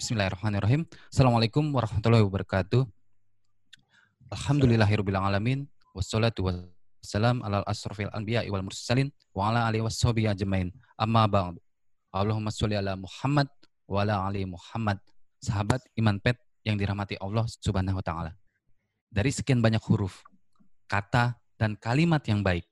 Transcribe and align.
Bismillahirrahmanirrahim. 0.00 0.88
Assalamualaikum 1.12 1.76
warahmatullahi 1.76 2.24
wabarakatuh. 2.24 2.88
Alhamdulillahirrahmanirrahim. 4.32 5.68
Wassalatu 5.92 6.48
wassalam 6.48 7.44
ala 7.44 7.60
asrafil 7.68 8.08
anbiya 8.16 8.48
wal 8.48 8.64
mursalin 8.64 9.12
wa 9.36 9.52
ala 9.52 9.68
alihi 9.68 9.84
washabihi 9.84 10.32
ajmain. 10.32 10.72
Amma 10.96 11.28
ba'd. 11.28 11.60
Allahumma 12.16 12.48
sholli 12.48 12.80
ala 12.80 12.96
Muhammad 12.96 13.52
wa 13.84 14.00
ala 14.00 14.24
ali 14.24 14.48
Muhammad. 14.48 14.96
Sahabat 15.36 15.84
iman 16.00 16.16
pet 16.16 16.40
yang 16.64 16.80
dirahmati 16.80 17.20
Allah 17.20 17.44
Subhanahu 17.46 18.00
wa 18.00 18.04
taala. 18.04 18.32
Dari 19.12 19.28
sekian 19.28 19.60
banyak 19.60 19.84
huruf, 19.84 20.24
kata 20.88 21.36
dan 21.60 21.76
kalimat 21.76 22.24
yang 22.24 22.40
baik, 22.40 22.64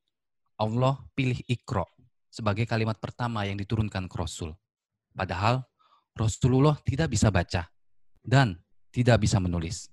Allah 0.56 0.96
pilih 1.12 1.38
ikro 1.44 1.84
sebagai 2.32 2.64
kalimat 2.64 2.96
pertama 2.96 3.44
yang 3.44 3.60
diturunkan 3.60 4.08
ke 4.08 4.16
Rasul. 4.16 4.56
Padahal 5.12 5.66
Rasulullah 6.18 6.74
tidak 6.82 7.14
bisa 7.14 7.30
baca 7.30 7.70
dan 8.26 8.58
tidak 8.90 9.22
bisa 9.22 9.38
menulis. 9.38 9.86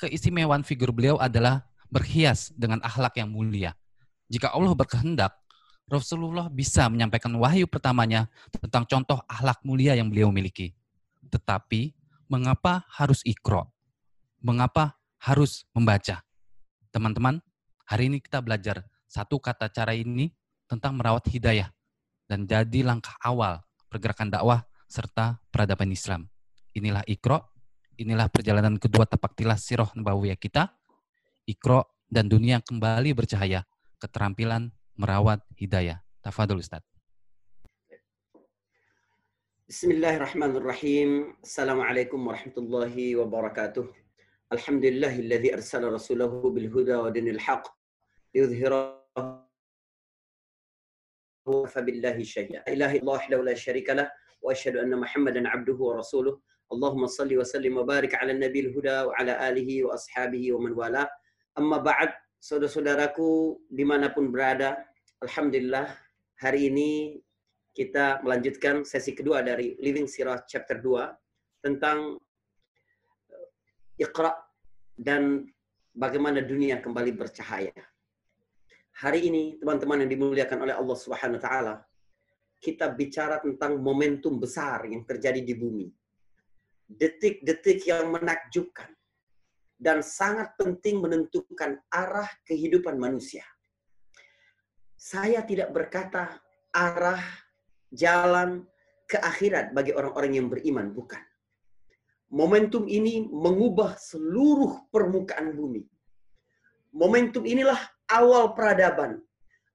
Keistimewaan 0.00 0.64
figur 0.64 0.96
beliau 0.96 1.20
adalah 1.20 1.68
berhias 1.92 2.48
dengan 2.56 2.80
akhlak 2.80 3.20
yang 3.20 3.28
mulia. 3.28 3.76
Jika 4.32 4.56
Allah 4.56 4.72
berkehendak, 4.72 5.36
Rasulullah 5.90 6.48
bisa 6.48 6.88
menyampaikan 6.88 7.34
wahyu 7.36 7.68
pertamanya 7.68 8.30
tentang 8.54 8.86
contoh 8.88 9.18
akhlak 9.28 9.60
mulia 9.66 9.98
yang 9.98 10.08
beliau 10.08 10.32
miliki. 10.32 10.72
Tetapi, 11.28 11.92
mengapa 12.30 12.86
harus 12.94 13.20
ikro? 13.26 13.68
Mengapa 14.40 14.96
harus 15.20 15.66
membaca? 15.76 16.22
Teman-teman, 16.94 17.42
hari 17.84 18.08
ini 18.08 18.22
kita 18.22 18.40
belajar 18.40 18.86
satu 19.10 19.42
kata 19.42 19.68
cara 19.68 19.92
ini 19.92 20.30
tentang 20.70 20.94
merawat 20.94 21.26
hidayah 21.26 21.74
dan 22.30 22.46
jadi 22.46 22.86
langkah 22.86 23.18
awal 23.18 23.58
pergerakan 23.90 24.30
dakwah 24.30 24.62
serta 24.89 25.41
peradaban 25.49 25.91
Islam. 25.91 26.29
Inilah 26.75 27.03
Iqra, 27.07 27.41
inilah 27.97 28.27
perjalanan 28.29 28.75
kedua 28.75 29.07
tapak 29.07 29.33
tilas 29.33 29.63
sirah 29.63 29.89
nabawiyah 29.95 30.37
kita. 30.37 30.75
Iqra 31.47 31.85
dan 32.09 32.29
dunia 32.29 32.61
kembali 32.61 33.15
bercahaya, 33.15 33.63
keterampilan 34.01 34.71
merawat 34.99 35.41
hidayah. 35.57 36.01
Tafadul 36.21 36.61
Ustaz. 36.61 36.81
Bismillahirrahmanirrahim. 39.65 41.33
Assalamualaikum 41.41 42.21
warahmatullahi 42.21 43.17
wabarakatuh. 43.17 43.85
Alhamdulillahilladzi 44.53 45.57
arsala 45.57 45.89
rasulahu 45.89 46.53
bil 46.53 46.69
huda 46.69 47.01
wa 47.01 47.09
dinil 47.09 47.41
haq 47.41 47.65
liyudhhirahu 48.33 48.95
فبالله 51.45 52.17
شهيدا 52.25 52.65
إله 52.65 53.05
الله 53.05 53.13
وحده 53.13 53.39
لا 53.45 53.53
شريك 53.53 53.89
له 53.93 54.09
وأشهد 54.41 54.77
أن 54.77 54.93
محمدا 54.99 55.47
عبده 55.47 55.77
ورسوله 55.77 56.39
اللهم 56.73 57.03
صل 57.07 57.31
وسلم 57.37 57.77
وبارك 57.77 58.15
على 58.15 58.31
النبي 58.31 58.59
الهدى 58.59 58.97
وعلى 59.07 59.33
آله 59.49 59.69
وأصحابه 59.83 60.43
ومن 60.53 60.71
والاه 60.71 61.09
أما 61.57 61.77
بعد 61.77 62.09
saudara-saudaraku 62.45 63.57
dimanapun 63.73 64.29
berada 64.29 64.77
Alhamdulillah 65.25 65.89
hari 66.37 66.69
ini 66.69 67.17
kita 67.73 68.21
melanjutkan 68.21 68.85
sesi 68.85 69.17
kedua 69.17 69.41
dari 69.41 69.73
Living 69.81 70.05
Sirah 70.05 70.45
chapter 70.45 70.77
2 70.77 71.65
tentang 71.65 72.21
Iqra 73.97 74.29
dan 74.93 75.49
bagaimana 75.97 76.45
dunia 76.45 76.77
kembali 76.77 77.17
bercahaya 77.17 77.73
hari 78.95 79.27
ini 79.27 79.59
teman-teman 79.59 80.07
yang 80.07 80.11
dimuliakan 80.11 80.63
oleh 80.63 80.75
Allah 80.75 80.97
Subhanahu 80.97 81.37
wa 81.39 81.43
taala, 81.43 81.73
kita 82.60 82.92
bicara 82.92 83.40
tentang 83.40 83.80
momentum 83.80 84.36
besar 84.36 84.84
yang 84.84 85.02
terjadi 85.08 85.40
di 85.40 85.56
bumi. 85.56 85.88
Detik-detik 86.86 87.88
yang 87.88 88.12
menakjubkan 88.12 88.92
dan 89.80 90.04
sangat 90.04 90.52
penting 90.60 91.00
menentukan 91.00 91.80
arah 91.88 92.28
kehidupan 92.44 93.00
manusia. 93.00 93.42
Saya 95.00 95.40
tidak 95.48 95.72
berkata 95.72 96.36
arah 96.76 97.24
jalan 97.88 98.68
ke 99.08 99.16
akhirat 99.16 99.72
bagi 99.72 99.96
orang-orang 99.96 100.32
yang 100.36 100.46
beriman, 100.52 100.92
bukan. 100.92 101.24
Momentum 102.30 102.86
ini 102.86 103.26
mengubah 103.26 103.98
seluruh 103.98 104.86
permukaan 104.92 105.56
bumi. 105.56 105.82
Momentum 106.94 107.42
inilah 107.42 107.80
awal 108.06 108.54
peradaban. 108.54 109.18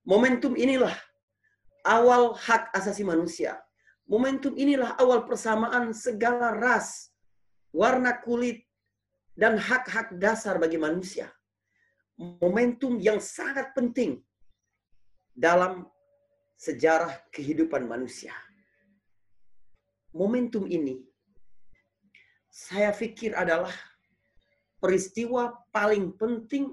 Momentum 0.06 0.53
inilah 0.56 0.94
awal 1.85 2.34
hak 2.34 2.73
asasi 2.73 3.06
manusia. 3.06 3.62
Momentum 4.09 4.53
inilah 4.57 4.97
awal 4.97 5.25
persamaan 5.25 5.94
segala 5.94 6.53
ras, 6.57 7.09
warna 7.73 8.18
kulit, 8.22 8.66
dan 9.38 9.57
hak-hak 9.57 10.18
dasar 10.18 10.57
bagi 10.57 10.78
manusia. 10.78 11.29
Momentum 12.18 12.97
yang 13.01 13.19
sangat 13.19 13.73
penting 13.75 14.22
dalam 15.35 15.85
sejarah 16.56 17.12
kehidupan 17.34 17.84
manusia. 17.85 18.31
Momentum 20.16 20.63
ini 20.63 21.03
saya 22.47 22.96
pikir 22.96 23.35
adalah 23.35 23.73
peristiwa 24.79 25.52
paling 25.75 26.16
penting 26.16 26.72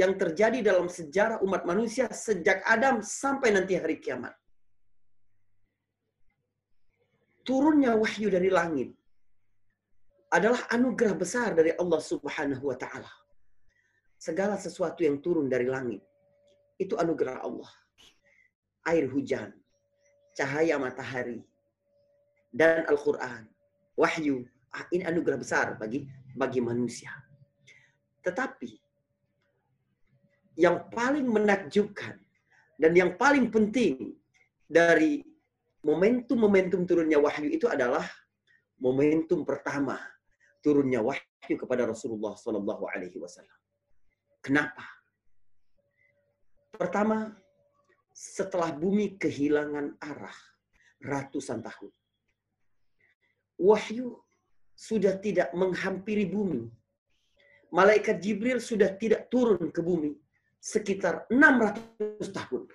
yang 0.00 0.16
terjadi 0.16 0.64
dalam 0.64 0.88
sejarah 0.88 1.44
umat 1.44 1.68
manusia 1.68 2.08
sejak 2.08 2.64
Adam 2.64 3.04
sampai 3.04 3.52
nanti 3.52 3.76
hari 3.76 4.00
kiamat. 4.00 4.32
Turunnya 7.44 7.92
wahyu 8.00 8.32
dari 8.32 8.48
langit 8.48 8.96
adalah 10.32 10.64
anugerah 10.72 11.12
besar 11.12 11.52
dari 11.52 11.76
Allah 11.76 12.00
Subhanahu 12.00 12.64
wa 12.72 12.76
taala. 12.80 13.12
Segala 14.16 14.56
sesuatu 14.56 15.04
yang 15.04 15.20
turun 15.20 15.52
dari 15.52 15.68
langit 15.68 16.00
itu 16.80 16.96
anugerah 16.96 17.44
Allah. 17.44 17.68
Air 18.88 19.04
hujan, 19.12 19.52
cahaya 20.32 20.80
matahari, 20.80 21.44
dan 22.48 22.88
Al-Qur'an, 22.88 23.44
wahyu, 24.00 24.48
ah, 24.72 24.88
ini 24.88 25.04
anugerah 25.04 25.36
besar 25.36 25.66
bagi 25.76 26.08
bagi 26.32 26.64
manusia. 26.64 27.12
Tetapi 28.24 28.89
yang 30.60 30.92
paling 30.92 31.24
menakjubkan 31.24 32.20
dan 32.76 32.92
yang 32.92 33.16
paling 33.16 33.48
penting 33.48 34.12
dari 34.68 35.24
momentum-momentum 35.80 36.84
turunnya 36.84 37.16
wahyu 37.16 37.48
itu 37.48 37.64
adalah 37.64 38.04
momentum 38.76 39.48
pertama 39.48 39.96
turunnya 40.60 41.00
wahyu 41.00 41.56
kepada 41.56 41.88
Rasulullah 41.88 42.36
Shallallahu 42.36 42.84
Alaihi 42.92 43.16
Wasallam. 43.16 43.58
Kenapa? 44.44 44.84
Pertama, 46.76 47.32
setelah 48.12 48.68
bumi 48.76 49.16
kehilangan 49.16 49.96
arah 49.96 50.38
ratusan 51.00 51.64
tahun, 51.64 51.92
wahyu 53.56 54.20
sudah 54.76 55.16
tidak 55.24 55.56
menghampiri 55.56 56.28
bumi. 56.28 56.68
Malaikat 57.72 58.20
Jibril 58.20 58.60
sudah 58.60 58.92
tidak 59.00 59.32
turun 59.32 59.72
ke 59.72 59.80
bumi 59.80 60.12
sekitar 60.60 61.24
600 61.32 62.20
tahun. 62.20 62.68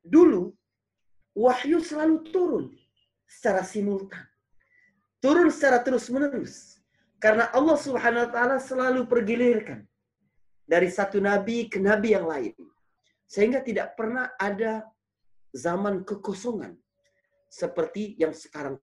Dulu, 0.00 0.54
wahyu 1.34 1.82
selalu 1.82 2.22
turun 2.30 2.64
secara 3.26 3.66
simultan. 3.66 4.22
Turun 5.18 5.50
secara 5.50 5.82
terus-menerus. 5.82 6.78
Karena 7.18 7.50
Allah 7.50 7.74
subhanahu 7.74 8.28
wa 8.28 8.30
ta'ala 8.30 8.56
selalu 8.62 9.10
pergilirkan. 9.10 9.82
Dari 10.64 10.88
satu 10.88 11.20
nabi 11.20 11.68
ke 11.68 11.82
nabi 11.82 12.16
yang 12.16 12.24
lain. 12.24 12.56
Sehingga 13.28 13.60
tidak 13.60 13.98
pernah 13.98 14.32
ada 14.38 14.86
zaman 15.52 16.06
kekosongan. 16.06 16.76
Seperti 17.50 18.16
yang 18.20 18.32
sekarang 18.32 18.78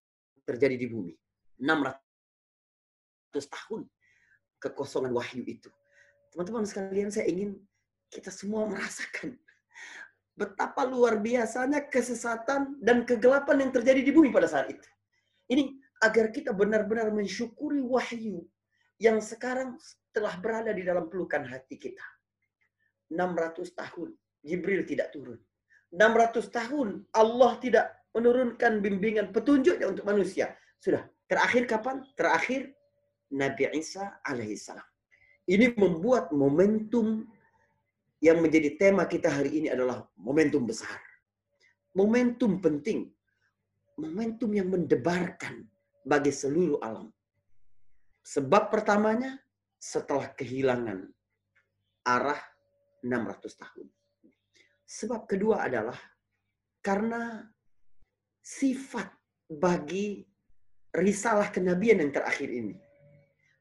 terjadi 0.46 0.76
di 0.78 0.88
bumi. 0.90 1.14
600 1.62 1.96
tahun 3.46 3.86
kekosongan 4.58 5.14
wahyu 5.14 5.46
itu. 5.46 5.70
Teman-teman 6.34 6.66
sekalian, 6.66 7.14
saya 7.14 7.30
ingin 7.30 7.60
kita 8.12 8.30
semua 8.30 8.68
merasakan 8.68 9.40
betapa 10.36 10.84
luar 10.88 11.20
biasanya 11.20 11.88
kesesatan 11.88 12.80
dan 12.84 13.08
kegelapan 13.08 13.68
yang 13.68 13.72
terjadi 13.72 14.02
di 14.04 14.12
bumi 14.12 14.32
pada 14.32 14.48
saat 14.48 14.72
itu. 14.72 14.90
Ini 15.52 15.76
agar 16.02 16.32
kita 16.32 16.56
benar-benar 16.56 17.12
mensyukuri 17.14 17.84
wahyu 17.84 18.44
yang 18.98 19.20
sekarang 19.22 19.78
telah 20.12 20.36
berada 20.40 20.72
di 20.76 20.84
dalam 20.84 21.08
pelukan 21.08 21.46
hati 21.46 21.78
kita. 21.78 22.04
600 23.12 23.64
tahun 23.76 24.10
Jibril 24.42 24.88
tidak 24.88 25.12
turun. 25.14 25.38
600 25.92 26.48
tahun 26.48 27.04
Allah 27.12 27.52
tidak 27.60 27.86
menurunkan 28.16 28.80
bimbingan 28.80 29.36
petunjuknya 29.36 29.92
untuk 29.92 30.08
manusia. 30.08 30.56
Sudah. 30.80 31.04
Terakhir 31.28 31.64
kapan? 31.64 32.04
Terakhir 32.16 32.76
Nabi 33.32 33.72
Isa 33.76 34.20
alaihissalam. 34.24 34.84
Ini 35.48 35.76
membuat 35.80 36.36
momentum 36.36 37.28
yang 38.22 38.38
menjadi 38.38 38.78
tema 38.78 39.10
kita 39.10 39.34
hari 39.34 39.60
ini 39.60 39.68
adalah 39.74 40.06
momentum 40.14 40.64
besar. 40.64 41.02
Momentum 41.98 42.62
penting. 42.62 43.10
Momentum 43.98 44.54
yang 44.54 44.70
mendebarkan 44.70 45.66
bagi 46.06 46.30
seluruh 46.30 46.78
alam. 46.86 47.10
Sebab 48.22 48.70
pertamanya 48.70 49.42
setelah 49.82 50.30
kehilangan 50.38 51.10
arah 52.06 52.38
600 53.02 53.62
tahun. 53.62 53.88
Sebab 54.86 55.26
kedua 55.26 55.66
adalah 55.66 55.98
karena 56.86 57.42
sifat 58.42 59.10
bagi 59.50 60.22
risalah 60.94 61.50
kenabian 61.50 62.06
yang 62.06 62.14
terakhir 62.14 62.50
ini. 62.54 62.78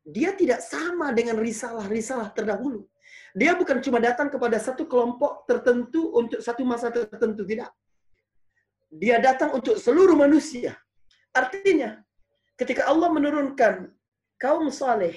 Dia 0.07 0.33
tidak 0.33 0.65
sama 0.65 1.13
dengan 1.13 1.37
risalah-risalah 1.37 2.33
terdahulu. 2.33 2.89
Dia 3.37 3.55
bukan 3.55 3.79
cuma 3.79 4.03
datang 4.03 4.27
kepada 4.27 4.59
satu 4.59 4.89
kelompok 4.91 5.47
tertentu 5.47 6.11
untuk 6.17 6.43
satu 6.43 6.63
masa 6.67 6.91
tertentu, 6.91 7.47
tidak. 7.47 7.71
Dia 8.91 9.23
datang 9.23 9.55
untuk 9.55 9.79
seluruh 9.79 10.19
manusia. 10.19 10.75
Artinya, 11.31 12.03
ketika 12.59 12.91
Allah 12.91 13.07
menurunkan 13.07 13.87
kaum 14.35 14.67
saleh, 14.75 15.15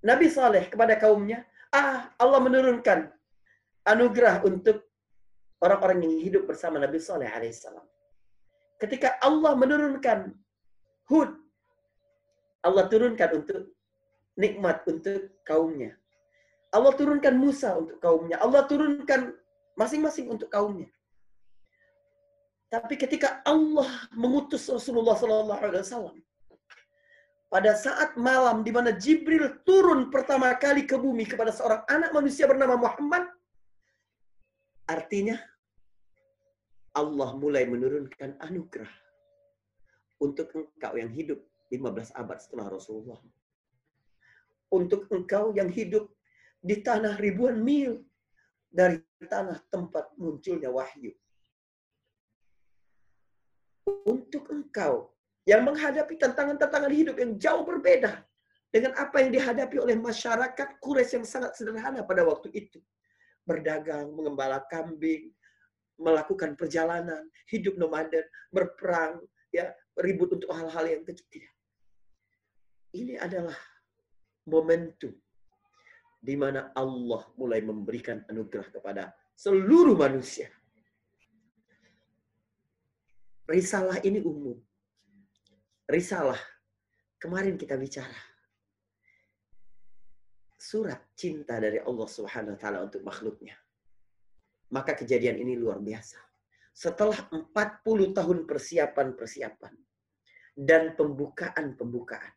Nabi 0.00 0.32
saleh 0.32 0.64
kepada 0.72 0.96
kaumnya, 0.96 1.44
ah 1.76 2.08
Allah 2.16 2.40
menurunkan 2.40 3.12
anugerah 3.84 4.40
untuk 4.48 4.88
orang-orang 5.60 6.08
yang 6.08 6.14
hidup 6.24 6.48
bersama 6.48 6.80
Nabi 6.80 6.96
Saleh 6.96 7.28
alaihissalam. 7.28 7.84
Ketika 8.80 9.20
Allah 9.20 9.52
menurunkan 9.60 10.32
Hud, 11.12 11.36
Allah 12.64 12.84
turunkan 12.88 13.44
untuk 13.44 13.76
nikmat 14.38 14.82
untuk 14.86 15.32
kaumnya. 15.42 15.96
Allah 16.70 16.94
turunkan 16.94 17.34
Musa 17.34 17.74
untuk 17.74 17.98
kaumnya. 17.98 18.38
Allah 18.38 18.62
turunkan 18.66 19.34
masing-masing 19.74 20.30
untuk 20.30 20.46
kaumnya. 20.50 20.86
Tapi 22.70 22.94
ketika 22.94 23.42
Allah 23.42 23.90
mengutus 24.14 24.62
Rasulullah 24.70 25.18
Sallallahu 25.18 25.58
Alaihi 25.58 25.82
Wasallam 25.82 26.16
pada 27.50 27.74
saat 27.74 28.14
malam 28.14 28.62
di 28.62 28.70
mana 28.70 28.94
Jibril 28.94 29.58
turun 29.66 30.06
pertama 30.06 30.54
kali 30.54 30.86
ke 30.86 30.94
bumi 30.94 31.26
kepada 31.26 31.50
seorang 31.50 31.82
anak 31.90 32.14
manusia 32.14 32.46
bernama 32.46 32.78
Muhammad, 32.78 33.26
artinya 34.86 35.34
Allah 36.94 37.34
mulai 37.34 37.66
menurunkan 37.66 38.38
anugerah 38.38 38.90
untuk 40.22 40.54
engkau 40.54 40.94
yang 40.94 41.10
hidup 41.10 41.42
15 41.74 42.14
abad 42.14 42.38
setelah 42.38 42.70
Rasulullah. 42.70 43.18
Untuk 44.70 45.10
engkau 45.10 45.50
yang 45.54 45.66
hidup 45.66 46.06
di 46.62 46.78
tanah 46.78 47.18
ribuan 47.18 47.58
mil 47.58 48.06
dari 48.70 49.02
tanah 49.26 49.58
tempat 49.66 50.14
munculnya 50.14 50.70
wahyu. 50.70 51.10
Untuk 54.06 54.46
engkau 54.54 55.10
yang 55.42 55.66
menghadapi 55.66 56.14
tantangan-tantangan 56.14 56.92
hidup 56.94 57.16
yang 57.18 57.34
jauh 57.34 57.66
berbeda 57.66 58.22
dengan 58.70 58.94
apa 58.94 59.18
yang 59.18 59.34
dihadapi 59.34 59.76
oleh 59.82 59.98
masyarakat 59.98 60.78
Quraisy 60.78 61.20
yang 61.20 61.26
sangat 61.26 61.58
sederhana 61.58 62.06
pada 62.06 62.22
waktu 62.22 62.54
itu. 62.54 62.78
Berdagang, 63.42 64.14
mengembala 64.14 64.62
kambing, 64.70 65.34
melakukan 65.98 66.54
perjalanan, 66.54 67.26
hidup 67.50 67.74
nomaden, 67.74 68.22
berperang, 68.54 69.18
ya 69.50 69.74
ribut 69.98 70.30
untuk 70.38 70.48
hal-hal 70.54 70.86
yang 70.86 71.02
kecil. 71.02 71.44
Ini 72.94 73.18
adalah 73.18 73.54
momentum 74.46 75.12
di 76.20 76.36
mana 76.36 76.68
Allah 76.76 77.24
mulai 77.40 77.64
memberikan 77.64 78.20
anugerah 78.28 78.68
kepada 78.68 79.16
seluruh 79.32 79.96
manusia. 79.96 80.52
Risalah 83.48 83.98
ini 84.04 84.20
umum. 84.20 84.54
Risalah. 85.88 86.38
Kemarin 87.18 87.56
kita 87.56 87.74
bicara. 87.80 88.14
Surat 90.60 91.00
cinta 91.16 91.56
dari 91.56 91.80
Allah 91.80 92.08
Subhanahu 92.08 92.54
wa 92.54 92.60
taala 92.60 92.78
untuk 92.84 93.02
makhluknya. 93.02 93.56
Maka 94.70 94.94
kejadian 94.94 95.40
ini 95.40 95.58
luar 95.58 95.82
biasa. 95.82 96.20
Setelah 96.70 97.26
40 97.32 98.14
tahun 98.14 98.38
persiapan-persiapan 98.46 99.74
dan 100.54 100.94
pembukaan-pembukaan. 100.94 102.32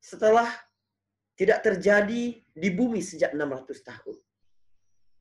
Setelah 0.00 0.48
tidak 1.38 1.62
terjadi 1.62 2.34
di 2.34 2.68
bumi 2.74 2.98
sejak 2.98 3.30
600 3.30 3.86
tahun. 3.86 4.16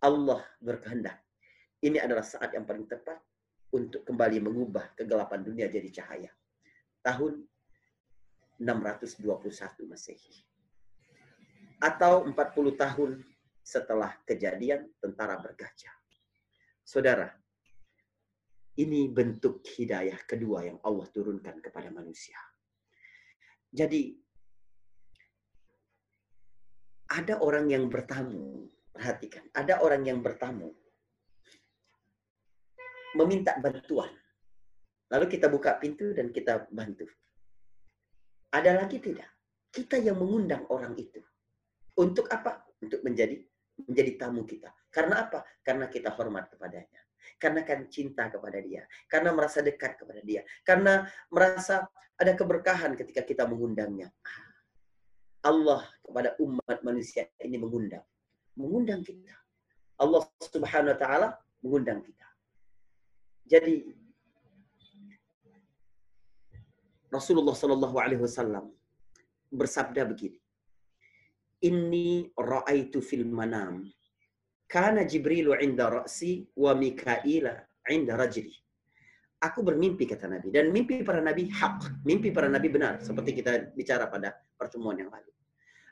Allah 0.01 0.41
berkehendak. 0.57 1.21
Ini 1.77 2.01
adalah 2.01 2.25
saat 2.25 2.57
yang 2.57 2.65
paling 2.65 2.89
tepat 2.89 3.21
untuk 3.69 4.01
kembali 4.01 4.41
mengubah 4.41 4.97
kegelapan 4.97 5.45
dunia 5.45 5.69
jadi 5.69 5.85
cahaya. 5.93 6.33
Tahun 7.05 7.37
621 8.57 9.85
Masehi. 9.85 10.41
Atau 11.77 12.25
40 12.25 12.33
tahun 12.73 13.21
setelah 13.61 14.17
kejadian 14.25 14.89
tentara 14.97 15.37
bergajah. 15.37 15.93
Saudara, 16.81 17.29
ini 18.81 19.05
bentuk 19.05 19.61
hidayah 19.77 20.17
kedua 20.25 20.65
yang 20.65 20.81
Allah 20.81 21.05
turunkan 21.13 21.61
kepada 21.61 21.93
manusia. 21.93 22.41
Jadi 23.69 24.17
ada 27.07 27.39
orang 27.39 27.71
yang 27.71 27.87
bertamu, 27.87 28.67
perhatikan, 28.91 29.43
ada 29.55 29.79
orang 29.79 30.03
yang 30.03 30.19
bertamu 30.19 30.75
meminta 33.15 33.55
bantuan. 33.57 34.11
Lalu 35.07 35.25
kita 35.39 35.47
buka 35.47 35.79
pintu 35.79 36.11
dan 36.11 36.35
kita 36.35 36.67
bantu. 36.67 37.07
Ada 38.51 38.75
lagi 38.75 38.99
tidak? 38.99 39.27
Kita 39.71 39.95
yang 39.99 40.19
mengundang 40.19 40.67
orang 40.67 40.93
itu. 40.99 41.23
Untuk 41.97 42.27
apa? 42.27 42.67
Untuk 42.83 43.01
menjadi 43.07 43.39
menjadi 43.87 44.11
tamu 44.17 44.43
kita. 44.43 44.73
Karena 44.89 45.29
apa? 45.29 45.45
Karena 45.61 45.85
kita 45.87 46.11
hormat 46.17 46.49
kepadanya. 46.51 47.01
Karena 47.37 47.61
kan 47.61 47.85
cinta 47.87 48.27
kepada 48.27 48.57
dia. 48.59 48.83
Karena 49.05 49.31
merasa 49.31 49.61
dekat 49.61 50.01
kepada 50.01 50.21
dia. 50.25 50.41
Karena 50.65 51.05
merasa 51.29 51.85
ada 52.17 52.33
keberkahan 52.33 52.97
ketika 52.97 53.21
kita 53.21 53.43
mengundangnya. 53.45 54.09
Allah 55.47 55.81
kepada 56.03 56.35
umat 56.43 56.83
manusia 56.83 57.23
ini 57.39 57.55
mengundang. 57.55 58.03
Mengundang 58.59 58.99
kita. 58.99 59.31
Allah 59.97 60.27
subhanahu 60.43 60.91
wa 60.93 60.99
ta'ala 60.99 61.27
mengundang 61.63 62.03
kita. 62.03 62.27
Jadi 63.47 63.87
Rasulullah 67.07 67.55
Shallallahu 67.55 67.95
Alaihi 68.03 68.19
Wasallam 68.19 68.75
bersabda 69.47 70.03
begini, 70.03 70.35
Inni 71.63 72.27
ra'aitu 72.35 72.99
fil 72.99 73.23
manam, 73.25 73.87
kana 74.67 75.07
Jibrilu 75.07 75.55
inda 75.57 75.87
ra'si 75.89 76.45
wa 76.53 76.75
Mikaila 76.75 77.55
inda 77.87 78.19
rajli. 78.19 78.51
Aku 79.39 79.63
bermimpi 79.63 80.03
kata 80.09 80.27
Nabi 80.27 80.49
dan 80.49 80.73
mimpi 80.73 81.05
para 81.05 81.21
nabi 81.21 81.45
hak, 81.47 82.03
mimpi 82.03 82.33
para 82.33 82.49
nabi 82.49 82.73
benar 82.73 82.97
seperti 82.99 83.37
kita 83.37 83.69
bicara 83.77 84.09
pada 84.09 84.33
pertemuan 84.57 84.97
yang 84.97 85.13
lalu. 85.13 85.29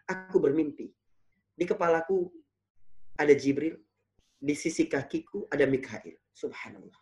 Aku 0.06 0.38
bermimpi. 0.38 0.94
Di 1.56 1.66
kepalaku 1.66 2.30
ada 3.18 3.32
Jibril, 3.34 3.80
di 4.36 4.54
sisi 4.54 4.86
kakiku 4.86 5.48
ada 5.50 5.66
Mikail. 5.66 6.14
Subhanallah. 6.36 7.02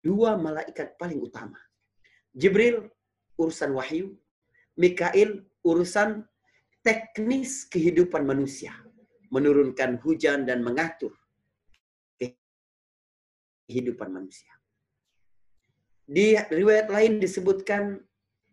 Dua 0.00 0.38
malaikat 0.38 0.94
paling 0.96 1.18
utama. 1.18 1.58
Jibril 2.30 2.86
urusan 3.36 3.74
wahyu, 3.74 4.14
Mikail 4.78 5.42
urusan 5.66 6.22
teknis 6.86 7.66
kehidupan 7.66 8.22
manusia, 8.22 8.72
menurunkan 9.34 9.98
hujan 10.00 10.46
dan 10.46 10.62
mengatur 10.62 11.10
kehidupan 13.66 14.14
manusia. 14.14 14.54
Di 16.06 16.38
riwayat 16.38 16.86
lain 16.86 17.18
disebutkan 17.18 17.98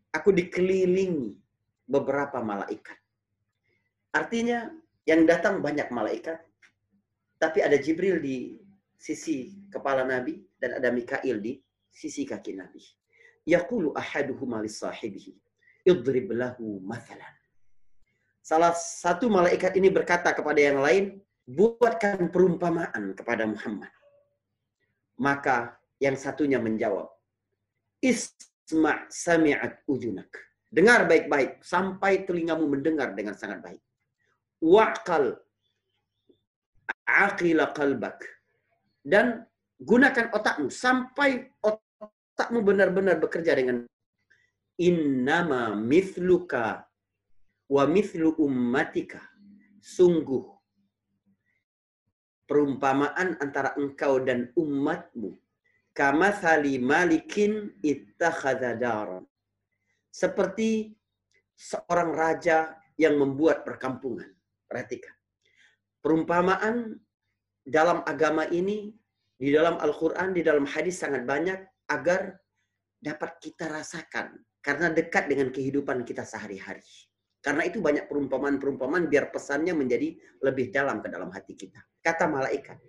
aku 0.10 0.34
dikelilingi 0.34 1.38
beberapa 1.86 2.42
malaikat. 2.42 3.03
Artinya 4.14 4.70
yang 5.10 5.26
datang 5.26 5.58
banyak 5.58 5.90
malaikat, 5.90 6.38
tapi 7.42 7.66
ada 7.66 7.76
Jibril 7.82 8.22
di 8.22 8.62
sisi 8.94 9.68
kepala 9.74 10.06
Nabi 10.06 10.38
dan 10.62 10.78
ada 10.78 10.94
Mikail 10.94 11.42
di 11.42 11.58
sisi 11.90 12.22
kaki 12.24 12.54
Nabi. 12.54 12.80
Yaqulu 13.50 13.92
ahaduhuma 13.98 14.62
li 14.64 14.70
sahibihi 14.70 15.34
idrib 15.90 16.32
lahu 16.32 16.80
mathalan. 16.86 17.36
Salah 18.40 18.72
satu 18.78 19.28
malaikat 19.28 19.76
ini 19.76 19.90
berkata 19.90 20.32
kepada 20.32 20.62
yang 20.62 20.80
lain, 20.80 21.20
buatkan 21.50 22.30
perumpamaan 22.30 23.18
kepada 23.18 23.50
Muhammad. 23.50 23.92
Maka 25.20 25.76
yang 26.00 26.16
satunya 26.16 26.60
menjawab, 26.62 27.12
Isma' 28.04 29.08
sami'at 29.08 29.84
ujunak. 29.88 30.28
Dengar 30.68 31.08
baik-baik 31.08 31.64
sampai 31.64 32.28
telingamu 32.28 32.68
mendengar 32.68 33.16
dengan 33.16 33.36
sangat 33.36 33.64
baik 33.64 33.84
wa'qal 34.64 35.36
aqila 37.04 37.76
qalbak 37.76 38.24
dan 39.04 39.44
gunakan 39.76 40.32
otakmu 40.32 40.72
sampai 40.72 41.52
otakmu 41.60 42.64
benar-benar 42.64 43.20
bekerja 43.20 43.52
dengan 43.60 43.84
innama 44.80 45.76
mithluka 45.76 46.88
wa 47.68 47.84
mithlu 47.84 48.32
ummatika. 48.40 49.20
Sungguh 49.84 50.48
perumpamaan 52.48 53.36
antara 53.44 53.76
engkau 53.76 54.24
dan 54.24 54.48
umatmu 54.56 55.36
kama 55.92 56.32
thali 56.32 56.80
malikin. 56.80 57.76
Seperti 60.14 60.94
seorang 61.58 62.12
raja 62.16 62.80
yang 62.96 63.20
membuat 63.20 63.68
perkampungan. 63.68 64.30
Perhatikan. 64.74 65.14
Perumpamaan 66.02 66.98
dalam 67.62 68.02
agama 68.10 68.50
ini, 68.50 68.90
di 69.38 69.54
dalam 69.54 69.78
Al-Quran, 69.78 70.34
di 70.34 70.42
dalam 70.42 70.66
hadis 70.66 70.98
sangat 70.98 71.30
banyak 71.30 71.62
agar 71.94 72.42
dapat 72.98 73.38
kita 73.38 73.70
rasakan. 73.70 74.34
Karena 74.66 74.90
dekat 74.90 75.30
dengan 75.30 75.54
kehidupan 75.54 76.02
kita 76.02 76.26
sehari-hari. 76.26 76.82
Karena 77.44 77.68
itu 77.68 77.84
banyak 77.84 78.08
perumpamaan-perumpamaan 78.08 79.12
biar 79.12 79.30
pesannya 79.30 79.76
menjadi 79.76 80.16
lebih 80.42 80.72
dalam 80.74 81.04
ke 81.04 81.12
dalam 81.12 81.28
hati 81.30 81.54
kita. 81.54 81.78
Kata 82.00 82.26
malaikat, 82.26 82.80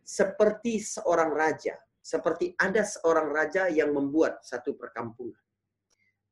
seperti 0.00 0.80
seorang 0.80 1.34
raja, 1.34 1.74
seperti 1.98 2.56
ada 2.56 2.86
seorang 2.86 3.28
raja 3.28 3.68
yang 3.68 3.92
membuat 3.92 4.40
satu 4.40 4.78
perkampungan. 4.78 5.42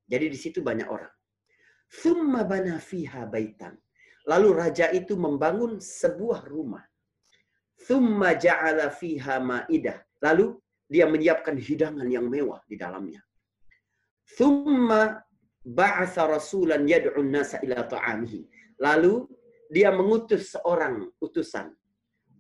Jadi 0.07 0.27
di 0.31 0.39
situ 0.39 0.63
banyak 0.63 0.89
orang. 0.89 1.11
Thumma 1.91 2.47
bana 2.47 2.79
fiha 2.79 3.27
baitan. 3.27 3.75
Lalu 4.27 4.49
raja 4.59 4.91
itu 4.91 5.15
membangun 5.15 5.79
sebuah 5.79 6.51
rumah. 6.51 6.83
Thumma 7.87 8.35
ja'ala 8.35 8.91
fiha 8.91 9.39
ma'idah. 9.39 10.03
Lalu 10.23 10.59
dia 10.91 11.07
menyiapkan 11.07 11.55
hidangan 11.55 12.07
yang 12.11 12.27
mewah 12.27 12.59
di 12.67 12.75
dalamnya. 12.75 13.23
Thumma 14.27 15.23
ba'atha 15.63 16.27
rasulan 16.27 16.87
yad'un 16.91 17.31
nasa 17.31 17.63
ila 17.63 17.87
ta'amihi. 17.87 18.43
Lalu 18.83 19.31
dia 19.71 19.95
mengutus 19.95 20.55
seorang 20.55 21.07
utusan 21.23 21.71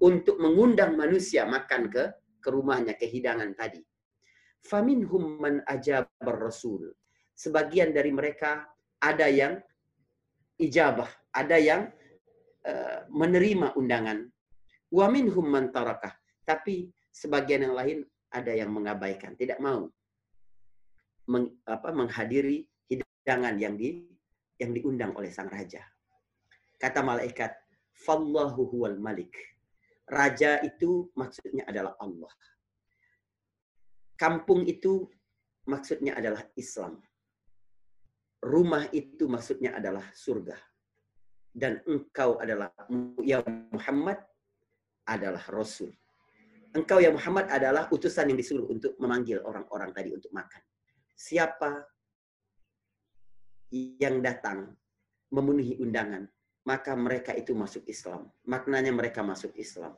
untuk 0.02 0.38
mengundang 0.42 0.98
manusia 0.98 1.46
makan 1.46 1.90
ke 1.90 2.04
ke 2.42 2.48
rumahnya 2.50 2.94
ke 2.94 3.10
hidangan 3.10 3.54
tadi. 3.58 3.82
Faminhum 4.62 5.38
man 5.42 5.62
ajabar 5.66 6.36
rasul. 6.38 6.94
Sebagian 7.34 7.90
dari 7.90 8.14
mereka 8.14 8.66
ada 9.02 9.26
yang 9.26 9.58
ijabah, 10.56 11.08
ada 11.32 11.56
yang 11.60 11.88
uh, 12.64 13.04
menerima 13.12 13.76
undangan. 13.76 14.26
Wa 14.92 15.10
minhum 15.10 15.46
man. 15.46 15.68
Tapi 16.46 16.90
sebagian 17.10 17.66
yang 17.66 17.74
lain 17.74 17.98
ada 18.30 18.52
yang 18.52 18.70
mengabaikan, 18.70 19.34
tidak 19.34 19.58
mau 19.58 19.88
meng, 21.26 21.50
apa, 21.66 21.90
menghadiri 21.90 22.66
hidangan 22.86 23.58
yang 23.58 23.74
di 23.74 24.06
yang 24.56 24.72
diundang 24.72 25.12
oleh 25.12 25.28
sang 25.28 25.50
raja. 25.52 25.84
Kata 26.80 27.04
malaikat, 27.04 27.52
"Fallahu 27.92 28.72
huwal 28.72 28.96
malik." 28.96 29.34
Raja 30.06 30.62
itu 30.62 31.10
maksudnya 31.18 31.66
adalah 31.66 31.98
Allah. 31.98 32.30
Kampung 34.14 34.64
itu 34.64 35.10
maksudnya 35.66 36.14
adalah 36.14 36.46
Islam. 36.54 37.02
Rumah 38.46 38.94
itu 38.94 39.26
maksudnya 39.26 39.74
adalah 39.74 40.06
surga. 40.14 40.54
Dan 41.50 41.82
engkau 41.88 42.38
adalah 42.38 42.70
ya 43.26 43.42
Muhammad 43.74 44.22
adalah 45.02 45.42
Rasul. 45.50 45.90
Engkau 46.76 47.00
ya 47.00 47.10
Muhammad 47.10 47.48
adalah 47.48 47.88
utusan 47.88 48.30
yang 48.30 48.38
disuruh 48.38 48.68
untuk 48.68 48.94
memanggil 49.02 49.40
orang-orang 49.42 49.90
tadi 49.90 50.12
untuk 50.12 50.30
makan. 50.30 50.62
Siapa 51.16 51.80
yang 53.72 54.20
datang 54.20 54.76
memenuhi 55.32 55.80
undangan, 55.80 56.28
maka 56.68 56.92
mereka 56.92 57.32
itu 57.32 57.56
masuk 57.56 57.82
Islam. 57.88 58.28
Maknanya 58.44 58.92
mereka 58.92 59.24
masuk 59.24 59.56
Islam. 59.56 59.96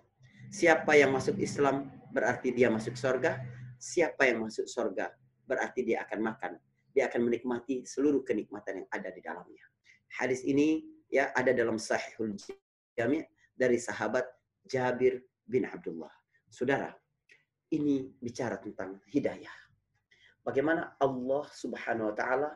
Siapa 0.48 0.96
yang 0.96 1.12
masuk 1.12 1.36
Islam 1.36 1.90
berarti 2.14 2.54
dia 2.54 2.70
masuk 2.72 2.94
surga. 2.96 3.42
Siapa 3.76 4.24
yang 4.24 4.46
masuk 4.46 4.70
surga 4.70 5.12
berarti 5.44 5.82
dia 5.84 6.06
akan 6.06 6.20
makan. 6.22 6.52
Dia 6.92 7.08
akan 7.08 7.28
menikmati 7.28 7.84
seluruh 7.84 8.24
kenikmatan 8.24 8.84
yang 8.84 8.88
ada 8.90 9.08
di 9.12 9.20
dalamnya. 9.20 9.64
Hadis 10.18 10.42
ini 10.44 10.82
ya 11.08 11.32
ada 11.36 11.52
dalam 11.52 11.76
Sahihul 11.76 12.36
Jami' 12.96 13.24
dari 13.54 13.76
sahabat 13.76 14.24
Jabir 14.64 15.22
bin 15.44 15.64
Abdullah. 15.64 16.12
Saudara, 16.48 16.92
ini 17.72 18.08
bicara 18.20 18.56
tentang 18.56 19.00
hidayah. 19.08 19.52
Bagaimana 20.40 20.96
Allah 20.96 21.44
Subhanahu 21.52 22.08
wa 22.12 22.16
taala 22.16 22.50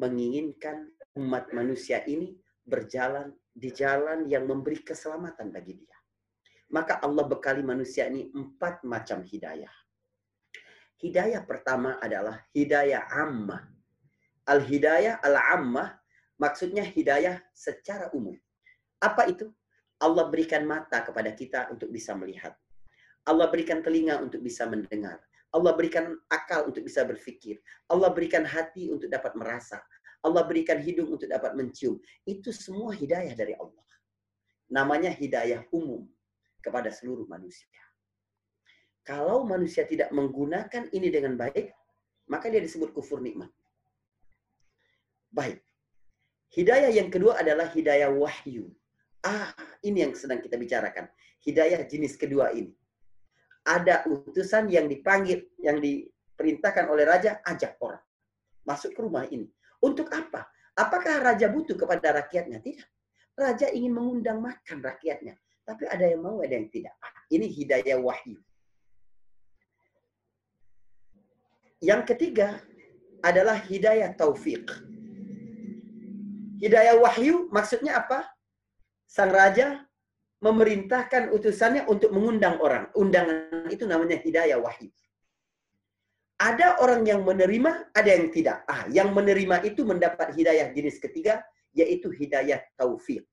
menginginkan 0.00 0.88
umat 1.20 1.52
manusia 1.52 2.00
ini 2.08 2.32
berjalan 2.64 3.36
di 3.52 3.68
jalan 3.68 4.24
yang 4.32 4.48
memberi 4.48 4.80
keselamatan 4.80 5.52
bagi 5.52 5.76
dia. 5.76 5.96
Maka 6.72 7.04
Allah 7.04 7.28
bekali 7.28 7.60
manusia 7.60 8.08
ini 8.08 8.32
empat 8.32 8.80
macam 8.88 9.20
hidayah. 9.20 9.81
Hidayah 11.02 11.42
pertama 11.42 11.98
adalah 11.98 12.46
hidayah 12.54 13.10
ammah. 13.10 13.66
Al-hidayah 14.46 15.18
al-ammah 15.18 15.98
maksudnya 16.38 16.86
hidayah 16.86 17.42
secara 17.50 18.06
umum. 18.14 18.38
Apa 19.02 19.26
itu? 19.26 19.50
Allah 19.98 20.30
berikan 20.30 20.62
mata 20.62 21.02
kepada 21.02 21.34
kita 21.34 21.74
untuk 21.74 21.90
bisa 21.90 22.14
melihat. 22.14 22.54
Allah 23.26 23.50
berikan 23.50 23.82
telinga 23.82 24.22
untuk 24.22 24.46
bisa 24.46 24.62
mendengar. 24.70 25.18
Allah 25.50 25.74
berikan 25.74 26.14
akal 26.30 26.70
untuk 26.70 26.86
bisa 26.86 27.02
berpikir. 27.02 27.58
Allah 27.90 28.10
berikan 28.14 28.46
hati 28.46 28.94
untuk 28.94 29.10
dapat 29.10 29.34
merasa. 29.34 29.82
Allah 30.22 30.46
berikan 30.46 30.78
hidung 30.78 31.18
untuk 31.18 31.26
dapat 31.26 31.58
mencium. 31.58 31.98
Itu 32.22 32.54
semua 32.54 32.94
hidayah 32.94 33.34
dari 33.34 33.58
Allah. 33.58 33.86
Namanya 34.70 35.10
hidayah 35.10 35.66
umum 35.74 36.06
kepada 36.62 36.94
seluruh 36.94 37.26
manusia. 37.26 37.81
Kalau 39.02 39.42
manusia 39.42 39.82
tidak 39.82 40.14
menggunakan 40.14 40.90
ini 40.94 41.08
dengan 41.10 41.34
baik, 41.34 41.74
maka 42.30 42.46
dia 42.46 42.62
disebut 42.62 42.94
kufur 42.94 43.18
nikmat. 43.18 43.50
Baik. 45.32 45.58
Hidayah 46.52 46.92
yang 46.92 47.08
kedua 47.08 47.40
adalah 47.40 47.66
hidayah 47.72 48.12
wahyu. 48.12 48.70
Ah, 49.24 49.50
ini 49.82 50.06
yang 50.06 50.12
sedang 50.14 50.38
kita 50.38 50.54
bicarakan. 50.60 51.08
Hidayah 51.42 51.82
jenis 51.88 52.14
kedua 52.14 52.54
ini 52.54 52.70
ada 53.62 54.02
utusan 54.10 54.66
yang 54.66 54.90
dipanggil, 54.90 55.46
yang 55.62 55.78
diperintahkan 55.78 56.90
oleh 56.90 57.06
raja, 57.06 57.38
ajak 57.46 57.78
orang 57.78 58.02
masuk 58.66 58.94
ke 58.94 59.00
rumah 59.02 59.26
ini. 59.30 59.46
Untuk 59.82 60.10
apa? 60.14 60.46
Apakah 60.78 61.20
raja 61.20 61.50
butuh 61.50 61.74
kepada 61.74 62.22
rakyatnya? 62.22 62.62
Tidak. 62.62 62.88
Raja 63.34 63.66
ingin 63.74 63.92
mengundang 63.92 64.38
makan 64.38 64.78
rakyatnya. 64.80 65.34
Tapi 65.62 65.86
ada 65.86 66.06
yang 66.06 66.22
mau, 66.22 66.42
ada 66.42 66.54
yang 66.54 66.70
tidak. 66.70 66.94
Ini 67.30 67.46
hidayah 67.46 67.98
wahyu. 67.98 68.38
Yang 71.82 72.14
ketiga 72.14 72.62
adalah 73.26 73.58
hidayah 73.58 74.14
taufik. 74.14 74.70
Hidayah 76.62 76.94
wahyu 77.02 77.50
maksudnya 77.50 77.98
apa? 77.98 78.22
Sang 79.10 79.34
raja 79.34 79.82
memerintahkan 80.38 81.34
utusannya 81.34 81.90
untuk 81.90 82.14
mengundang 82.14 82.62
orang. 82.62 82.86
Undangan 82.94 83.66
itu 83.66 83.82
namanya 83.82 84.14
hidayah 84.22 84.62
wahyu. 84.62 84.94
Ada 86.38 86.78
orang 86.78 87.02
yang 87.02 87.26
menerima, 87.26 87.94
ada 87.94 88.10
yang 88.10 88.30
tidak. 88.30 88.62
Ah, 88.70 88.86
yang 88.86 89.10
menerima 89.10 89.66
itu 89.66 89.82
mendapat 89.82 90.34
hidayah 90.38 90.70
jenis 90.70 91.02
ketiga, 91.02 91.42
yaitu 91.74 92.14
hidayah 92.14 92.62
taufik. 92.78 93.26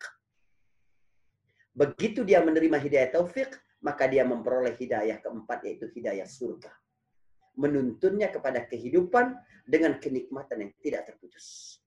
Begitu 1.73 2.25
dia 2.25 2.41
menerima 2.41 2.77
hidayah 2.81 3.09
taufik, 3.13 3.53
maka 3.81 4.09
dia 4.09 4.25
memperoleh 4.25 4.73
hidayah 4.73 5.21
keempat, 5.21 5.65
yaitu 5.65 5.89
hidayah 5.89 6.25
surga. 6.25 6.69
Menuntunnya 7.59 8.31
kepada 8.31 8.63
kehidupan 8.63 9.35
dengan 9.67 9.99
kenikmatan 9.99 10.63
yang 10.63 10.71
tidak 10.79 11.11
terputus. 11.11 11.77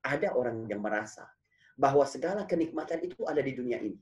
Ada 0.00 0.32
orang 0.32 0.64
yang 0.66 0.80
merasa 0.80 1.28
bahwa 1.76 2.08
segala 2.08 2.48
kenikmatan 2.48 3.04
itu 3.04 3.22
ada 3.28 3.44
di 3.44 3.52
dunia 3.52 3.78
ini. 3.78 4.00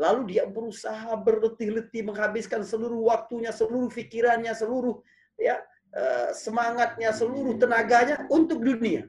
Lalu 0.00 0.36
dia 0.36 0.48
berusaha 0.48 1.12
berletih-letih 1.20 2.08
menghabiskan 2.08 2.64
seluruh 2.64 3.12
waktunya, 3.12 3.52
seluruh 3.52 3.92
pikirannya, 3.92 4.52
seluruh 4.56 4.98
ya 5.36 5.60
eh, 5.92 6.30
semangatnya, 6.32 7.12
seluruh 7.12 7.56
tenaganya 7.60 8.24
untuk 8.32 8.64
dunia. 8.64 9.04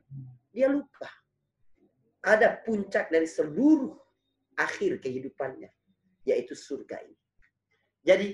Dia 0.52 0.68
lupa. 0.68 1.08
Ada 2.22 2.62
puncak 2.62 3.10
dari 3.10 3.26
seluruh 3.26 3.98
akhir 4.60 5.02
kehidupannya, 5.02 5.72
yaitu 6.28 6.54
surga 6.54 7.02
ini. 7.02 7.18
Jadi 8.04 8.28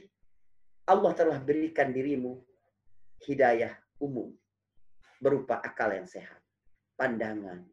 Allah 0.88 1.12
telah 1.14 1.40
berikan 1.40 1.92
dirimu 1.92 2.42
hidayah 3.26 3.74
umum 3.98 4.34
berupa 5.18 5.58
akal 5.66 5.90
yang 5.90 6.06
sehat, 6.06 6.42
pandangan, 6.94 7.66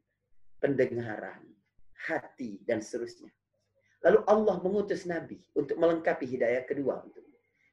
pendengaran, 0.60 1.44
hati, 1.92 2.60
dan 2.64 2.80
seterusnya. 2.80 3.28
Lalu 4.04 4.20
Allah 4.28 4.56
mengutus 4.60 5.08
Nabi 5.08 5.40
untuk 5.56 5.76
melengkapi 5.80 6.24
hidayah 6.28 6.64
kedua. 6.64 7.04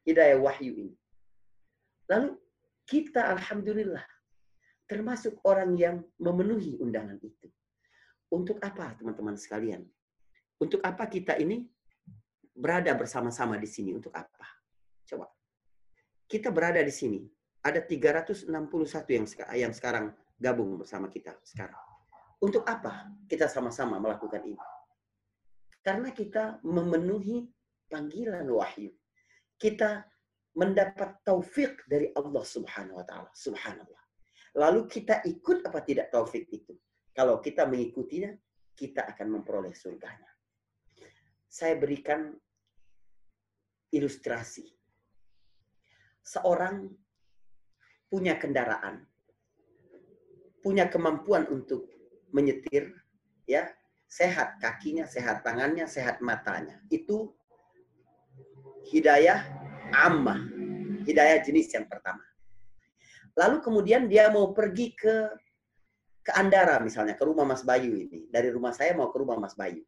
Hidayah 0.07 0.39
wahyu 0.39 0.73
ini. 0.75 0.95
Lalu 2.07 2.39
kita 2.87 3.31
Alhamdulillah 3.31 4.03
termasuk 4.87 5.39
orang 5.47 5.75
yang 5.79 6.03
memenuhi 6.19 6.75
undangan 6.79 7.19
itu. 7.23 7.47
Untuk 8.31 8.59
apa 8.63 8.95
teman-teman 8.95 9.35
sekalian? 9.35 9.83
Untuk 10.59 10.79
apa 10.83 11.07
kita 11.07 11.35
ini 11.39 11.67
berada 12.55 12.91
bersama-sama 12.95 13.59
di 13.59 13.67
sini? 13.67 13.91
Untuk 13.95 14.11
apa? 14.15 14.47
Coba. 15.07 15.27
Kita 16.27 16.47
berada 16.51 16.79
di 16.79 16.91
sini. 16.91 17.23
Ada 17.61 17.85
361 17.85 18.49
yang 19.13 19.25
yang 19.53 19.73
sekarang 19.73 20.09
gabung 20.41 20.81
bersama 20.81 21.05
kita 21.05 21.37
sekarang. 21.45 21.77
Untuk 22.41 22.65
apa 22.65 23.13
kita 23.29 23.45
sama-sama 23.45 24.01
melakukan 24.01 24.41
ini? 24.41 24.57
Karena 25.85 26.09
kita 26.09 26.57
memenuhi 26.65 27.45
panggilan 27.85 28.49
wahyu. 28.49 28.89
Kita 29.61 30.01
mendapat 30.57 31.21
taufik 31.21 31.85
dari 31.85 32.09
Allah 32.17 32.41
Subhanahu 32.41 32.97
wa 32.97 33.05
taala. 33.05 33.29
Subhanallah. 33.37 34.01
Lalu 34.57 34.89
kita 34.89 35.21
ikut 35.23 35.63
apa 35.63 35.79
tidak 35.85 36.09
taufik 36.09 36.49
itu? 36.49 36.73
Kalau 37.13 37.39
kita 37.39 37.69
mengikutinya, 37.69 38.33
kita 38.73 39.05
akan 39.05 39.39
memperoleh 39.39 39.71
surganya. 39.77 40.27
Saya 41.45 41.77
berikan 41.77 42.33
ilustrasi. 43.91 44.65
Seorang 46.23 46.87
punya 48.11 48.35
kendaraan, 48.35 49.07
punya 50.59 50.91
kemampuan 50.91 51.47
untuk 51.47 51.87
menyetir, 52.35 52.91
ya 53.47 53.71
sehat 54.11 54.59
kakinya, 54.59 55.07
sehat 55.07 55.47
tangannya, 55.47 55.87
sehat 55.87 56.19
matanya. 56.19 56.83
Itu 56.91 57.31
hidayah 58.91 59.47
ammah, 59.95 60.43
hidayah 61.07 61.39
jenis 61.39 61.71
yang 61.71 61.87
pertama. 61.87 62.21
Lalu 63.39 63.63
kemudian 63.63 64.11
dia 64.11 64.27
mau 64.27 64.51
pergi 64.51 64.91
ke 64.91 65.31
ke 66.21 66.31
Andara 66.37 66.77
misalnya, 66.83 67.17
ke 67.17 67.23
rumah 67.25 67.47
Mas 67.47 67.63
Bayu 67.65 67.97
ini. 67.97 68.29
Dari 68.29 68.51
rumah 68.51 68.75
saya 68.75 68.93
mau 68.93 69.09
ke 69.09 69.17
rumah 69.17 69.39
Mas 69.39 69.57
Bayu. 69.57 69.81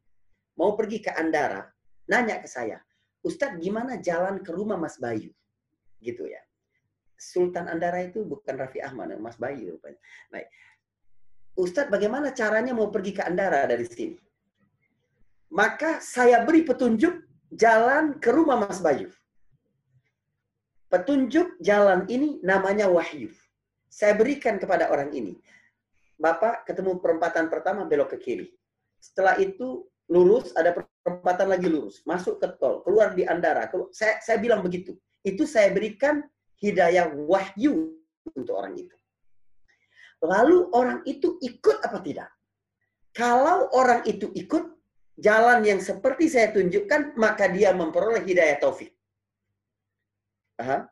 Mau 0.58 0.74
pergi 0.74 1.04
ke 1.04 1.12
Andara, 1.14 1.62
nanya 2.10 2.42
ke 2.42 2.48
saya, 2.50 2.82
Ustadz 3.22 3.60
gimana 3.62 4.00
jalan 4.02 4.42
ke 4.42 4.50
rumah 4.50 4.80
Mas 4.80 4.98
Bayu? 4.98 5.30
Gitu 6.02 6.24
ya. 6.26 6.42
Sultan 7.18 7.70
Andara 7.70 8.02
itu 8.04 8.26
bukan 8.26 8.54
Raffi 8.58 8.82
Ahmad, 8.82 9.14
Mas 9.18 9.38
Bayu. 9.38 9.78
Baik. 9.80 10.48
Ustadz 11.54 11.90
bagaimana 11.90 12.34
caranya 12.34 12.74
mau 12.74 12.90
pergi 12.90 13.14
ke 13.14 13.22
Andara 13.22 13.62
dari 13.70 13.86
sini? 13.86 14.18
Maka 15.54 16.02
saya 16.02 16.42
beri 16.42 16.66
petunjuk 16.66 17.14
jalan 17.54 18.18
ke 18.18 18.34
rumah 18.34 18.58
Mas 18.58 18.82
Bayu. 18.82 19.14
Petunjuk 20.90 21.58
jalan 21.62 22.06
ini 22.10 22.42
namanya 22.42 22.90
wahyu. 22.90 23.30
Saya 23.86 24.18
berikan 24.18 24.58
kepada 24.58 24.90
orang 24.90 25.14
ini. 25.14 25.38
Bapak 26.18 26.66
ketemu 26.66 26.98
perempatan 26.98 27.46
pertama 27.46 27.86
belok 27.86 28.14
ke 28.14 28.18
kiri. 28.18 28.48
Setelah 28.98 29.38
itu 29.38 29.86
lurus, 30.10 30.50
ada 30.58 30.74
perempatan 30.74 31.50
lagi 31.50 31.70
lurus. 31.70 32.02
Masuk 32.02 32.42
ke 32.42 32.50
tol, 32.58 32.82
keluar 32.82 33.14
di 33.14 33.22
Andara. 33.22 33.70
Saya, 33.94 34.18
saya 34.18 34.38
bilang 34.42 34.62
begitu. 34.62 34.98
Itu 35.22 35.46
saya 35.46 35.70
berikan 35.70 36.26
hidayah 36.62 37.10
wahyu 37.14 37.94
untuk 38.34 38.54
orang 38.54 38.74
itu. 38.78 38.96
Lalu 40.24 40.72
orang 40.72 41.00
itu 41.04 41.36
ikut 41.42 41.84
apa 41.84 42.00
tidak? 42.00 42.30
Kalau 43.14 43.70
orang 43.76 44.02
itu 44.08 44.32
ikut 44.34 44.64
jalan 45.20 45.62
yang 45.62 45.78
seperti 45.78 46.26
saya 46.26 46.50
tunjukkan, 46.50 47.14
maka 47.14 47.46
dia 47.46 47.70
memperoleh 47.70 48.24
hidayah 48.24 48.58
taufik. 48.58 48.90
Aha. 50.58 50.88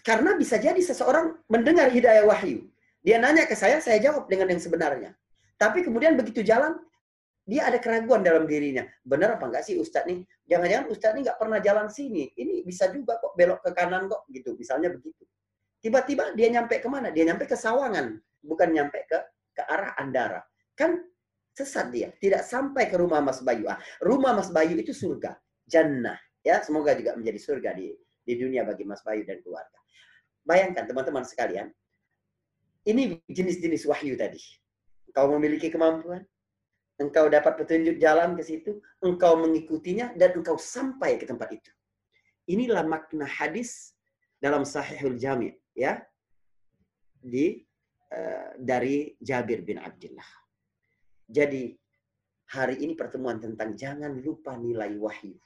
Karena 0.00 0.32
bisa 0.40 0.56
jadi 0.56 0.78
seseorang 0.80 1.36
mendengar 1.52 1.92
hidayah 1.92 2.24
wahyu. 2.24 2.64
Dia 3.04 3.20
nanya 3.20 3.44
ke 3.44 3.52
saya, 3.52 3.82
saya 3.82 4.00
jawab 4.00 4.30
dengan 4.30 4.48
yang 4.48 4.62
sebenarnya. 4.62 5.10
Tapi 5.60 5.84
kemudian 5.84 6.16
begitu 6.16 6.40
jalan, 6.40 6.78
dia 7.42 7.66
ada 7.66 7.78
keraguan 7.82 8.22
dalam 8.22 8.46
dirinya. 8.46 8.86
Benar 9.02 9.38
apa 9.38 9.50
enggak 9.50 9.66
sih 9.66 9.74
Ustadz 9.74 10.06
nih? 10.06 10.22
Jangan-jangan 10.46 10.86
Ustadz 10.94 11.14
nih 11.18 11.22
nggak 11.26 11.38
pernah 11.38 11.58
jalan 11.58 11.86
sini. 11.90 12.30
Ini 12.38 12.62
bisa 12.62 12.86
juga 12.94 13.18
kok 13.18 13.34
belok 13.34 13.60
ke 13.66 13.70
kanan 13.74 14.06
kok 14.06 14.30
gitu. 14.30 14.54
Misalnya 14.54 14.94
begitu. 14.94 15.26
Tiba-tiba 15.82 16.30
dia 16.38 16.48
nyampe 16.54 16.78
ke 16.78 16.86
mana? 16.86 17.10
Dia 17.10 17.26
nyampe 17.26 17.50
ke 17.50 17.58
Sawangan. 17.58 18.14
Bukan 18.42 18.68
nyampe 18.70 19.02
ke 19.10 19.18
ke 19.58 19.62
arah 19.66 19.98
Andara. 19.98 20.40
Kan 20.78 21.02
sesat 21.50 21.90
dia. 21.90 22.14
Tidak 22.14 22.46
sampai 22.46 22.86
ke 22.86 22.94
rumah 22.94 23.18
Mas 23.18 23.42
Bayu. 23.42 23.66
Ah, 23.66 23.78
rumah 23.98 24.38
Mas 24.38 24.54
Bayu 24.54 24.78
itu 24.78 24.94
surga. 24.94 25.34
Jannah. 25.66 26.18
Ya, 26.42 26.62
semoga 26.62 26.94
juga 26.94 27.14
menjadi 27.18 27.38
surga 27.38 27.70
di 27.74 27.94
di 28.22 28.34
dunia 28.38 28.62
bagi 28.62 28.86
Mas 28.86 29.02
Bayu 29.02 29.26
dan 29.26 29.42
keluarga. 29.42 29.78
Bayangkan 30.42 30.90
teman-teman 30.90 31.22
sekalian, 31.22 31.70
ini 32.82 33.18
jenis-jenis 33.30 33.86
wahyu 33.86 34.18
tadi. 34.18 34.42
Engkau 35.10 35.30
memiliki 35.38 35.70
kemampuan, 35.70 36.26
engkau 37.02 37.26
dapat 37.26 37.58
petunjuk 37.58 37.98
jalan 37.98 38.38
ke 38.38 38.42
situ, 38.46 38.78
engkau 39.02 39.34
mengikutinya, 39.34 40.14
dan 40.14 40.38
engkau 40.38 40.54
sampai 40.54 41.18
ke 41.18 41.26
tempat 41.26 41.50
itu. 41.50 41.72
Inilah 42.46 42.86
makna 42.86 43.26
hadis 43.26 43.94
dalam 44.38 44.62
Sahihul 44.62 45.18
Jami' 45.18 45.54
ya 45.74 46.02
di 47.22 47.62
uh, 48.10 48.54
dari 48.58 49.14
Jabir 49.18 49.62
bin 49.62 49.78
Abdullah. 49.78 50.26
Jadi 51.26 51.70
hari 52.50 52.82
ini 52.82 52.92
pertemuan 52.98 53.38
tentang 53.38 53.78
jangan 53.78 54.18
lupa 54.18 54.58
nilai 54.58 54.98
wahyu. 54.98 55.38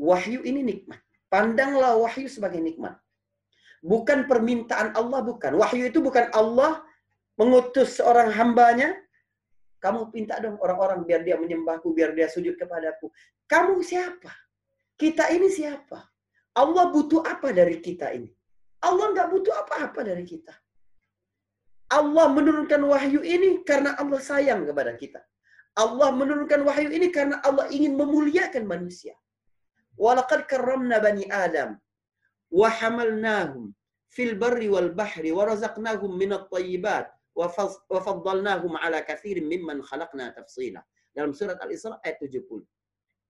Wahyu 0.00 0.40
ini 0.48 0.64
nikmat. 0.64 1.00
Pandanglah 1.28 1.94
wahyu 2.00 2.26
sebagai 2.26 2.58
nikmat. 2.58 2.96
Bukan 3.84 4.26
permintaan 4.26 4.96
Allah, 4.96 5.20
bukan. 5.24 5.56
Wahyu 5.60 5.92
itu 5.92 6.00
bukan 6.00 6.32
Allah 6.32 6.80
mengutus 7.36 8.00
seorang 8.00 8.32
hambanya. 8.32 8.96
Kamu 9.80 10.12
minta 10.12 10.36
dong 10.44 10.60
orang-orang 10.60 11.08
biar 11.08 11.24
dia 11.24 11.36
menyembahku, 11.40 11.96
biar 11.96 12.12
dia 12.12 12.28
sujud 12.28 12.54
kepadaku. 12.60 13.08
Kamu 13.48 13.80
siapa? 13.80 14.32
Kita 15.00 15.32
ini 15.32 15.48
siapa? 15.48 15.98
Allah 16.60 16.84
butuh 16.92 17.24
apa 17.24 17.48
dari 17.56 17.80
kita 17.80 18.12
ini? 18.12 18.28
Allah 18.84 19.06
nggak 19.12 19.28
butuh 19.32 19.54
apa-apa 19.56 20.00
dari 20.04 20.24
kita. 20.28 20.52
Allah 21.90 22.26
menurunkan 22.36 22.80
wahyu 22.92 23.20
ini 23.24 23.64
karena 23.66 23.96
Allah 23.98 24.20
sayang 24.20 24.68
kepada 24.68 24.92
kita. 25.00 25.20
Allah 25.74 26.08
menurunkan 26.12 26.60
wahyu 26.68 26.88
ini 26.92 27.08
karena 27.16 27.40
Allah 27.48 27.66
ingin 27.76 27.96
memuliakan 27.96 28.64
manusia. 28.68 29.14
Walaqad 29.96 30.44
karramna 30.50 31.00
bani 31.00 31.24
Adam 31.28 31.70
wa 32.60 32.68
hamalnahum 32.78 33.72
fil 34.16 34.34
barri 34.42 34.68
wal 34.74 34.90
bahri 35.00 35.30
wa 35.38 35.46
razaqnahum 35.50 36.12
min 36.20 36.30
at-tayyibat 36.38 37.10
faddalnahum 37.48 38.76
ala 38.76 39.00
kathirin 39.06 39.48
mimman 39.48 39.80
khalaqna 39.80 40.34
tafsila. 40.36 40.84
Dalam 41.10 41.32
surat 41.32 41.56
Al-Isra 41.62 41.96
ayat 42.04 42.20
70. 42.20 42.44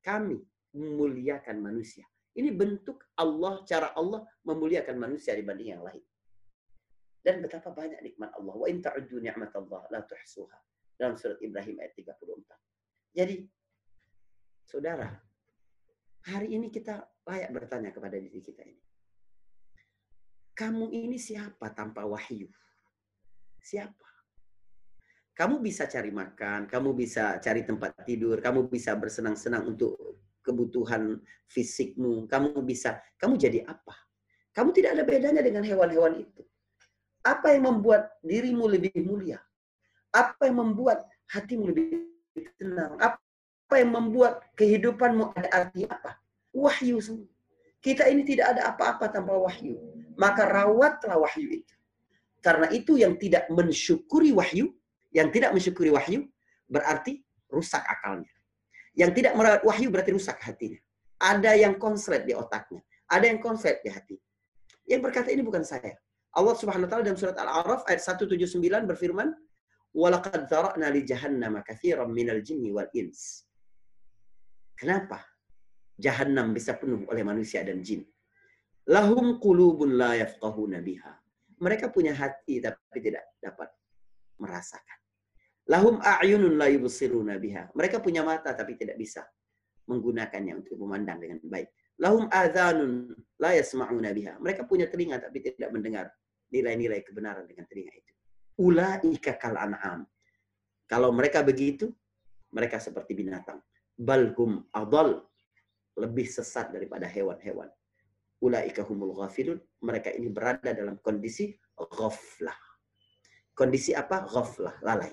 Kami 0.03 0.39
memuliakan 0.75 1.61
manusia. 1.63 2.05
Ini 2.35 2.51
bentuk 2.55 3.05
Allah, 3.19 3.63
cara 3.67 3.93
Allah 3.95 4.25
memuliakan 4.47 4.97
manusia 4.97 5.37
dibanding 5.37 5.77
yang 5.77 5.83
lain. 5.85 6.03
Dan 7.21 7.45
betapa 7.45 7.71
banyak 7.71 8.01
nikmat 8.01 8.33
Allah. 8.35 8.55
Wa 8.57 8.67
in 8.67 8.81
ta'uddu 8.81 9.21
ni'mat 9.21 9.53
Allah 9.53 9.83
la 9.93 10.01
tuhsuha. 10.03 10.59
Dalam 10.97 11.15
surat 11.21 11.37
Ibrahim 11.45 11.81
ayat 11.81 11.93
34. 11.97 13.17
Jadi, 13.17 13.37
saudara, 14.65 15.11
Hari 16.21 16.53
ini 16.53 16.69
kita 16.69 17.01
layak 17.25 17.49
bertanya 17.49 17.91
kepada 17.97 18.21
diri 18.21 18.45
kita 18.45 18.61
ini. 18.61 18.85
Kamu 20.53 20.93
ini 20.93 21.17
siapa 21.17 21.73
tanpa 21.73 22.05
wahyu? 22.05 22.45
Siapa? 23.61 24.09
Kamu 25.37 25.63
bisa 25.65 25.89
cari 25.89 26.13
makan, 26.13 26.69
kamu 26.69 26.93
bisa 26.93 27.41
cari 27.41 27.65
tempat 27.65 27.97
tidur, 28.05 28.37
kamu 28.45 28.69
bisa 28.69 28.93
bersenang-senang 28.93 29.73
untuk 29.73 30.21
kebutuhan 30.45 31.17
fisikmu, 31.49 32.29
kamu 32.29 32.61
bisa, 32.61 33.01
kamu 33.17 33.41
jadi 33.41 33.65
apa? 33.65 33.97
Kamu 34.53 34.75
tidak 34.75 34.99
ada 34.99 35.05
bedanya 35.07 35.41
dengan 35.41 35.65
hewan-hewan 35.65 36.21
itu. 36.27 36.43
Apa 37.25 37.57
yang 37.57 37.73
membuat 37.73 38.21
dirimu 38.21 38.69
lebih 38.69 38.93
mulia? 39.01 39.41
Apa 40.11 40.51
yang 40.51 40.61
membuat 40.61 41.07
hatimu 41.31 41.71
lebih 41.71 42.05
tenang? 42.59 42.99
Apa 43.01 43.75
yang 43.81 43.95
membuat 43.95 44.45
kehidupanmu 44.59 45.33
ada 45.37 45.49
arti 45.55 45.87
apa? 45.87 46.19
Wahyu 46.51 46.99
semua. 46.99 47.31
Kita 47.81 48.05
ini 48.13 48.27
tidak 48.29 48.57
ada 48.57 48.77
apa-apa 48.77 49.09
tanpa 49.09 49.41
wahyu. 49.41 49.79
Maka 50.21 50.45
rawatlah 50.45 51.17
wahyu 51.17 51.65
itu. 51.65 51.75
Karena 52.41 52.67
itu 52.73 52.97
yang 52.97 53.21
tidak 53.21 53.49
mensyukuri 53.53 54.33
wahyu, 54.33 54.73
yang 55.13 55.29
tidak 55.29 55.53
mensyukuri 55.53 55.93
wahyu, 55.93 56.25
berarti 56.69 57.21
rusak 57.53 57.85
akalnya. 57.85 58.33
Yang 58.97 59.23
tidak 59.23 59.33
merawat 59.37 59.63
wahyu 59.63 59.93
berarti 59.93 60.13
rusak 60.17 60.41
hatinya. 60.41 60.81
Ada 61.21 61.53
yang 61.53 61.77
konslet 61.77 62.25
di 62.25 62.33
otaknya. 62.33 62.81
Ada 63.11 63.25
yang 63.29 63.39
konslet 63.45 63.85
di 63.85 63.91
hati. 63.93 64.17
Yang 64.89 65.01
berkata 65.11 65.29
ini 65.29 65.45
bukan 65.45 65.67
saya. 65.67 65.95
Allah 66.31 66.55
Subhanahu 66.55 66.87
wa 66.87 66.91
taala 66.91 67.03
dalam 67.05 67.19
surat 67.19 67.37
Al-A'raf 67.37 67.85
ayat 67.91 68.01
179 68.01 68.87
berfirman, 68.87 69.35
"Walaqad 69.93 70.47
dzara'na 70.47 70.89
li 70.95 71.03
jahannama 71.03 71.61
katsiran 71.67 72.09
minal 72.09 72.39
jinni 72.41 72.71
wal 72.71 72.87
ins." 72.95 73.45
Kenapa? 74.79 75.27
Jahannam 76.01 76.55
bisa 76.57 76.79
penuh 76.79 77.05
oleh 77.11 77.21
manusia 77.27 77.61
dan 77.67 77.83
jin. 77.85 78.07
Lahum 78.89 79.43
qulubun 79.43 79.99
la 80.01 80.17
yafqahuna 80.17 80.81
biha. 80.81 81.13
Mereka 81.61 81.93
punya 81.93 82.17
hati 82.17 82.59
tapi 82.65 82.99
tidak 83.05 83.37
dapat 83.37 83.69
merasakan. 84.41 84.99
Lahum 85.69 86.01
a'yunun 86.01 86.57
la 86.57 86.73
yubsiruna 86.73 87.37
biha. 87.37 87.71
Mereka 87.77 88.01
punya 88.01 88.25
mata 88.25 88.57
tapi 88.57 88.75
tidak 88.81 88.97
bisa 88.97 89.23
menggunakannya 89.87 90.65
untuk 90.65 90.81
memandang 90.81 91.21
dengan 91.21 91.39
baik. 91.45 91.69
Lahum 92.01 92.27
adhanun 92.33 93.13
la 93.37 93.53
yasma'una 93.55 94.11
biha. 94.17 94.41
Mereka 94.41 94.65
punya 94.65 94.89
telinga 94.89 95.21
tapi 95.21 95.45
tidak 95.45 95.69
mendengar 95.71 96.09
nilai-nilai 96.51 97.05
kebenaran 97.05 97.45
dengan 97.45 97.69
telinga 97.69 97.93
itu. 97.93 98.13
Ulaika 98.61 99.37
kal 99.37 99.55
an'am. 99.61 100.09
Kalau 100.89 101.15
mereka 101.15 101.45
begitu, 101.45 101.93
mereka 102.51 102.83
seperti 102.83 103.15
binatang. 103.15 103.61
Balhum 103.95 104.65
adal. 104.75 105.23
Lebih 105.99 106.25
sesat 106.25 106.73
daripada 106.73 107.05
hewan-hewan. 107.05 107.69
Ulaika 108.41 108.83
ghafilun. 108.89 109.61
Mereka 109.85 110.17
ini 110.17 110.29
berada 110.33 110.73
dalam 110.73 110.97
kondisi 111.01 111.53
ghaflah. 111.77 112.57
Kondisi 113.53 113.93
apa? 113.93 114.25
Ghaflah, 114.25 114.81
lalai. 114.81 115.13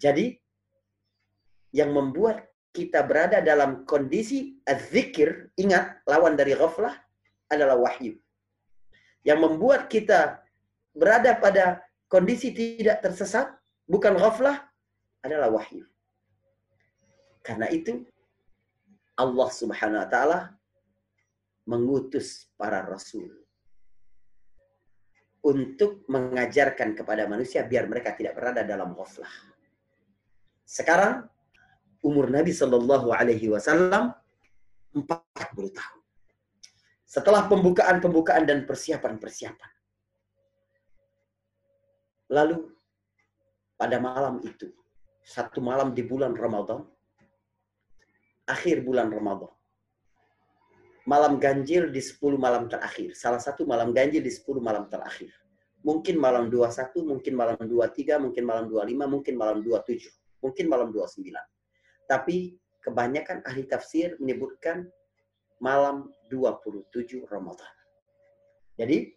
Jadi, 0.00 0.32
yang 1.76 1.92
membuat 1.92 2.48
kita 2.72 3.04
berada 3.04 3.44
dalam 3.44 3.84
kondisi 3.84 4.56
zikir, 4.88 5.52
ingat, 5.60 6.00
lawan 6.08 6.36
dari 6.38 6.56
ghaflah 6.56 6.96
adalah 7.52 7.76
wahyu. 7.76 8.16
Yang 9.26 9.38
membuat 9.44 9.92
kita 9.92 10.40
berada 10.96 11.36
pada 11.36 11.84
kondisi 12.08 12.54
tidak 12.56 13.04
tersesat, 13.04 13.52
bukan 13.84 14.16
ghaflah, 14.16 14.64
adalah 15.20 15.52
wahyu. 15.52 15.84
Karena 17.44 17.68
itu, 17.68 18.06
Allah 19.18 19.48
subhanahu 19.50 20.04
wa 20.04 20.08
ta'ala 20.08 20.38
mengutus 21.68 22.48
para 22.56 22.80
rasul 22.80 23.28
untuk 25.44 26.08
mengajarkan 26.08 26.96
kepada 26.96 27.28
manusia 27.28 27.62
biar 27.62 27.84
mereka 27.86 28.16
tidak 28.16 28.34
berada 28.34 28.64
dalam 28.64 28.96
ghaflah. 28.96 29.30
Sekarang 30.64 31.28
umur 32.02 32.32
Nabi 32.32 32.56
Shallallahu 32.56 33.12
Alaihi 33.12 33.52
Wasallam 33.52 34.16
40 34.96 35.04
tahun. 35.76 36.00
Setelah 37.08 37.48
pembukaan-pembukaan 37.48 38.44
dan 38.44 38.68
persiapan-persiapan. 38.68 39.70
Lalu 42.28 42.68
pada 43.80 43.96
malam 43.96 44.44
itu, 44.44 44.68
satu 45.24 45.64
malam 45.64 45.96
di 45.96 46.04
bulan 46.04 46.36
Ramadan, 46.36 46.84
akhir 48.44 48.84
bulan 48.84 49.08
Ramadan, 49.08 49.48
malam 51.08 51.40
ganjil 51.40 51.88
di 51.88 52.04
10 52.04 52.36
malam 52.36 52.68
terakhir. 52.68 53.16
Salah 53.16 53.40
satu 53.40 53.64
malam 53.64 53.96
ganjil 53.96 54.20
di 54.20 54.28
10 54.28 54.60
malam 54.60 54.92
terakhir. 54.92 55.32
Mungkin 55.80 56.20
malam 56.20 56.52
21, 56.52 57.00
mungkin 57.00 57.32
malam 57.32 57.56
23, 57.64 58.20
mungkin 58.20 58.44
malam 58.44 58.68
25, 58.68 59.08
mungkin 59.08 59.34
malam 59.40 59.58
27, 59.64 60.12
mungkin 60.44 60.66
malam 60.68 60.92
29. 60.92 61.32
Tapi 62.04 62.60
kebanyakan 62.84 63.40
ahli 63.48 63.64
tafsir 63.64 64.20
menyebutkan 64.20 64.84
malam 65.64 66.12
27 66.28 67.24
Ramadan. 67.24 67.72
Jadi 68.76 69.08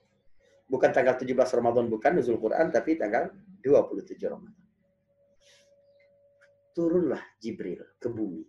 bukan 0.71 0.95
tanggal 0.95 1.19
17 1.19 1.27
Ramadan 1.59 1.91
bukan 1.91 2.11
nuzul 2.15 2.39
Quran 2.39 2.71
tapi 2.71 2.95
tanggal 2.95 3.35
27 3.59 4.15
Ramadan. 4.31 4.63
Turunlah 6.71 7.19
Jibril 7.43 7.83
ke 7.99 8.07
bumi 8.07 8.47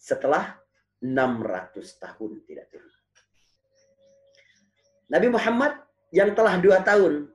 setelah 0.00 0.63
600 1.04 2.00
tahun 2.00 2.30
tidak 2.48 2.66
turun. 2.72 2.94
Nabi 5.12 5.28
Muhammad 5.28 5.76
yang 6.08 6.32
telah 6.32 6.56
dua 6.56 6.80
tahun 6.80 7.28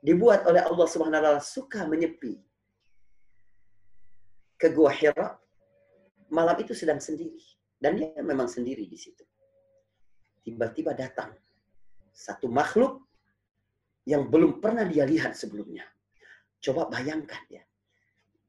dibuat 0.00 0.48
oleh 0.48 0.64
Allah 0.64 0.86
Subhanahu 0.88 1.20
wa 1.20 1.24
taala 1.28 1.42
suka 1.44 1.84
menyepi 1.84 2.40
ke 4.56 4.72
Gua 4.72 4.88
Hira. 4.88 5.36
Malam 6.28 6.60
itu 6.60 6.76
sedang 6.76 7.00
sendiri 7.00 7.40
dan 7.80 7.96
dia 7.96 8.12
memang 8.20 8.48
sendiri 8.48 8.84
di 8.84 8.96
situ. 8.96 9.24
Tiba-tiba 10.44 10.92
datang 10.92 11.32
satu 12.12 12.48
makhluk 12.48 13.04
yang 14.08 14.28
belum 14.28 14.60
pernah 14.60 14.88
dia 14.88 15.04
lihat 15.04 15.36
sebelumnya. 15.36 15.84
Coba 16.60 16.88
bayangkan 16.88 17.44
ya. 17.48 17.64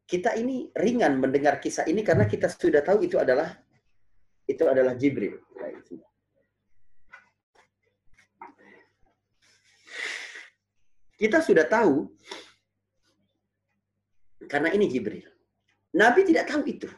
Kita 0.09 0.33
ini 0.39 0.71
ringan 0.75 1.19
mendengar 1.19 1.59
kisah 1.59 1.85
ini 1.87 2.01
karena 2.01 2.25
kita 2.25 2.49
sudah 2.51 2.81
tahu 2.81 3.05
itu 3.05 3.15
adalah 3.19 3.53
itu 4.49 4.63
adalah 4.65 4.97
Jibril. 4.97 5.37
Kita 11.19 11.43
sudah 11.43 11.67
tahu 11.67 12.09
karena 14.49 14.73
ini 14.73 14.89
Jibril. 14.89 15.27
Nabi 15.93 16.25
tidak 16.25 16.49
tahu 16.49 16.63
itu. 16.65 16.89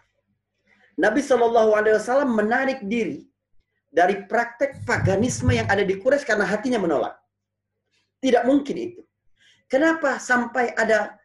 Nabi 0.96 1.20
Wasallam 1.26 2.38
menarik 2.38 2.86
diri 2.86 3.26
dari 3.92 4.24
praktek 4.30 4.86
paganisme 4.88 5.58
yang 5.58 5.68
ada 5.68 5.82
di 5.82 5.98
Quraisy 5.98 6.24
karena 6.24 6.46
hatinya 6.46 6.80
menolak. 6.80 7.18
Tidak 8.22 8.46
mungkin 8.46 8.78
itu. 8.78 9.02
Kenapa 9.66 10.22
sampai 10.22 10.72
ada 10.78 11.18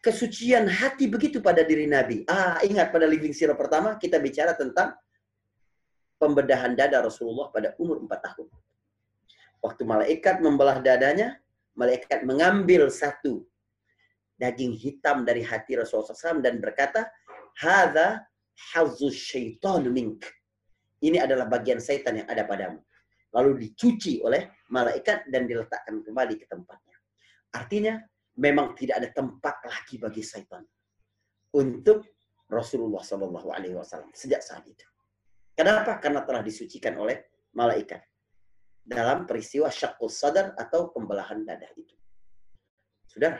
kesucian 0.00 0.64
hati 0.66 1.06
begitu 1.06 1.44
pada 1.44 1.60
diri 1.60 1.84
Nabi. 1.84 2.24
Ah, 2.24 2.60
ingat 2.64 2.88
pada 2.88 3.04
living 3.04 3.36
zero 3.36 3.52
pertama 3.52 4.00
kita 4.00 4.16
bicara 4.16 4.56
tentang 4.56 4.96
pembedahan 6.16 6.76
dada 6.76 7.04
Rasulullah 7.04 7.48
pada 7.52 7.76
umur 7.80 8.00
4 8.04 8.08
tahun. 8.08 8.48
Waktu 9.60 9.82
malaikat 9.84 10.40
membelah 10.40 10.80
dadanya, 10.80 11.36
malaikat 11.76 12.24
mengambil 12.24 12.88
satu 12.88 13.44
daging 14.40 14.72
hitam 14.72 15.28
dari 15.28 15.44
hati 15.44 15.76
Rasulullah 15.76 16.16
SAW 16.16 16.40
dan 16.40 16.56
berkata, 16.60 17.12
Hada 17.60 18.24
hazus 18.72 19.12
syaitan 19.12 19.84
mink. 19.92 20.24
Ini 21.00 21.24
adalah 21.24 21.44
bagian 21.48 21.80
setan 21.80 22.24
yang 22.24 22.28
ada 22.28 22.44
padamu. 22.48 22.80
Lalu 23.36 23.68
dicuci 23.68 24.24
oleh 24.24 24.64
malaikat 24.72 25.28
dan 25.28 25.44
diletakkan 25.44 26.00
kembali 26.00 26.34
ke 26.40 26.46
tempatnya. 26.48 26.96
Artinya, 27.52 27.94
memang 28.38 28.76
tidak 28.78 29.02
ada 29.02 29.08
tempat 29.10 29.56
lagi 29.66 29.98
bagi 29.98 30.22
syaitan 30.22 30.62
untuk 31.56 32.06
Rasulullah 32.50 33.02
Shallallahu 33.02 33.48
Alaihi 33.54 33.74
Wasallam 33.78 34.10
sejak 34.14 34.42
saat 34.42 34.66
itu. 34.66 34.86
Kenapa? 35.54 35.98
Karena 36.02 36.22
telah 36.26 36.42
disucikan 36.42 36.98
oleh 36.98 37.46
malaikat 37.54 38.02
dalam 38.82 39.26
peristiwa 39.26 39.70
syakus 39.70 40.18
sadar 40.18 40.54
atau 40.58 40.90
pembelahan 40.90 41.46
dada 41.46 41.66
itu. 41.78 41.94
Saudara, 43.06 43.38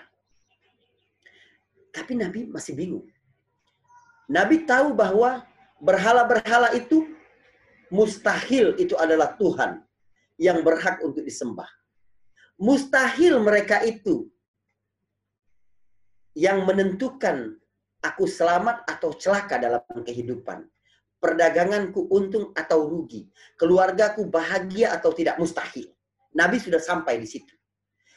tapi 1.90 2.14
Nabi 2.14 2.46
masih 2.46 2.74
bingung. 2.74 3.07
Nabi 4.31 4.62
tahu 4.62 4.94
bahwa 4.94 5.42
berhala-berhala 5.83 6.70
itu 6.79 7.11
mustahil 7.90 8.79
itu 8.79 8.94
adalah 8.94 9.35
Tuhan 9.35 9.83
yang 10.38 10.62
berhak 10.62 11.03
untuk 11.03 11.26
disembah. 11.26 11.66
Mustahil 12.61 13.42
mereka 13.42 13.83
itu 13.83 14.31
yang 16.34 16.62
menentukan 16.66 17.58
aku 18.00 18.24
selamat 18.24 18.86
atau 18.88 19.12
celaka 19.14 19.60
dalam 19.60 19.82
kehidupan. 20.04 20.64
Perdaganganku 21.20 22.08
untung 22.08 22.48
atau 22.56 22.88
rugi. 22.88 23.28
Keluargaku 23.60 24.24
bahagia 24.24 24.96
atau 24.96 25.12
tidak 25.12 25.36
mustahil. 25.36 25.92
Nabi 26.32 26.56
sudah 26.56 26.80
sampai 26.80 27.20
di 27.20 27.28
situ. 27.28 27.52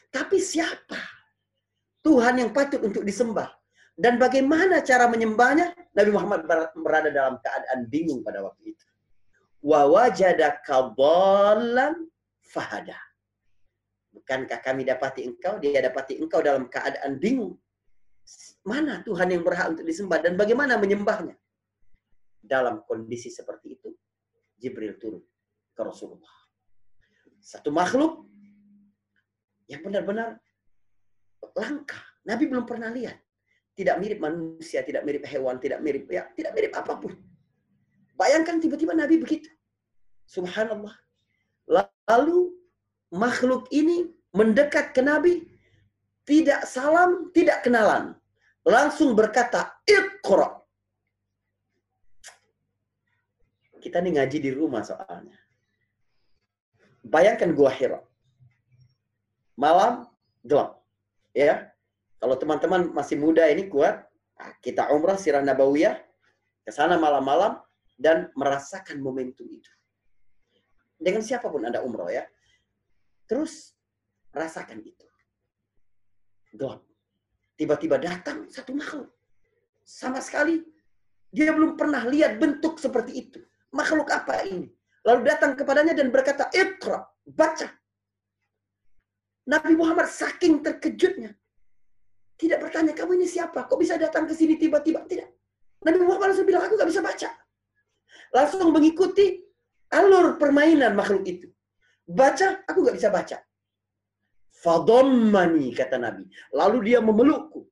Tapi 0.08 0.40
siapa 0.40 0.96
Tuhan 2.06 2.40
yang 2.40 2.56
patut 2.56 2.80
untuk 2.80 3.04
disembah? 3.04 3.50
Dan 3.94 4.18
bagaimana 4.18 4.82
cara 4.82 5.06
menyembahnya? 5.06 5.74
Nabi 5.94 6.10
Muhammad 6.10 6.48
berada 6.74 7.10
dalam 7.14 7.38
keadaan 7.44 7.86
bingung 7.92 8.26
pada 8.26 8.42
waktu 8.42 8.74
itu. 8.74 8.86
Wa 9.64 9.86
wajadaka 9.86 10.96
fahada. 12.44 12.98
Bukankah 14.14 14.60
kami 14.62 14.86
dapati 14.86 15.26
engkau? 15.26 15.58
Dia 15.58 15.82
dapati 15.82 16.22
engkau 16.22 16.40
dalam 16.40 16.70
keadaan 16.70 17.18
bingung. 17.18 17.58
Mana 18.64 19.04
Tuhan 19.04 19.28
yang 19.28 19.44
berhak 19.44 19.76
untuk 19.76 19.84
disembah 19.84 20.24
dan 20.24 20.40
bagaimana 20.40 20.80
menyembahnya? 20.80 21.36
Dalam 22.40 22.84
kondisi 22.88 23.28
seperti 23.28 23.76
itu, 23.76 23.92
Jibril 24.56 24.96
turun 24.96 25.24
ke 25.76 25.82
Rasulullah. 25.84 26.32
Satu 27.44 27.76
makhluk 27.76 28.24
yang 29.68 29.84
benar-benar 29.84 30.40
langka. 31.60 32.00
Nabi 32.24 32.48
belum 32.48 32.64
pernah 32.64 32.88
lihat. 32.88 33.20
Tidak 33.76 34.00
mirip 34.00 34.24
manusia, 34.24 34.80
tidak 34.88 35.04
mirip 35.04 35.28
hewan, 35.28 35.60
tidak 35.60 35.84
mirip 35.84 36.08
ya, 36.08 36.32
tidak 36.32 36.56
mirip 36.56 36.72
apa 36.72 36.94
pun. 37.04 37.12
Bayangkan 38.16 38.64
tiba-tiba 38.64 38.96
Nabi 38.96 39.20
begitu. 39.20 39.52
Subhanallah. 40.24 40.94
Lalu 42.08 42.54
makhluk 43.12 43.68
ini 43.76 44.08
mendekat 44.32 44.96
ke 44.96 45.04
Nabi, 45.04 45.44
tidak 46.24 46.64
salam, 46.64 47.28
tidak 47.36 47.66
kenalan 47.66 48.16
langsung 48.64 49.16
berkata, 49.16 49.80
Iqra. 49.84 50.60
Kita 53.84 54.00
nih 54.00 54.16
ngaji 54.16 54.38
di 54.40 54.52
rumah 54.56 54.80
soalnya. 54.80 55.36
Bayangkan 57.04 57.52
gua 57.52 57.68
Hira. 57.68 58.00
malam 59.54 60.10
gelap. 60.42 60.82
Ya. 61.36 61.70
Kalau 62.18 62.40
teman-teman 62.40 62.90
masih 62.96 63.20
muda 63.20 63.46
ini 63.52 63.68
kuat, 63.68 64.08
kita 64.64 64.90
umrah 64.96 65.20
sirah 65.20 65.44
nabawiyah 65.44 66.00
ke 66.64 66.72
sana 66.72 66.96
malam-malam 66.96 67.60
dan 68.00 68.32
merasakan 68.34 69.04
momentum 69.04 69.46
itu. 69.52 69.70
Dengan 70.96 71.20
siapa 71.20 71.52
pun 71.52 71.68
Anda 71.68 71.84
umroh 71.84 72.08
ya. 72.08 72.24
Terus 73.28 73.76
rasakan 74.32 74.80
itu. 74.82 75.08
Gelap. 76.56 76.82
Tiba-tiba 77.54 78.02
datang 78.02 78.50
satu 78.50 78.74
makhluk. 78.74 79.10
Sama 79.84 80.24
sekali 80.24 80.64
dia 81.34 81.50
belum 81.50 81.74
pernah 81.74 82.06
lihat 82.06 82.38
bentuk 82.38 82.78
seperti 82.78 83.12
itu. 83.26 83.40
Makhluk 83.74 84.10
apa 84.14 84.46
ini? 84.46 84.70
Lalu 85.04 85.22
datang 85.28 85.58
kepadanya 85.58 85.98
dan 85.98 86.14
berkata, 86.14 86.48
Iqra, 86.54 87.04
baca. 87.26 87.68
Nabi 89.50 89.74
Muhammad 89.76 90.08
saking 90.08 90.64
terkejutnya. 90.64 91.36
Tidak 92.40 92.58
bertanya, 92.62 92.96
kamu 92.96 93.20
ini 93.20 93.28
siapa? 93.28 93.68
Kok 93.68 93.76
bisa 93.82 94.00
datang 94.00 94.24
ke 94.30 94.34
sini 94.38 94.56
tiba-tiba? 94.56 95.04
Tidak. 95.04 95.30
Nabi 95.84 96.00
Muhammad 96.00 96.32
langsung 96.32 96.48
bilang, 96.48 96.64
aku 96.64 96.80
gak 96.80 96.90
bisa 96.90 97.04
baca. 97.04 97.30
Langsung 98.32 98.72
mengikuti 98.72 99.44
alur 99.92 100.40
permainan 100.40 100.96
makhluk 100.96 101.28
itu. 101.28 101.48
Baca, 102.08 102.64
aku 102.64 102.88
gak 102.88 102.96
bisa 102.96 103.12
baca. 103.12 103.38
Fadommani, 104.64 105.76
kata 105.76 106.00
Nabi. 106.00 106.24
Lalu 106.56 106.78
dia 106.88 107.04
memelukku. 107.04 107.68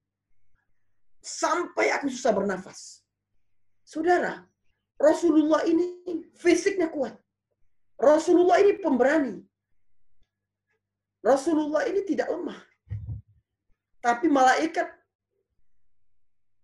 Sampai 1.23 1.87
aku 1.95 2.11
susah 2.11 2.35
bernafas. 2.35 2.99
Saudara, 3.87 4.43
Rasulullah 4.99 5.63
ini 5.63 6.03
fisiknya 6.35 6.91
kuat. 6.91 7.15
Rasulullah 7.95 8.59
ini 8.59 8.75
pemberani. 8.75 9.39
Rasulullah 11.23 11.87
ini 11.87 12.01
tidak 12.03 12.27
lemah. 12.33 12.59
Tapi 14.01 14.25
malaikat 14.27 14.89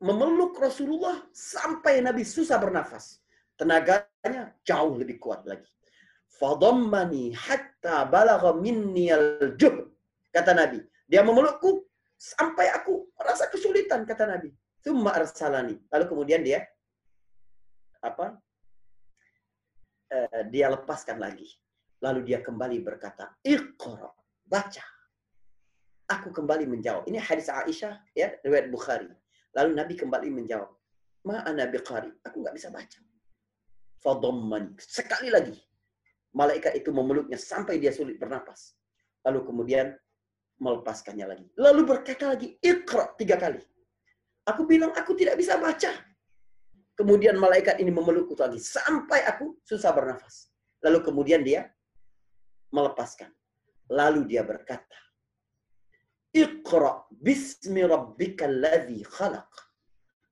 memeluk 0.02 0.58
Rasulullah 0.58 1.24
sampai 1.32 2.02
Nabi 2.02 2.26
susah 2.26 2.58
bernafas. 2.58 3.22
Tenaganya 3.58 4.54
jauh 4.66 4.98
lebih 4.98 5.18
kuat 5.22 5.46
lagi. 5.46 5.70
Fadammani 6.38 7.34
hatta 7.34 8.06
balagha 8.06 8.54
minni 8.58 9.10
al-jub. 9.14 9.97
Kata 10.38 10.54
Nabi. 10.54 10.78
Dia 11.10 11.26
memelukku 11.26 11.82
sampai 12.14 12.70
aku 12.70 13.10
merasa 13.18 13.50
kesulitan, 13.50 14.06
kata 14.06 14.30
Nabi. 14.30 14.54
Thumma 14.86 15.18
arsalani. 15.18 15.82
Lalu 15.90 16.06
kemudian 16.06 16.46
dia 16.46 16.62
apa? 18.06 18.38
Uh, 20.14 20.42
dia 20.54 20.70
lepaskan 20.70 21.18
lagi. 21.18 21.50
Lalu 22.06 22.30
dia 22.30 22.46
kembali 22.46 22.86
berkata, 22.86 23.34
Iqra, 23.42 24.14
baca. 24.46 24.86
Aku 26.06 26.30
kembali 26.30 26.70
menjawab. 26.70 27.10
Ini 27.10 27.18
hadis 27.18 27.50
Aisyah, 27.50 27.98
ya, 28.14 28.38
riwayat 28.46 28.70
Bukhari. 28.70 29.10
Lalu 29.58 29.74
Nabi 29.74 29.98
kembali 29.98 30.30
menjawab, 30.30 30.70
Ma'ana 31.26 31.68
biqari. 31.68 32.14
Aku 32.24 32.40
nggak 32.40 32.56
bisa 32.56 32.70
baca. 32.70 33.00
Fadammani. 34.00 34.78
Sekali 34.80 35.28
lagi. 35.34 35.58
Malaikat 36.32 36.78
itu 36.78 36.94
memeluknya 36.94 37.36
sampai 37.36 37.82
dia 37.82 37.90
sulit 37.90 38.16
bernapas. 38.22 38.78
Lalu 39.28 39.44
kemudian 39.44 39.92
melepaskannya 40.58 41.26
lagi. 41.26 41.46
Lalu 41.58 41.82
berkata 41.86 42.34
lagi, 42.34 42.58
Iqra 42.62 43.14
tiga 43.18 43.38
kali. 43.38 43.62
Aku 44.48 44.64
bilang, 44.64 44.94
aku 44.96 45.14
tidak 45.14 45.38
bisa 45.38 45.60
baca. 45.60 45.92
Kemudian 46.98 47.38
malaikat 47.38 47.78
ini 47.78 47.94
memelukku 47.94 48.34
lagi. 48.34 48.58
Sampai 48.58 49.22
aku 49.28 49.62
susah 49.62 49.94
bernafas. 49.94 50.50
Lalu 50.82 51.00
kemudian 51.06 51.46
dia 51.46 51.70
melepaskan. 52.74 53.30
Lalu 53.88 54.26
dia 54.28 54.42
berkata, 54.42 54.98
Iqra 56.34 57.06
bismi 57.12 57.86
rabbikal 57.86 58.52
ladzi 58.52 59.06
khalaq. 59.06 59.50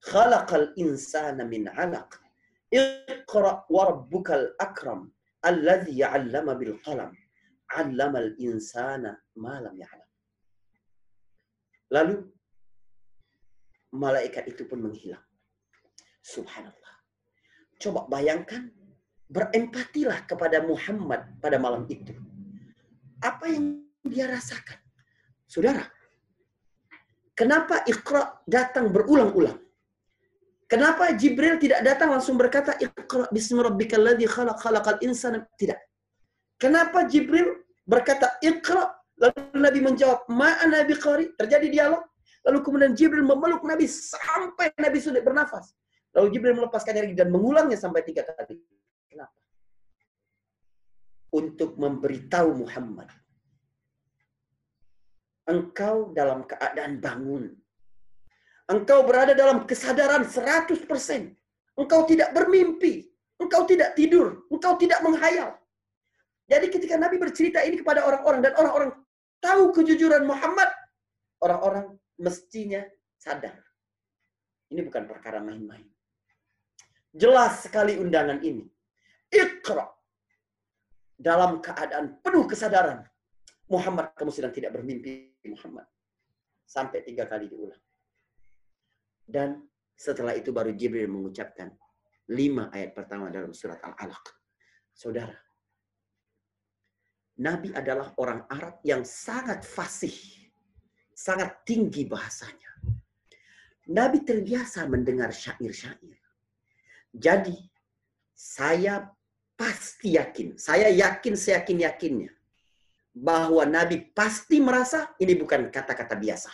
Khalaqal 0.05 0.73
insana 0.77 1.45
min 1.45 1.65
'alaq. 1.65 2.21
Iqra 2.69 3.65
wa 3.69 3.81
rabbukal 3.89 4.53
akram 4.61 5.09
alladzi 5.41 6.01
'allama 6.03 6.53
bil 6.57 6.77
qalam. 6.85 7.13
'Allamal 7.73 8.37
insana 8.37 9.17
ma 9.35 9.57
lam 9.65 9.73
ya'lam. 9.73 10.04
Lalu 11.95 12.15
malaikat 13.95 14.51
itu 14.51 14.67
pun 14.67 14.83
menghilang. 14.83 15.23
Subhanallah. 16.19 16.93
Coba 17.79 18.03
bayangkan 18.11 18.67
berempatilah 19.31 20.27
kepada 20.27 20.59
Muhammad 20.61 21.39
pada 21.39 21.57
malam 21.57 21.87
itu 21.87 22.13
apa 23.25 23.49
yang 23.49 23.81
dia 24.05 24.29
rasakan. 24.29 24.77
Saudara, 25.49 25.81
kenapa 27.33 27.81
Iqra 27.89 28.37
datang 28.45 28.93
berulang-ulang? 28.93 29.57
Kenapa 30.65 31.13
Jibril 31.13 31.61
tidak 31.61 31.85
datang 31.85 32.13
langsung 32.13 32.37
berkata 32.37 32.73
Iqra 32.77 33.29
bismi 33.29 33.61
rabbikal 33.61 34.01
ladzi 34.01 34.25
khalaq 34.29 34.57
khalaqal 34.61 34.99
insana? 35.01 35.45
Tidak. 35.57 35.77
Kenapa 36.57 37.05
Jibril 37.05 37.65
berkata 37.85 38.37
Iqra 38.41 38.93
lalu 39.19 39.39
Nabi 39.55 39.79
menjawab 39.81 40.27
ma 40.31 40.59
ana 40.59 40.83
biqari? 40.83 41.31
Terjadi 41.35 41.67
dialog. 41.71 42.03
Lalu 42.45 42.59
kemudian 42.61 42.91
Jibril 42.93 43.25
memeluk 43.25 43.65
Nabi 43.65 43.89
sampai 43.89 44.69
Nabi 44.77 44.97
sudah 45.01 45.21
bernafas. 45.23 45.73
Lalu 46.13 46.27
Jibril 46.35 46.55
melepaskannya 46.61 47.09
lagi 47.09 47.15
dan 47.17 47.33
mengulangnya 47.33 47.75
sampai 47.75 48.05
tiga 48.05 48.21
kali. 48.21 48.61
Kenapa? 49.09 49.45
untuk 51.35 51.75
memberitahu 51.75 52.63
Muhammad. 52.63 53.11
Engkau 55.45 56.15
dalam 56.15 56.47
keadaan 56.47 57.03
bangun. 57.03 57.51
Engkau 58.65 59.05
berada 59.05 59.35
dalam 59.37 59.67
kesadaran 59.67 60.25
100%. 60.25 60.73
Engkau 61.75 62.01
tidak 62.07 62.33
bermimpi. 62.33 63.05
Engkau 63.37 63.67
tidak 63.67 63.93
tidur. 63.93 64.47
Engkau 64.49 64.79
tidak 64.79 65.03
menghayal. 65.05 65.53
Jadi 66.49 66.71
ketika 66.71 66.95
Nabi 66.97 67.21
bercerita 67.21 67.61
ini 67.61 67.77
kepada 67.77 68.07
orang-orang 68.07 68.41
dan 68.41 68.53
orang-orang 68.57 68.89
tahu 69.45 69.69
kejujuran 69.69 70.25
Muhammad, 70.25 70.73
orang-orang 71.45 71.93
mestinya 72.17 72.81
sadar. 73.21 73.53
Ini 74.73 74.81
bukan 74.81 75.05
perkara 75.05 75.37
main-main. 75.37 75.85
Jelas 77.13 77.61
sekali 77.61 78.01
undangan 78.01 78.41
ini. 78.41 78.65
Iqra 79.29 79.85
dalam 81.15 81.61
keadaan 81.61 82.17
penuh 82.25 82.49
kesadaran. 82.49 83.05
Muhammad, 83.69 84.13
kamu 84.17 84.29
tidak 84.53 84.71
bermimpi, 84.73 85.37
Muhammad. 85.49 85.85
Sampai 86.65 87.05
tiga 87.05 87.29
kali 87.29 87.49
diulang. 87.49 87.81
Dan 89.25 89.65
setelah 89.97 90.37
itu 90.37 90.53
baru 90.53 90.73
Jibril 90.73 91.09
mengucapkan 91.09 91.73
lima 92.29 92.69
ayat 92.73 92.93
pertama 92.93 93.29
dalam 93.33 93.53
surat 93.53 93.81
Al-Alaq. 93.81 94.25
Saudara, 94.93 95.33
Nabi 97.35 97.75
adalah 97.75 98.15
orang 98.15 98.47
Arab 98.47 98.79
yang 98.87 99.03
sangat 99.03 99.67
fasih, 99.67 100.15
sangat 101.11 101.67
tinggi 101.67 102.07
bahasanya. 102.07 102.71
Nabi 103.91 104.23
terbiasa 104.23 104.87
mendengar 104.87 105.35
syair-syair. 105.35 106.15
Jadi, 107.11 107.55
saya 108.31 109.11
pasti 109.55 110.15
yakin, 110.15 110.55
saya 110.55 110.91
yakin 110.91 111.35
seyakin-yakinnya 111.35 112.31
bahwa 113.15 113.63
Nabi 113.63 114.11
pasti 114.11 114.59
merasa 114.59 115.15
ini 115.19 115.35
bukan 115.39 115.71
kata-kata 115.71 116.15
biasa. 116.19 116.51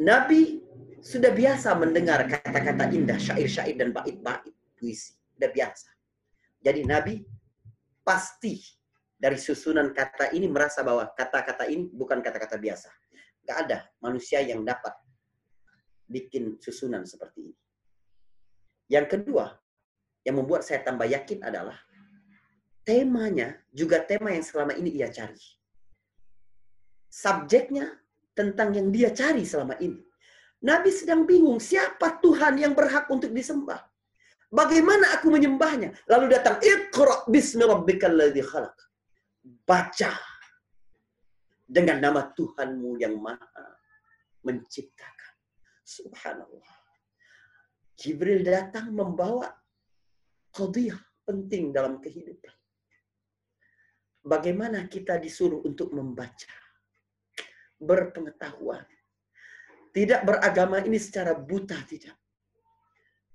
Nabi 0.00 0.60
sudah 1.04 1.32
biasa 1.32 1.76
mendengar 1.76 2.24
kata-kata 2.28 2.88
indah, 2.92 3.20
syair-syair 3.20 3.76
dan 3.76 3.92
bait-bait 3.92 4.54
puisi. 4.76 5.16
Sudah 5.36 5.50
biasa. 5.50 5.88
Jadi 6.62 6.80
Nabi 6.86 7.14
pasti 8.02 8.58
dari 9.16 9.38
susunan 9.38 9.94
kata 9.94 10.34
ini 10.34 10.50
merasa 10.50 10.82
bahwa 10.82 11.06
kata-kata 11.14 11.70
ini 11.70 11.86
bukan 11.94 12.18
kata-kata 12.18 12.58
biasa. 12.58 12.90
Gak 13.46 13.58
ada 13.66 13.78
manusia 14.02 14.42
yang 14.42 14.66
dapat 14.66 14.94
bikin 16.10 16.58
susunan 16.58 17.06
seperti 17.06 17.50
ini. 17.50 17.56
Yang 18.90 19.06
kedua, 19.18 19.54
yang 20.26 20.42
membuat 20.42 20.66
saya 20.66 20.82
tambah 20.82 21.06
yakin 21.06 21.42
adalah 21.42 21.78
temanya 22.82 23.58
juga 23.70 24.02
tema 24.02 24.34
yang 24.34 24.42
selama 24.42 24.74
ini 24.74 24.90
ia 24.98 25.10
cari. 25.10 25.38
Subjeknya 27.06 27.88
tentang 28.34 28.74
yang 28.74 28.88
dia 28.90 29.10
cari 29.14 29.46
selama 29.46 29.78
ini. 29.78 30.02
Nabi 30.62 30.90
sedang 30.94 31.26
bingung 31.26 31.58
siapa 31.58 32.22
Tuhan 32.22 32.58
yang 32.58 32.72
berhak 32.74 33.10
untuk 33.10 33.34
disembah. 33.34 33.82
Bagaimana 34.52 35.16
aku 35.16 35.32
menyembahnya? 35.32 35.96
Lalu 36.12 36.36
datang 36.36 36.60
Iqra 36.60 37.24
bismi 37.24 37.64
rabbikal 37.64 38.12
ladzi 38.12 38.44
khalaq. 38.44 38.76
Baca 39.64 40.12
dengan 41.64 42.04
nama 42.04 42.28
Tuhanmu 42.36 43.00
yang 43.00 43.16
maha 43.16 43.66
menciptakan. 44.44 45.34
Subhanallah. 45.80 46.76
Jibril 47.96 48.44
datang 48.44 48.92
membawa 48.92 49.48
qadiyah 50.52 51.00
penting 51.24 51.72
dalam 51.72 51.96
kehidupan. 51.96 52.52
bagaimana 54.22 54.86
kita 54.86 55.18
disuruh 55.18 55.66
untuk 55.66 55.90
membaca, 55.90 56.54
berpengetahuan. 57.82 58.86
Tidak 59.90 60.22
beragama 60.22 60.78
ini 60.86 60.96
secara 60.96 61.34
buta, 61.34 61.76
tidak. 61.84 62.21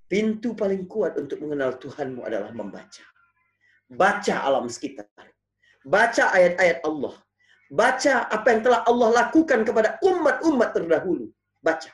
Pintu 0.08 0.56
paling 0.56 0.88
kuat 0.88 1.20
untuk 1.20 1.44
mengenal 1.44 1.76
Tuhanmu 1.76 2.24
adalah 2.24 2.52
membaca. 2.56 3.04
Baca 3.92 4.36
alam 4.44 4.72
sekitar. 4.72 5.08
Baca 5.84 6.32
ayat-ayat 6.32 6.84
Allah. 6.88 7.16
Baca 7.68 8.14
apa 8.32 8.48
yang 8.56 8.62
telah 8.64 8.82
Allah 8.88 9.10
lakukan 9.24 9.68
kepada 9.68 10.00
umat-umat 10.00 10.70
terdahulu. 10.72 11.28
Baca. 11.60 11.92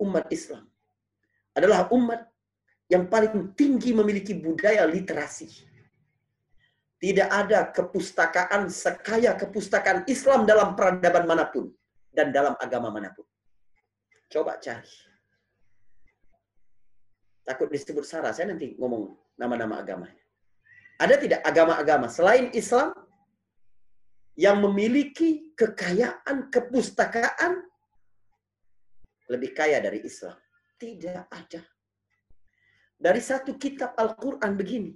Umat 0.00 0.24
Islam 0.32 0.64
adalah 1.54 1.86
umat 1.92 2.24
yang 2.90 3.06
paling 3.06 3.54
tinggi 3.54 3.94
memiliki 3.94 4.34
budaya 4.34 4.88
literasi 4.88 5.48
tidak 7.04 7.28
ada 7.28 7.68
kepustakaan 7.68 8.72
sekaya 8.72 9.36
kepustakaan 9.36 10.08
Islam 10.08 10.48
dalam 10.48 10.72
peradaban 10.72 11.28
mana 11.28 11.44
pun 11.52 11.68
dan 12.08 12.32
dalam 12.32 12.56
agama 12.56 12.88
mana 12.88 13.12
pun. 13.12 13.28
Coba 14.32 14.56
cari. 14.56 14.88
Takut 17.44 17.68
disebut 17.68 18.08
Sarah, 18.08 18.32
saya 18.32 18.56
nanti 18.56 18.72
ngomong 18.80 19.12
nama-nama 19.36 19.84
agamanya. 19.84 20.24
Ada 20.96 21.20
tidak 21.20 21.40
agama-agama 21.44 22.08
selain 22.08 22.48
Islam 22.56 22.96
yang 24.34 24.64
memiliki 24.64 25.52
kekayaan 25.52 26.48
kepustakaan 26.48 27.62
lebih 29.28 29.52
kaya 29.52 29.76
dari 29.84 30.00
Islam? 30.00 30.36
Tidak 30.80 31.28
ada. 31.28 31.62
Dari 32.96 33.20
satu 33.20 33.60
kitab 33.60 33.92
Al-Quran 34.00 34.56
begini, 34.56 34.92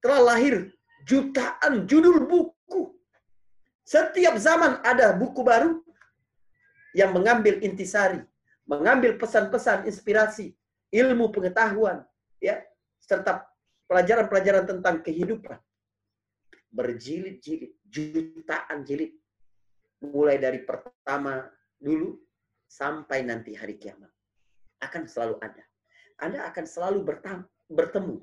telah 0.00 0.32
lahir 0.32 0.72
jutaan 1.04 1.84
judul 1.84 2.24
buku. 2.24 2.96
Setiap 3.84 4.38
zaman 4.40 4.80
ada 4.80 5.12
buku 5.12 5.44
baru 5.44 5.82
yang 6.96 7.12
mengambil 7.12 7.60
intisari, 7.60 8.22
mengambil 8.64 9.18
pesan-pesan 9.18 9.84
inspirasi, 9.84 10.54
ilmu 10.92 11.32
pengetahuan, 11.32 12.04
ya, 12.38 12.60
serta 13.00 13.48
pelajaran-pelajaran 13.88 14.64
tentang 14.68 15.00
kehidupan. 15.00 15.58
Berjilid-jilid, 16.72 17.72
jutaan 17.88 18.84
jilid. 18.84 19.12
Mulai 20.04 20.40
dari 20.40 20.60
pertama 20.64 21.44
dulu 21.80 22.16
sampai 22.68 23.24
nanti 23.24 23.56
hari 23.56 23.76
kiamat. 23.76 24.08
Akan 24.80 25.08
selalu 25.08 25.40
ada. 25.40 25.64
Anda 26.20 26.46
akan 26.48 26.64
selalu 26.64 27.04
bertemu 27.70 28.16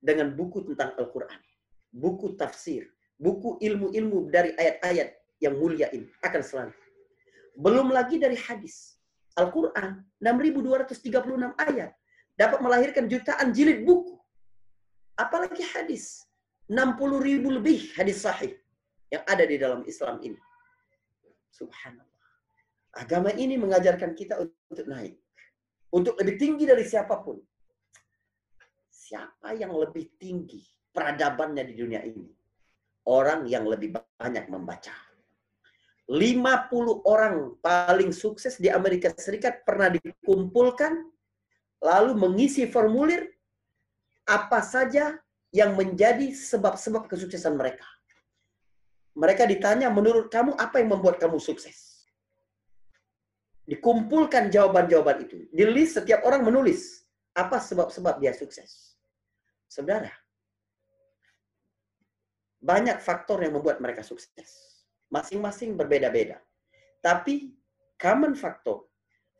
dengan 0.00 0.34
buku 0.36 0.66
tentang 0.66 0.94
Al-Quran 0.98 1.40
buku 1.96 2.36
tafsir, 2.36 2.84
buku 3.16 3.56
ilmu-ilmu 3.64 4.28
dari 4.28 4.52
ayat-ayat 4.52 5.16
yang 5.40 5.56
mulia 5.56 5.88
ini 5.96 6.08
akan 6.20 6.42
selalu. 6.44 6.74
Belum 7.56 7.88
lagi 7.88 8.20
dari 8.20 8.36
hadis. 8.36 9.00
Al-Quran 9.36 10.00
6.236 10.20 11.12
ayat 11.60 11.92
dapat 12.36 12.60
melahirkan 12.60 13.08
jutaan 13.08 13.50
jilid 13.50 13.82
buku. 13.82 14.14
Apalagi 15.16 15.64
hadis. 15.72 16.22
60 16.68 16.98
ribu 17.22 17.48
lebih 17.54 17.94
hadis 17.94 18.26
sahih 18.26 18.58
yang 19.08 19.22
ada 19.24 19.46
di 19.46 19.56
dalam 19.56 19.86
Islam 19.86 20.18
ini. 20.18 20.38
Subhanallah. 21.54 22.26
Agama 22.96 23.30
ini 23.32 23.54
mengajarkan 23.54 24.12
kita 24.18 24.40
untuk 24.42 24.86
naik. 24.90 25.14
Untuk 25.94 26.18
lebih 26.18 26.36
tinggi 26.36 26.64
dari 26.66 26.82
siapa 26.82 27.22
pun. 27.22 27.38
Siapa 28.90 29.54
yang 29.54 29.70
lebih 29.78 30.18
tinggi 30.18 30.60
peradabannya 30.90 31.62
di 31.64 31.74
dunia 31.78 32.02
ini. 32.02 32.26
Orang 33.06 33.46
yang 33.46 33.62
lebih 33.70 33.94
banyak 33.94 34.50
membaca. 34.50 34.92
50 36.10 37.02
orang 37.06 37.58
paling 37.62 38.10
sukses 38.10 38.58
di 38.58 38.70
Amerika 38.70 39.10
Serikat 39.14 39.62
pernah 39.62 39.90
dikumpulkan 39.90 41.15
lalu 41.80 42.16
mengisi 42.16 42.64
formulir 42.68 43.28
apa 44.26 44.60
saja 44.64 45.16
yang 45.54 45.78
menjadi 45.78 46.34
sebab-sebab 46.34 47.06
kesuksesan 47.06 47.54
mereka. 47.54 47.86
Mereka 49.16 49.48
ditanya, 49.48 49.88
menurut 49.88 50.28
kamu 50.28 50.52
apa 50.60 50.76
yang 50.82 50.92
membuat 50.92 51.16
kamu 51.16 51.40
sukses? 51.40 52.04
Dikumpulkan 53.64 54.52
jawaban-jawaban 54.52 55.24
itu. 55.24 55.48
Di 55.48 55.64
list 55.64 55.96
setiap 55.96 56.22
orang 56.28 56.44
menulis 56.44 57.08
apa 57.32 57.56
sebab-sebab 57.56 58.20
dia 58.20 58.36
sukses. 58.36 58.94
Saudara, 59.66 60.12
banyak 62.60 63.00
faktor 63.00 63.40
yang 63.40 63.56
membuat 63.56 63.80
mereka 63.80 64.04
sukses. 64.04 64.84
Masing-masing 65.08 65.78
berbeda-beda. 65.78 66.42
Tapi 67.00 67.56
common 67.96 68.36
faktor, 68.36 68.84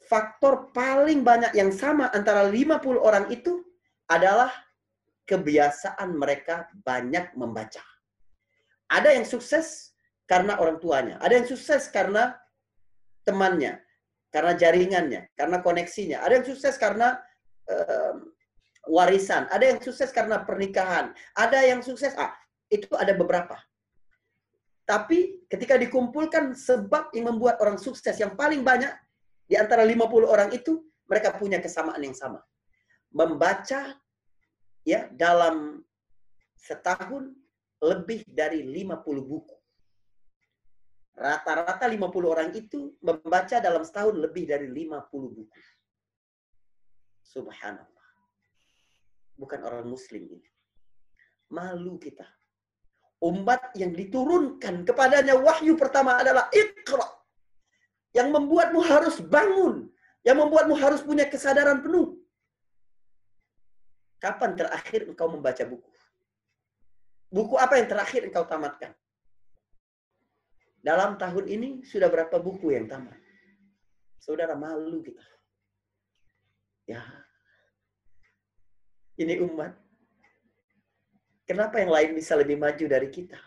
faktor 0.06 0.70
paling 0.70 1.26
banyak 1.26 1.52
yang 1.54 1.74
sama 1.74 2.10
antara 2.14 2.46
50 2.46 2.82
orang 2.98 3.26
itu 3.30 3.62
adalah 4.06 4.50
kebiasaan 5.26 6.14
mereka 6.14 6.70
banyak 6.86 7.34
membaca. 7.34 7.82
Ada 8.86 9.18
yang 9.18 9.26
sukses 9.26 9.98
karena 10.30 10.58
orang 10.62 10.78
tuanya, 10.78 11.18
ada 11.18 11.34
yang 11.34 11.46
sukses 11.46 11.90
karena 11.90 12.38
temannya, 13.26 13.82
karena 14.30 14.54
jaringannya, 14.54 15.22
karena 15.34 15.58
koneksinya, 15.58 16.22
ada 16.22 16.38
yang 16.38 16.46
sukses 16.46 16.78
karena 16.78 17.18
um, 17.66 18.30
warisan, 18.86 19.50
ada 19.50 19.66
yang 19.66 19.82
sukses 19.82 20.14
karena 20.14 20.46
pernikahan, 20.46 21.10
ada 21.34 21.58
yang 21.66 21.82
sukses 21.82 22.14
ah 22.14 22.30
itu 22.70 22.90
ada 22.94 23.10
beberapa. 23.18 23.58
Tapi 24.86 25.42
ketika 25.50 25.74
dikumpulkan 25.74 26.54
sebab 26.54 27.10
yang 27.10 27.34
membuat 27.34 27.58
orang 27.58 27.74
sukses 27.74 28.14
yang 28.22 28.38
paling 28.38 28.62
banyak 28.62 28.94
di 29.46 29.54
antara 29.54 29.86
50 29.86 30.26
orang 30.26 30.50
itu 30.50 30.82
mereka 31.06 31.34
punya 31.38 31.62
kesamaan 31.62 32.02
yang 32.02 32.14
sama. 32.14 32.42
Membaca 33.14 33.94
ya 34.82 35.06
dalam 35.14 35.82
setahun 36.58 37.30
lebih 37.82 38.26
dari 38.26 38.66
50 38.66 39.02
buku. 39.22 39.56
Rata-rata 41.16 41.88
50 41.88 41.96
orang 42.28 42.50
itu 42.52 42.92
membaca 43.00 43.56
dalam 43.62 43.80
setahun 43.86 44.18
lebih 44.20 44.44
dari 44.44 44.68
50 44.68 45.08
buku. 45.10 45.60
Subhanallah. 47.24 48.10
Bukan 49.38 49.60
orang 49.64 49.88
muslim 49.88 50.28
ini. 50.28 50.48
Malu 51.46 51.96
kita 52.02 52.26
umat 53.24 53.72
yang 53.72 53.96
diturunkan 53.96 54.84
kepadanya 54.84 55.40
wahyu 55.40 55.76
pertama 55.78 56.20
adalah 56.20 56.52
ikra. 56.52 57.08
Yang 58.16 58.28
membuatmu 58.32 58.80
harus 58.80 59.20
bangun. 59.20 59.92
Yang 60.24 60.36
membuatmu 60.40 60.74
harus 60.80 61.04
punya 61.04 61.28
kesadaran 61.28 61.84
penuh. 61.84 62.16
Kapan 64.16 64.56
terakhir 64.56 65.04
engkau 65.04 65.28
membaca 65.28 65.60
buku? 65.68 65.92
Buku 67.28 67.54
apa 67.60 67.76
yang 67.76 67.86
terakhir 67.92 68.24
engkau 68.24 68.48
tamatkan? 68.48 68.96
Dalam 70.80 71.20
tahun 71.20 71.44
ini 71.44 71.68
sudah 71.84 72.08
berapa 72.08 72.40
buku 72.40 72.72
yang 72.72 72.88
tamat? 72.88 73.20
Saudara 74.16 74.56
malu 74.56 75.04
kita. 75.04 75.22
Ya. 76.88 77.04
Ini 79.20 79.42
umat 79.44 79.86
Kenapa 81.46 81.78
yang 81.78 81.94
lain 81.94 82.10
bisa 82.18 82.34
lebih 82.34 82.58
maju 82.58 82.84
dari 82.90 83.06
kita? 83.06 83.38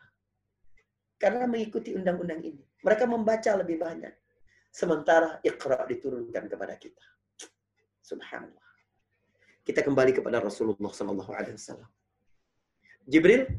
Karena 1.19 1.43
mengikuti 1.43 1.91
undang-undang 1.91 2.39
ini. 2.39 2.63
Mereka 2.79 3.03
membaca 3.03 3.51
lebih 3.60 3.75
banyak. 3.75 4.15
Sementara 4.69 5.41
Iqra 5.41 5.84
diturunkan 5.89 6.45
kepada 6.45 6.77
kita. 6.77 7.05
Subhanallah. 8.05 8.69
Kita 9.65 9.86
kembali 9.86 10.17
kepada 10.17 10.41
Rasulullah 10.41 10.89
Sallallahu 10.89 11.32
Alaihi 11.34 11.57
Wasallam. 11.57 11.89
Jibril 13.05 13.49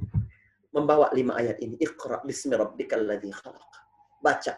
membawa 0.70 1.11
lima 1.14 1.38
ayat 1.38 1.58
ini. 1.62 1.78
Iqra 1.78 2.22
bismi 2.22 2.54
rabbikal 2.54 3.02
ladzi 3.02 3.30
khalaq. 3.30 3.70
Baca. 4.22 4.54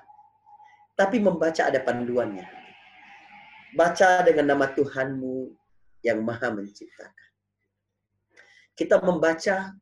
Tapi 0.92 1.16
membaca 1.20 1.68
ada 1.68 1.80
panduannya. 1.80 2.44
Baca 3.72 4.20
dengan 4.20 4.52
nama 4.52 4.68
Tuhanmu 4.68 5.56
yang 6.04 6.20
maha 6.20 6.52
menciptakan. 6.52 7.30
Kita 8.76 9.00
membaca 9.00 9.72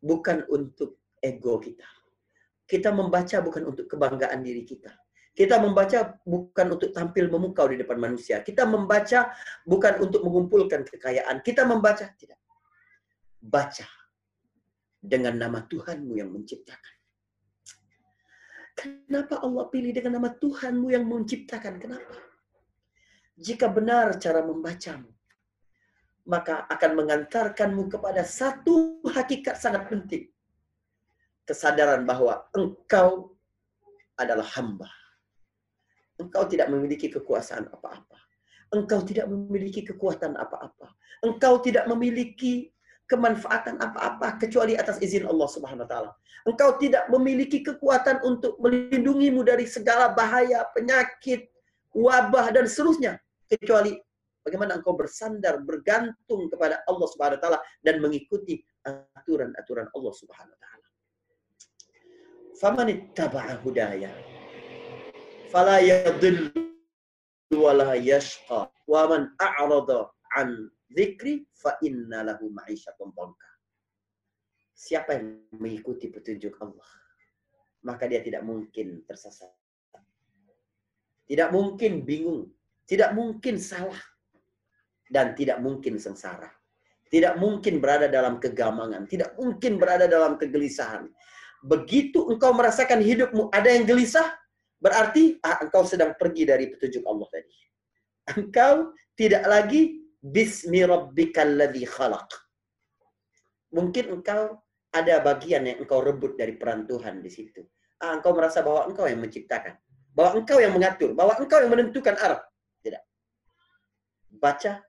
bukan 0.00 0.48
untuk 0.48 1.00
ego 1.20 1.60
kita. 1.60 1.88
Kita 2.64 2.92
membaca 2.92 3.36
bukan 3.44 3.72
untuk 3.72 3.84
kebanggaan 3.88 4.40
diri 4.40 4.64
kita. 4.64 5.03
Kita 5.34 5.58
membaca 5.58 6.14
bukan 6.22 6.66
untuk 6.78 6.94
tampil 6.94 7.26
memukau 7.26 7.66
di 7.66 7.82
depan 7.82 7.98
manusia. 7.98 8.38
Kita 8.46 8.62
membaca 8.70 9.34
bukan 9.66 9.98
untuk 9.98 10.22
mengumpulkan 10.22 10.86
kekayaan. 10.86 11.42
Kita 11.42 11.66
membaca 11.66 12.06
tidak. 12.14 12.38
Baca 13.42 13.84
dengan 15.02 15.34
nama 15.34 15.60
Tuhanmu 15.66 16.14
yang 16.16 16.30
menciptakan. 16.30 16.94
Kenapa 18.74 19.42
Allah 19.42 19.66
pilih 19.70 19.90
dengan 19.90 20.22
nama 20.22 20.30
Tuhanmu 20.30 20.94
yang 20.94 21.04
menciptakan? 21.06 21.82
Kenapa? 21.82 22.14
Jika 23.34 23.66
benar 23.66 24.14
cara 24.22 24.38
membacamu, 24.46 25.10
maka 26.30 26.64
akan 26.70 26.90
mengantarkanmu 26.94 27.90
kepada 27.90 28.22
satu 28.22 29.02
hakikat 29.10 29.58
sangat 29.58 29.90
penting. 29.90 30.30
kesadaran 31.44 32.08
bahwa 32.08 32.48
engkau 32.56 33.36
adalah 34.16 34.48
hamba. 34.56 34.88
Engkau 36.22 36.46
tidak 36.46 36.70
memiliki 36.70 37.10
kekuasaan 37.10 37.66
apa-apa. 37.70 38.18
Engkau 38.70 39.02
tidak 39.02 39.26
memiliki 39.26 39.82
kekuatan 39.82 40.38
apa-apa. 40.38 40.94
Engkau 41.22 41.58
tidak 41.62 41.86
memiliki 41.90 42.70
kemanfaatan 43.10 43.78
apa-apa 43.82 44.40
kecuali 44.40 44.78
atas 44.78 44.98
izin 45.02 45.28
Allah 45.28 45.48
Subhanahu 45.50 45.84
wa 45.84 45.90
taala. 45.90 46.10
Engkau 46.44 46.76
tidak 46.76 47.08
memiliki 47.08 47.64
kekuatan 47.64 48.20
untuk 48.24 48.60
melindungimu 48.60 49.44
dari 49.44 49.64
segala 49.64 50.12
bahaya, 50.12 50.64
penyakit, 50.76 51.48
wabah 51.94 52.52
dan 52.52 52.68
seterusnya 52.68 53.16
kecuali 53.48 53.96
bagaimana 54.44 54.76
engkau 54.76 54.92
bersandar 54.92 55.62
bergantung 55.62 56.52
kepada 56.52 56.84
Allah 56.84 57.08
Subhanahu 57.08 57.38
wa 57.40 57.42
taala 57.42 57.60
dan 57.80 58.02
mengikuti 58.02 58.60
aturan-aturan 58.84 59.88
Allah 59.92 60.14
Subhanahu 60.14 60.52
wa 60.52 60.60
taala. 60.60 60.86
Faman 62.54 62.88
ittaba'a 62.92 63.60
hudaya 63.64 64.33
fala 65.54 65.78
yadhillu 65.78 66.50
wa 67.54 67.70
la 67.78 67.94
yashqa 67.94 68.66
wa 68.90 69.02
man 69.06 69.30
a'rada 69.38 70.10
an 70.34 70.66
dzikri 70.90 71.46
fa 71.54 71.78
inna 71.86 72.26
lahu 72.26 72.50
dhanka. 72.50 73.50
Siapa 74.74 75.14
yang 75.14 75.46
mengikuti 75.54 76.10
petunjuk 76.10 76.58
Allah, 76.58 76.90
maka 77.86 78.10
dia 78.10 78.18
tidak 78.18 78.42
mungkin 78.42 79.06
tersesat. 79.06 79.54
Tidak 81.30 81.54
mungkin 81.54 82.02
bingung, 82.02 82.50
tidak 82.82 83.14
mungkin 83.14 83.54
salah, 83.62 84.02
dan 85.06 85.38
tidak 85.38 85.62
mungkin 85.62 86.02
sengsara. 86.02 86.50
Tidak 87.06 87.38
mungkin 87.38 87.78
berada 87.78 88.10
dalam 88.10 88.42
kegamangan, 88.42 89.06
tidak 89.06 89.38
mungkin 89.38 89.78
berada 89.78 90.10
dalam 90.10 90.34
kegelisahan. 90.34 91.06
Begitu 91.62 92.26
engkau 92.26 92.50
merasakan 92.50 92.98
hidupmu 92.98 93.54
ada 93.54 93.70
yang 93.70 93.86
gelisah, 93.86 94.34
berarti 94.78 95.38
ah, 95.44 95.62
engkau 95.64 95.82
sedang 95.86 96.14
pergi 96.18 96.42
dari 96.48 96.70
petunjuk 96.70 97.04
Allah 97.04 97.28
tadi. 97.30 97.56
Engkau 98.34 98.94
tidak 99.14 99.44
lagi 99.44 100.04
Bismi 100.24 100.80
rabbikal 100.88 101.52
ladzi 101.52 101.84
khalaq. 101.84 102.32
Mungkin 103.76 104.08
engkau 104.08 104.56
ada 104.88 105.20
bagian 105.20 105.68
yang 105.68 105.84
engkau 105.84 106.00
rebut 106.00 106.40
dari 106.40 106.56
peran 106.56 106.88
Tuhan 106.88 107.20
di 107.20 107.28
situ. 107.28 107.60
Ah, 108.00 108.16
engkau 108.16 108.32
merasa 108.32 108.64
bahwa 108.64 108.88
engkau 108.88 109.04
yang 109.04 109.20
menciptakan. 109.20 109.76
Bahwa 110.16 110.40
engkau 110.40 110.56
yang 110.64 110.72
mengatur. 110.72 111.12
Bahwa 111.12 111.36
engkau 111.36 111.60
yang 111.60 111.68
menentukan 111.76 112.16
arah. 112.16 112.40
Tidak. 112.80 113.04
Baca 114.40 114.80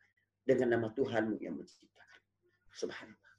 dengan 0.47 0.79
nama 0.79 0.87
Tuhanmu 0.95 1.35
yang 1.43 1.59
menciptakan. 1.59 2.21
Subhanallah. 2.71 3.33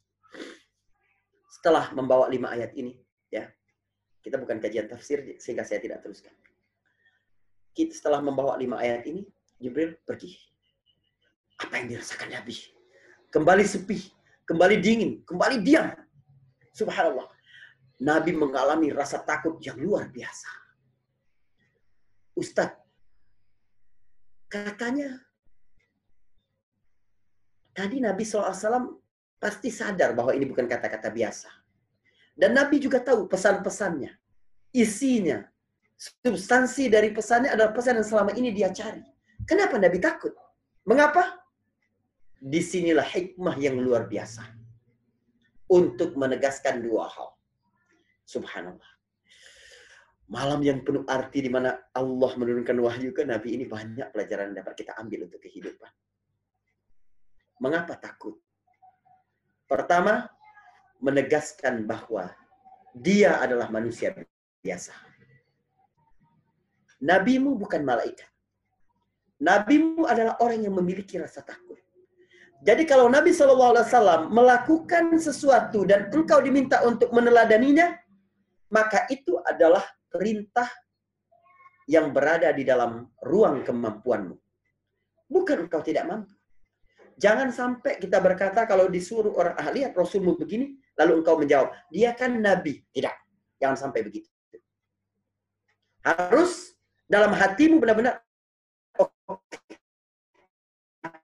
Setelah 1.48 1.96
membawa 1.96 2.28
lima 2.28 2.52
ayat 2.52 2.76
ini, 2.76 2.92
ya, 3.32 3.48
kita 4.26 4.42
bukan 4.42 4.58
kajian 4.58 4.90
tafsir 4.90 5.38
sehingga 5.38 5.62
saya 5.62 5.78
tidak 5.78 6.02
teruskan. 6.02 6.34
Kita 7.70 7.94
setelah 7.94 8.18
membawa 8.18 8.58
lima 8.58 8.82
ayat 8.82 9.06
ini, 9.06 9.22
Jibril 9.62 9.94
pergi 10.02 10.34
apa 11.62 11.78
yang 11.78 11.94
dirasakan 11.94 12.34
Nabi? 12.34 12.58
Kembali 13.30 13.62
sepi, 13.62 14.02
kembali 14.42 14.82
dingin, 14.82 15.22
kembali 15.22 15.62
diam. 15.62 15.94
Subhanallah. 16.74 17.30
Nabi 18.02 18.34
mengalami 18.34 18.90
rasa 18.90 19.22
takut 19.22 19.62
yang 19.62 19.78
luar 19.78 20.10
biasa. 20.10 20.50
Ustadz, 22.34 22.82
katanya 24.50 25.22
tadi 27.72 28.02
Nabi 28.02 28.26
SAW 28.26 29.00
pasti 29.40 29.72
sadar 29.72 30.12
bahwa 30.12 30.34
ini 30.34 30.44
bukan 30.44 30.68
kata-kata 30.68 31.08
biasa. 31.14 31.65
Dan 32.36 32.52
Nabi 32.52 32.76
juga 32.76 33.00
tahu 33.00 33.24
pesan-pesannya, 33.32 34.12
isinya, 34.76 35.40
substansi 35.96 36.92
dari 36.92 37.08
pesannya 37.16 37.48
adalah 37.48 37.72
pesan 37.72 37.96
yang 37.96 38.06
selama 38.06 38.36
ini 38.36 38.52
dia 38.52 38.68
cari. 38.68 39.00
Kenapa 39.48 39.80
Nabi 39.80 39.96
takut? 39.96 40.36
Mengapa? 40.84 41.46
di 42.46 42.60
sinilah 42.60 43.04
hikmah 43.04 43.56
yang 43.56 43.80
luar 43.80 44.04
biasa 44.04 44.44
untuk 45.72 46.14
menegaskan 46.14 46.84
dua 46.84 47.08
hal. 47.08 47.32
Subhanallah. 48.22 48.90
Malam 50.26 50.58
yang 50.62 50.82
penuh 50.82 51.06
arti 51.06 51.46
di 51.46 51.50
mana 51.50 51.78
Allah 51.94 52.30
menurunkan 52.34 52.74
wahyu 52.82 53.14
ke 53.14 53.22
Nabi 53.22 53.54
ini 53.54 53.64
banyak 53.66 54.10
pelajaran 54.10 54.50
yang 54.50 54.66
dapat 54.66 54.74
kita 54.74 54.98
ambil 54.98 55.30
untuk 55.30 55.38
kehidupan. 55.38 55.90
Mengapa 57.62 57.94
takut? 57.94 58.34
Pertama, 59.70 60.26
menegaskan 61.00 61.84
bahwa 61.84 62.32
dia 62.96 63.36
adalah 63.40 63.68
manusia 63.68 64.14
biasa. 64.64 64.92
Nabimu 67.02 67.54
bukan 67.60 67.84
malaikat. 67.84 68.28
Nabimu 69.36 70.08
adalah 70.08 70.40
orang 70.40 70.64
yang 70.64 70.72
memiliki 70.72 71.20
rasa 71.20 71.44
takut. 71.44 71.76
Jadi 72.64 72.88
kalau 72.88 73.12
Nabi 73.12 73.36
SAW 73.36 74.32
melakukan 74.32 75.12
sesuatu 75.20 75.84
dan 75.84 76.08
engkau 76.08 76.40
diminta 76.40 76.80
untuk 76.88 77.12
meneladaninya, 77.12 77.92
maka 78.72 79.04
itu 79.12 79.36
adalah 79.44 79.84
perintah 80.08 80.66
yang 81.84 82.10
berada 82.10 82.48
di 82.56 82.64
dalam 82.64 83.06
ruang 83.20 83.60
kemampuanmu. 83.60 84.34
Bukan 85.28 85.68
engkau 85.68 85.84
tidak 85.84 86.08
mampu. 86.08 86.32
Jangan 87.16 87.48
sampai 87.52 87.96
kita 87.96 88.20
berkata 88.20 88.64
kalau 88.64 88.88
disuruh 88.88 89.32
orang 89.36 89.56
ahli, 89.56 89.88
Rasulmu 89.88 90.36
begini, 90.36 90.76
lalu 90.96 91.12
engkau 91.22 91.36
menjawab, 91.36 91.72
dia 91.92 92.16
kan 92.16 92.36
Nabi. 92.36 92.80
Tidak. 92.92 93.14
Jangan 93.60 93.76
sampai 93.88 94.00
begitu. 94.04 94.28
Harus 96.04 96.76
dalam 97.08 97.34
hatimu 97.34 97.82
benar-benar, 97.82 98.22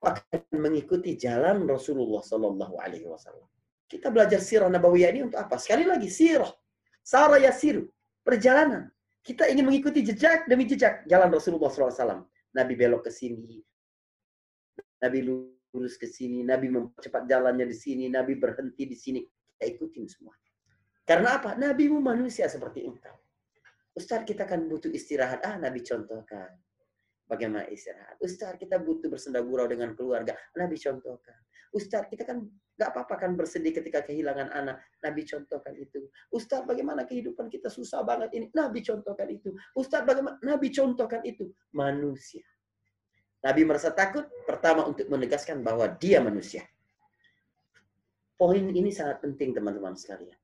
akan 0.03 0.59
mengikuti 0.59 1.15
jalan 1.15 1.63
Rasulullah 1.63 2.19
Sallallahu 2.19 2.75
Alaihi 2.79 3.07
Wasallam. 3.07 3.47
Kita 3.87 4.11
belajar 4.11 4.43
sirah 4.43 4.67
nabawiyah 4.67 5.09
ini 5.15 5.21
untuk 5.31 5.39
apa? 5.39 5.55
Sekali 5.55 5.87
lagi 5.87 6.11
sirah, 6.11 6.49
sarah 6.99 7.39
yasiru, 7.39 7.87
perjalanan. 8.25 8.91
Kita 9.23 9.47
ingin 9.47 9.63
mengikuti 9.63 10.03
jejak 10.03 10.51
demi 10.51 10.67
jejak 10.67 11.07
jalan 11.07 11.31
Rasulullah 11.31 11.71
SAW. 11.71 12.27
Nabi 12.51 12.73
belok 12.75 13.07
ke 13.07 13.11
sini, 13.13 13.63
Nabi 14.99 15.19
lurus 15.23 15.95
ke 15.95 16.07
sini, 16.07 16.43
Nabi 16.43 16.67
mempercepat 16.67 17.23
jalannya 17.23 17.63
di 17.63 17.77
sini, 17.77 18.11
Nabi 18.11 18.35
berhenti 18.35 18.83
di 18.83 18.97
sini. 18.99 19.21
Kita 19.63 19.79
ikutin 19.79 20.05
semua. 20.11 20.35
Karena 21.07 21.39
apa? 21.39 21.55
Nabi 21.55 21.87
manusia 21.87 22.51
seperti 22.51 22.83
engkau. 22.83 23.15
Ustaz 23.95 24.27
kita 24.27 24.43
kan 24.43 24.67
butuh 24.67 24.91
istirahat. 24.91 25.39
Ah, 25.39 25.55
Nabi 25.55 25.79
contohkan 25.79 26.51
bagaimana 27.31 27.63
istirahat. 27.71 28.19
Ustaz, 28.19 28.59
kita 28.59 28.75
butuh 28.83 29.07
bersenda 29.07 29.39
gurau 29.39 29.63
dengan 29.71 29.95
keluarga. 29.95 30.35
Nabi 30.59 30.75
contohkan. 30.75 31.39
Ustaz, 31.71 32.11
kita 32.11 32.27
kan 32.27 32.43
gak 32.75 32.91
apa-apa 32.91 33.15
kan 33.23 33.31
bersedih 33.39 33.71
ketika 33.71 34.03
kehilangan 34.03 34.51
anak. 34.51 34.83
Nabi 34.99 35.23
contohkan 35.23 35.73
itu. 35.79 36.11
Ustaz, 36.35 36.67
bagaimana 36.67 37.07
kehidupan 37.07 37.47
kita 37.47 37.71
susah 37.71 38.03
banget 38.03 38.35
ini. 38.35 38.51
Nabi 38.51 38.83
contohkan 38.83 39.31
itu. 39.31 39.55
Ustaz, 39.79 40.03
bagaimana? 40.03 40.43
Nabi 40.43 40.67
contohkan 40.75 41.23
itu. 41.23 41.55
Manusia. 41.71 42.43
Nabi 43.39 43.63
merasa 43.63 43.95
takut 43.95 44.27
pertama 44.43 44.83
untuk 44.83 45.07
menegaskan 45.07 45.63
bahwa 45.63 45.87
dia 45.87 46.19
manusia. 46.19 46.67
Poin 48.37 48.65
ini 48.69 48.89
sangat 48.89 49.21
penting 49.23 49.53
teman-teman 49.55 49.93
sekalian. 49.97 50.37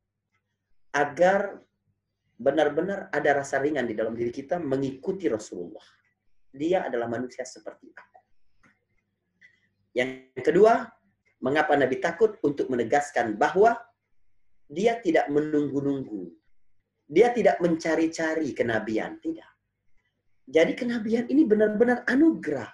Agar 0.94 1.62
benar-benar 2.40 3.12
ada 3.12 3.44
rasa 3.44 3.60
ringan 3.60 3.86
di 3.86 3.94
dalam 3.98 4.16
diri 4.16 4.32
kita 4.32 4.58
mengikuti 4.58 5.28
Rasulullah 5.28 6.00
dia 6.54 6.86
adalah 6.86 7.06
manusia 7.06 7.46
seperti 7.46 7.94
aku. 7.94 8.20
Yang 9.94 10.42
kedua, 10.42 10.86
mengapa 11.42 11.78
Nabi 11.78 11.98
takut 12.02 12.38
untuk 12.46 12.70
menegaskan 12.70 13.38
bahwa 13.38 13.78
dia 14.70 14.98
tidak 15.02 15.30
menunggu-nunggu. 15.34 16.30
Dia 17.10 17.34
tidak 17.34 17.58
mencari-cari 17.58 18.54
kenabian, 18.54 19.18
tidak. 19.18 19.50
Jadi 20.46 20.74
kenabian 20.78 21.26
ini 21.30 21.46
benar-benar 21.46 22.06
anugerah. 22.06 22.70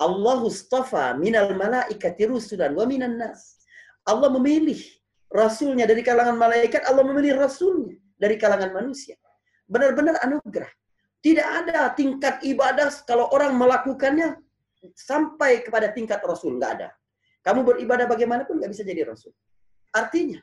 Allah 0.00 0.40
istafa 0.48 1.12
minal 1.16 1.52
malaikati 1.56 2.28
rusulan 2.28 2.72
wa 2.72 2.84
minan 2.88 3.20
nas. 3.20 3.59
Allah 4.08 4.28
memilih 4.32 4.80
rasulnya 5.30 5.84
dari 5.86 6.00
kalangan 6.00 6.36
malaikat, 6.36 6.84
Allah 6.88 7.04
memilih 7.06 7.38
rasulnya 7.38 7.96
dari 8.16 8.36
kalangan 8.36 8.72
manusia. 8.72 9.16
Benar-benar 9.70 10.18
anugerah. 10.24 10.68
Tidak 11.20 11.44
ada 11.44 11.92
tingkat 11.92 12.40
ibadah 12.40 12.88
kalau 13.04 13.28
orang 13.36 13.52
melakukannya 13.54 14.40
sampai 14.96 15.60
kepada 15.60 15.92
tingkat 15.92 16.24
Rasul. 16.24 16.56
Nggak 16.56 16.72
ada. 16.80 16.88
Kamu 17.44 17.60
beribadah 17.64 18.08
bagaimanapun 18.08 18.56
nggak 18.56 18.72
bisa 18.72 18.84
jadi 18.84 19.04
Rasul. 19.04 19.32
Artinya, 19.92 20.40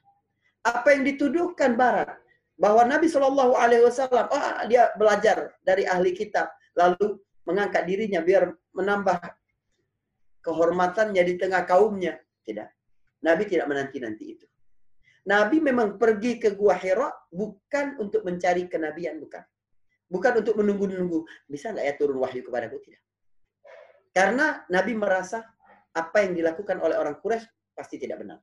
apa 0.62 0.94
yang 0.94 1.02
dituduhkan 1.02 1.74
Barat, 1.74 2.14
bahwa 2.58 2.86
Nabi 2.86 3.10
Shallallahu 3.10 3.54
Alaihi 3.58 3.86
Wasallam, 3.86 4.26
oh 4.30 4.46
dia 4.70 4.94
belajar 4.98 5.54
dari 5.62 5.86
ahli 5.86 6.14
kitab, 6.14 6.50
lalu 6.74 7.22
mengangkat 7.46 7.86
dirinya 7.86 8.22
biar 8.22 8.54
menambah 8.74 9.18
kehormatannya 10.46 11.22
di 11.26 11.34
tengah 11.38 11.66
kaumnya. 11.66 12.18
Tidak. 12.46 12.70
Nabi 13.26 13.44
tidak 13.50 13.66
menanti-nanti 13.70 14.26
itu. 14.26 14.48
Nabi 15.28 15.60
memang 15.60 16.00
pergi 16.00 16.40
ke 16.40 16.56
Gua 16.56 16.78
Hira 16.78 17.12
bukan 17.28 18.00
untuk 18.00 18.24
mencari 18.24 18.70
kenabian, 18.72 19.20
bukan. 19.20 19.44
Bukan 20.08 20.40
untuk 20.40 20.56
menunggu-nunggu. 20.56 21.28
Bisa 21.52 21.76
nggak 21.76 21.84
ya 21.84 21.94
turun 22.00 22.24
wahyu 22.24 22.40
kepadaku? 22.48 22.80
Tidak. 22.80 23.02
Karena 24.16 24.64
Nabi 24.72 24.96
merasa 24.96 25.44
apa 25.92 26.24
yang 26.24 26.38
dilakukan 26.38 26.80
oleh 26.80 26.96
orang 26.96 27.20
Quraisy 27.20 27.76
pasti 27.76 28.00
tidak 28.00 28.24
benar. 28.24 28.40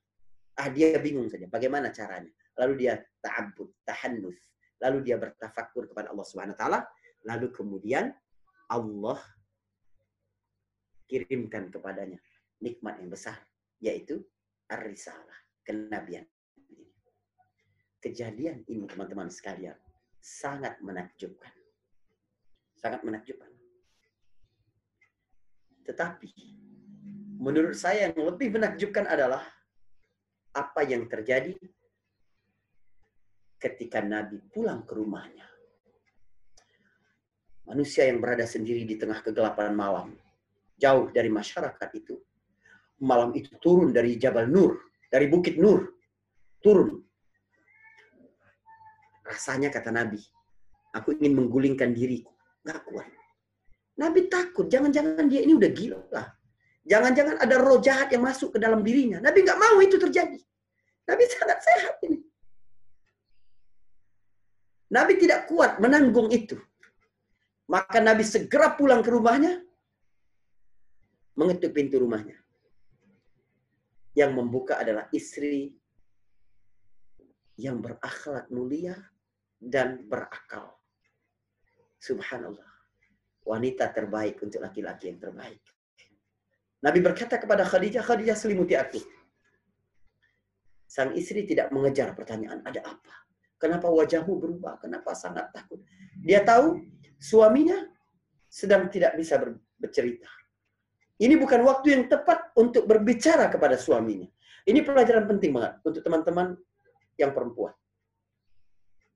Ah, 0.61 0.69
dia 0.69 0.95
bingung 1.01 1.27
saja. 1.27 1.49
Bagaimana 1.49 1.89
caranya? 1.91 2.31
Lalu 2.61 2.87
dia 2.87 3.01
ta'abbud, 3.25 3.83
tahannus. 3.89 4.39
Lalu 4.79 5.09
dia 5.09 5.17
bertafakur 5.17 5.89
kepada 5.89 6.13
Allah 6.13 6.27
Subhanahu 6.29 6.55
wa 6.55 6.61
taala. 6.61 6.81
Lalu 7.25 7.49
kemudian 7.51 8.13
Allah 8.69 9.19
kirimkan 11.09 11.73
kepadanya 11.73 12.21
nikmat 12.61 13.01
yang 13.01 13.13
besar 13.13 13.37
yaitu 13.81 14.25
ar-risalah, 14.71 15.39
kenabian. 15.65 16.25
Kejadian 18.01 18.65
ini 18.69 18.85
teman-teman 18.85 19.33
sekalian 19.33 19.77
sangat 20.21 20.77
menakjubkan. 20.85 21.53
Sangat 22.77 23.01
menakjubkan. 23.01 23.49
Tetapi 25.85 26.33
menurut 27.41 27.77
saya 27.77 28.09
yang 28.09 28.17
lebih 28.17 28.53
menakjubkan 28.57 29.05
adalah 29.05 29.45
apa 30.57 30.81
yang 30.85 31.05
terjadi 31.09 31.57
ketika 33.61 34.05
Nabi 34.05 34.41
pulang 34.53 34.85
ke 34.85 34.93
rumahnya. 34.97 35.49
Manusia 37.65 38.05
yang 38.05 38.21
berada 38.21 38.45
sendiri 38.45 38.85
di 38.85 39.01
tengah 39.01 39.25
kegelapan 39.25 39.73
malam, 39.73 40.13
jauh 40.77 41.09
dari 41.09 41.33
masyarakat 41.33 41.89
itu. 41.97 42.21
Malam 43.05 43.37
itu 43.37 43.53
turun 43.61 43.93
dari 43.93 44.17
Jabal 44.17 44.49
Nur, 44.49 44.81
dari 45.13 45.29
Bukit 45.29 45.61
Nur. 45.61 45.93
Turun. 46.65 47.05
Rasanya 49.29 49.69
kata 49.69 49.93
Nabi, 49.93 50.17
aku 50.97 51.13
ingin 51.21 51.37
menggulingkan 51.37 51.93
diriku. 51.93 52.33
Gak 52.65 52.81
kuat. 52.89 53.13
Nabi 54.01 54.33
takut, 54.33 54.73
jangan-jangan 54.73 55.29
dia 55.29 55.45
ini 55.45 55.53
udah 55.53 55.71
gila. 55.71 56.01
Jangan-jangan 56.85 57.41
ada 57.41 57.57
roh 57.61 57.81
jahat 57.81 58.13
yang 58.13 58.25
masuk 58.25 58.57
ke 58.57 58.59
dalam 58.61 58.85
dirinya. 58.85 59.21
Nabi 59.21 59.41
nggak 59.41 59.61
mau 59.61 59.77
itu 59.81 59.97
terjadi. 59.97 60.37
Nabi 61.05 61.23
sangat 61.29 61.59
sehat 61.65 61.95
ini. 62.05 62.21
Nabi 64.93 65.13
tidak 65.17 65.49
kuat 65.49 65.81
menanggung 65.81 66.29
itu. 66.29 66.61
Maka 67.65 68.05
Nabi 68.05 68.25
segera 68.29 68.77
pulang 68.77 69.01
ke 69.01 69.09
rumahnya, 69.09 69.65
mengetuk 71.33 71.73
pintu 71.73 71.97
rumahnya. 71.97 72.37
Yang 74.15 74.31
membuka 74.35 74.79
adalah 74.79 75.11
istri 75.11 75.75
yang 77.59 77.83
berakhlak 77.83 78.51
mulia 78.51 78.95
dan 79.59 80.07
berakal. 80.07 80.75
Subhanallah. 82.03 82.71
Wanita 83.45 83.93
terbaik 83.93 84.41
untuk 84.41 84.65
laki-laki 84.65 85.13
yang 85.13 85.21
terbaik. 85.21 85.61
Nabi 86.85 87.01
berkata 87.01 87.41
kepada 87.41 87.65
Khadijah, 87.65 88.05
Khadijah 88.05 88.37
selimuti 88.37 88.77
aku. 88.77 89.01
Sang 90.85 91.17
istri 91.17 91.49
tidak 91.49 91.73
mengejar 91.73 92.13
pertanyaan, 92.13 92.61
ada 92.65 92.85
apa? 92.85 93.25
Kenapa 93.57 93.89
wajahmu 93.89 94.37
berubah? 94.37 94.77
Kenapa 94.79 95.17
sangat 95.17 95.49
takut? 95.57 95.81
Dia 96.21 96.45
tahu 96.45 96.85
suaminya 97.17 97.89
sedang 98.53 98.93
tidak 98.93 99.17
bisa 99.17 99.41
bercerita. 99.81 100.29
Ini 101.15 101.39
bukan 101.39 101.63
waktu 101.63 101.95
yang 101.95 102.05
tepat 102.11 102.51
untuk 102.59 102.91
berbicara 102.91 103.47
kepada 103.47 103.79
suaminya. 103.79 104.27
Ini 104.67 104.83
pelajaran 104.83 105.31
penting 105.31 105.55
banget 105.55 105.79
untuk 105.87 106.03
teman-teman 106.03 106.59
yang 107.21 107.31
perempuan. 107.31 107.71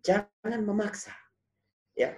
Jangan 0.07 0.61
memaksa. 0.63 1.11
Ya. 1.99 2.15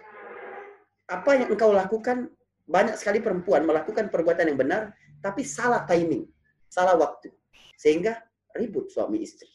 Apa 1.08 1.40
yang 1.40 1.48
engkau 1.48 1.72
lakukan, 1.72 2.28
banyak 2.68 2.94
sekali 3.00 3.24
perempuan 3.24 3.64
melakukan 3.64 4.12
perbuatan 4.12 4.52
yang 4.52 4.60
benar, 4.60 4.82
tapi 5.24 5.42
salah 5.42 5.88
timing, 5.88 6.28
salah 6.68 6.94
waktu. 6.94 7.32
Sehingga 7.80 8.20
ribut 8.54 8.92
suami 8.92 9.24
istri. 9.24 9.48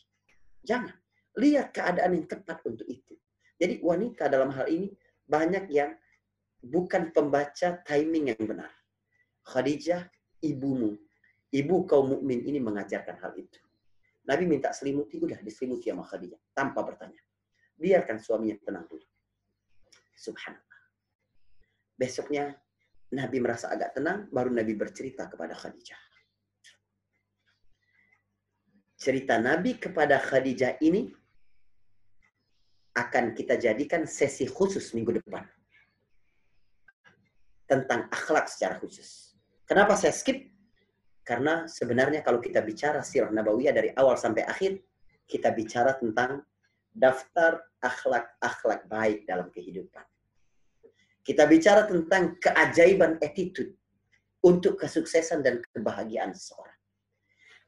Jangan. 0.65 0.95
Lihat 1.35 1.75
keadaan 1.75 2.15
yang 2.15 2.25
tepat 2.25 2.63
untuk 2.65 2.87
itu. 2.87 3.13
Jadi 3.59 3.83
wanita 3.83 4.31
dalam 4.31 4.49
hal 4.55 4.71
ini 4.71 4.89
banyak 5.27 5.67
yang 5.69 5.95
bukan 6.63 7.11
pembaca 7.11 7.83
timing 7.85 8.33
yang 8.33 8.41
benar. 8.41 8.71
Khadijah, 9.45 10.09
ibumu, 10.43 10.97
ibu 11.53 11.75
kaum 11.87 12.17
mukmin 12.17 12.43
ini 12.43 12.59
mengajarkan 12.59 13.15
hal 13.21 13.33
itu. 13.39 13.59
Nabi 14.25 14.49
minta 14.49 14.73
selimuti, 14.73 15.21
udah 15.21 15.37
diselimuti 15.39 15.93
sama 15.93 16.01
Khadijah 16.01 16.41
tanpa 16.57 16.81
bertanya. 16.81 17.21
Biarkan 17.77 18.17
suaminya 18.17 18.57
tenang 18.65 18.89
dulu. 18.89 19.05
Subhanallah. 20.17 20.81
Besoknya 21.95 22.57
Nabi 23.13 23.37
merasa 23.37 23.69
agak 23.69 23.93
tenang, 23.93 24.25
baru 24.33 24.49
Nabi 24.49 24.73
bercerita 24.73 25.29
kepada 25.29 25.53
Khadijah. 25.53 26.01
Cerita 28.97 29.37
Nabi 29.37 29.77
kepada 29.77 30.17
Khadijah 30.17 30.81
ini 30.81 31.13
akan 32.95 33.35
kita 33.35 33.59
jadikan 33.59 34.07
sesi 34.09 34.49
khusus 34.49 34.95
minggu 34.97 35.21
depan. 35.21 35.45
Tentang 37.69 38.09
akhlak 38.09 38.49
secara 38.49 38.81
khusus. 38.81 39.24
Kenapa 39.65 39.97
saya 39.97 40.13
skip? 40.13 40.53
Karena 41.25 41.65
sebenarnya 41.65 42.21
kalau 42.21 42.37
kita 42.37 42.61
bicara 42.61 43.01
sirah 43.01 43.33
nabawiyah 43.33 43.73
dari 43.73 43.89
awal 43.97 44.13
sampai 44.13 44.45
akhir, 44.45 44.77
kita 45.25 45.49
bicara 45.57 45.97
tentang 45.97 46.45
daftar 46.93 47.65
akhlak-akhlak 47.81 48.85
baik 48.85 49.25
dalam 49.25 49.49
kehidupan. 49.49 50.05
Kita 51.25 51.49
bicara 51.49 51.89
tentang 51.89 52.37
keajaiban 52.37 53.17
attitude 53.17 53.73
untuk 54.45 54.77
kesuksesan 54.77 55.41
dan 55.41 55.65
kebahagiaan 55.73 56.37
seseorang. 56.37 56.77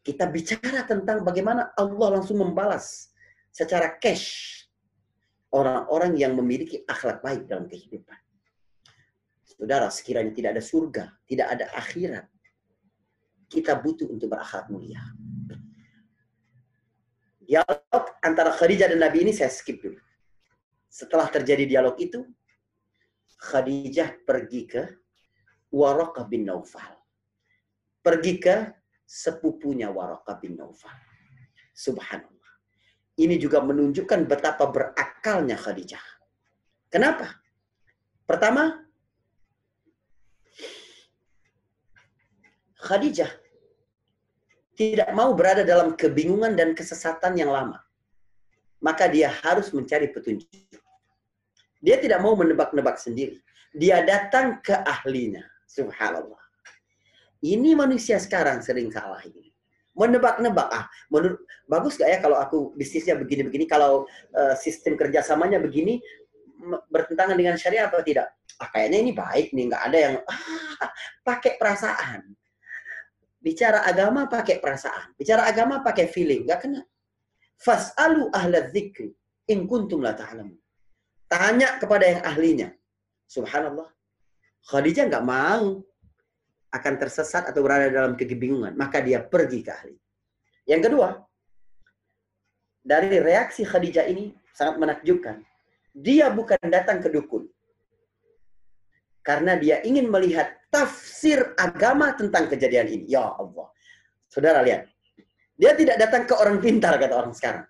Kita 0.05 0.29
bicara 0.29 0.85
tentang 0.85 1.25
bagaimana 1.25 1.73
Allah 1.73 2.21
langsung 2.21 2.37
membalas 2.37 3.09
secara 3.49 3.97
cash 3.97 4.61
orang-orang 5.49 6.13
yang 6.13 6.37
memiliki 6.37 6.85
akhlak 6.85 7.25
baik 7.25 7.49
dalam 7.49 7.65
kehidupan. 7.65 8.26
Saudara, 9.57 9.89
sekiranya 9.89 10.29
tidak 10.29 10.53
ada 10.53 10.63
surga, 10.63 11.03
tidak 11.25 11.47
ada 11.49 11.65
akhirat, 11.73 12.29
kita 13.49 13.73
butuh 13.81 14.05
untuk 14.05 14.29
berakhlak 14.29 14.69
mulia. 14.69 15.01
Dialog 17.41 18.05
antara 18.21 18.53
Khadijah 18.53 18.93
dan 18.93 19.01
Nabi 19.01 19.25
ini 19.25 19.33
saya 19.33 19.49
skip 19.49 19.81
dulu. 19.81 19.97
Setelah 20.91 21.25
terjadi 21.33 21.65
dialog 21.65 21.97
itu, 21.97 22.21
Khadijah 23.41 24.21
pergi 24.27 24.61
ke 24.69 24.83
Waraqah 25.73 26.27
bin 26.29 26.45
Naufal. 26.45 26.93
Pergi 28.05 28.37
ke 28.37 28.55
sepupunya 29.09 29.89
Waraqah 29.89 30.37
bin 30.37 30.53
Naufal. 30.53 30.93
Subhanallah. 31.73 32.51
Ini 33.17 33.41
juga 33.41 33.63
menunjukkan 33.65 34.29
betapa 34.29 34.69
berakalnya 34.69 35.57
Khadijah. 35.57 36.03
Kenapa? 36.91 37.41
Pertama, 38.27 38.86
Khadijah 42.87 43.27
tidak 44.77 45.09
mau 45.11 45.33
berada 45.33 45.65
dalam 45.67 45.97
kebingungan 45.97 46.53
dan 46.55 46.71
kesesatan 46.77 47.35
yang 47.35 47.51
lama. 47.51 47.81
Maka 48.77 49.09
dia 49.09 49.33
harus 49.43 49.73
mencari 49.73 50.13
petunjuk. 50.13 50.47
Dia 51.81 51.97
tidak 51.97 52.21
mau 52.21 52.37
menebak-nebak 52.37 53.01
sendiri. 53.01 53.41
Dia 53.73 54.05
datang 54.05 54.61
ke 54.61 54.77
ahlinya. 54.85 55.41
Subhanallah. 55.65 56.39
Ini 57.41 57.73
manusia 57.73 58.21
sekarang 58.21 58.61
sering 58.61 58.93
salah 58.93 59.19
ini. 59.25 59.49
Menebak-nebak. 59.97 60.69
Ah, 60.69 60.85
menurut 61.09 61.41
bagus 61.65 61.97
gak 61.97 62.09
ya 62.13 62.17
kalau 62.21 62.37
aku 62.37 62.57
bisnisnya 62.77 63.17
begini-begini, 63.17 63.65
kalau 63.65 64.05
uh, 64.37 64.53
sistem 64.53 64.93
kerjasamanya 64.93 65.57
begini, 65.57 65.97
bertentangan 66.89 67.33
dengan 67.33 67.57
syariat 67.57 67.89
atau 67.89 68.05
tidak? 68.05 68.29
Ah, 68.61 68.69
kayaknya 68.69 68.97
ini 69.01 69.11
baik 69.13 69.53
nih, 69.53 69.73
nggak 69.73 69.83
ada 69.89 69.97
yang 69.97 70.15
ah, 70.25 70.91
pakai 71.25 71.57
perasaan. 71.57 72.29
Bicara 73.37 73.85
agama 73.85 74.25
pakai 74.25 74.57
perasaan, 74.57 75.13
bicara 75.13 75.45
agama 75.45 75.85
pakai 75.85 76.09
feeling, 76.09 76.43
nggak 76.43 76.59
kena. 76.65 76.81
Fas'alu 77.57 78.33
ahla 78.33 78.65
dzikri 78.69 79.13
in 79.49 79.69
kuntum 79.69 80.01
la. 80.01 80.17
Tanya 81.27 81.77
kepada 81.77 82.05
yang 82.07 82.21
ahlinya. 82.25 82.69
Subhanallah. 83.29 83.87
Khadijah 84.67 85.07
nggak 85.07 85.25
mau 85.25 85.79
akan 86.71 86.93
tersesat 86.99 87.47
atau 87.47 87.61
berada 87.63 87.87
dalam 87.87 88.17
kebingungan. 88.17 88.75
Maka 88.75 88.99
dia 88.99 89.23
pergi 89.23 89.59
ke 89.63 89.71
ahli. 89.71 89.95
Yang 90.67 90.81
kedua, 90.91 91.09
dari 92.83 93.19
reaksi 93.21 93.63
Khadijah 93.63 94.07
ini 94.11 94.35
sangat 94.51 94.75
menakjubkan. 94.81 95.45
Dia 95.93 96.33
bukan 96.33 96.59
datang 96.67 96.99
ke 96.99 97.07
dukun. 97.13 97.47
Karena 99.23 99.59
dia 99.59 99.83
ingin 99.83 100.07
melihat 100.07 100.55
tafsir 100.67 101.55
agama 101.55 102.13
tentang 102.13 102.51
kejadian 102.51 102.87
ini. 102.87 103.05
Ya 103.11 103.25
Allah. 103.25 103.67
Saudara 104.27 104.61
lihat. 104.61 104.87
Dia 105.57 105.73
tidak 105.73 105.97
datang 105.97 106.29
ke 106.29 106.37
orang 106.37 106.61
pintar, 106.61 106.93
kata 107.01 107.17
orang 107.17 107.33
sekarang. 107.33 107.65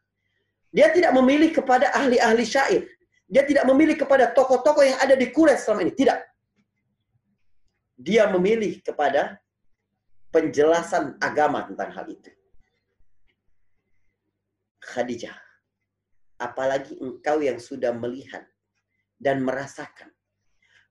Dia 0.75 0.91
tidak 0.91 1.15
memilih 1.15 1.55
kepada 1.55 1.95
ahli-ahli 1.95 2.43
syair. 2.43 2.83
Dia 3.27 3.47
tidak 3.47 3.63
memilih 3.63 3.95
kepada 3.95 4.27
tokoh-tokoh 4.35 4.83
yang 4.83 4.99
ada 4.99 5.15
di 5.15 5.31
Quraisy 5.31 5.63
selama 5.63 5.87
ini. 5.87 5.95
Tidak. 5.95 6.19
Dia 7.97 8.27
memilih 8.27 8.83
kepada 8.83 9.39
penjelasan 10.35 11.15
agama 11.23 11.63
tentang 11.63 11.95
hal 11.95 12.05
itu. 12.11 12.31
Khadijah, 14.83 15.35
apalagi 16.39 16.99
engkau 16.99 17.39
yang 17.43 17.59
sudah 17.59 17.91
melihat 17.91 18.43
dan 19.19 19.43
merasakan 19.43 20.13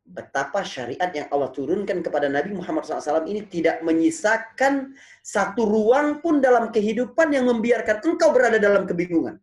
betapa 0.07 0.63
syariat 0.63 1.11
yang 1.11 1.27
Allah 1.35 1.51
turunkan 1.51 1.99
kepada 1.99 2.31
Nabi 2.31 2.55
Muhammad 2.55 2.87
SAW 2.87 3.27
ini 3.27 3.43
tidak 3.51 3.83
menyisakan 3.83 4.95
satu 5.19 5.67
ruang 5.67 6.23
pun 6.23 6.39
dalam 6.39 6.71
kehidupan 6.71 7.35
yang 7.35 7.51
membiarkan 7.51 7.99
engkau 8.07 8.31
berada 8.31 8.63
dalam 8.63 8.87
kebingungan. 8.87 9.43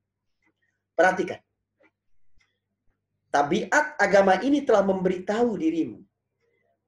Perhatikan. 0.96 1.44
Tabiat 3.34 3.98
agama 4.00 4.40
ini 4.40 4.62
telah 4.64 4.86
memberitahu 4.86 5.58
dirimu 5.58 6.00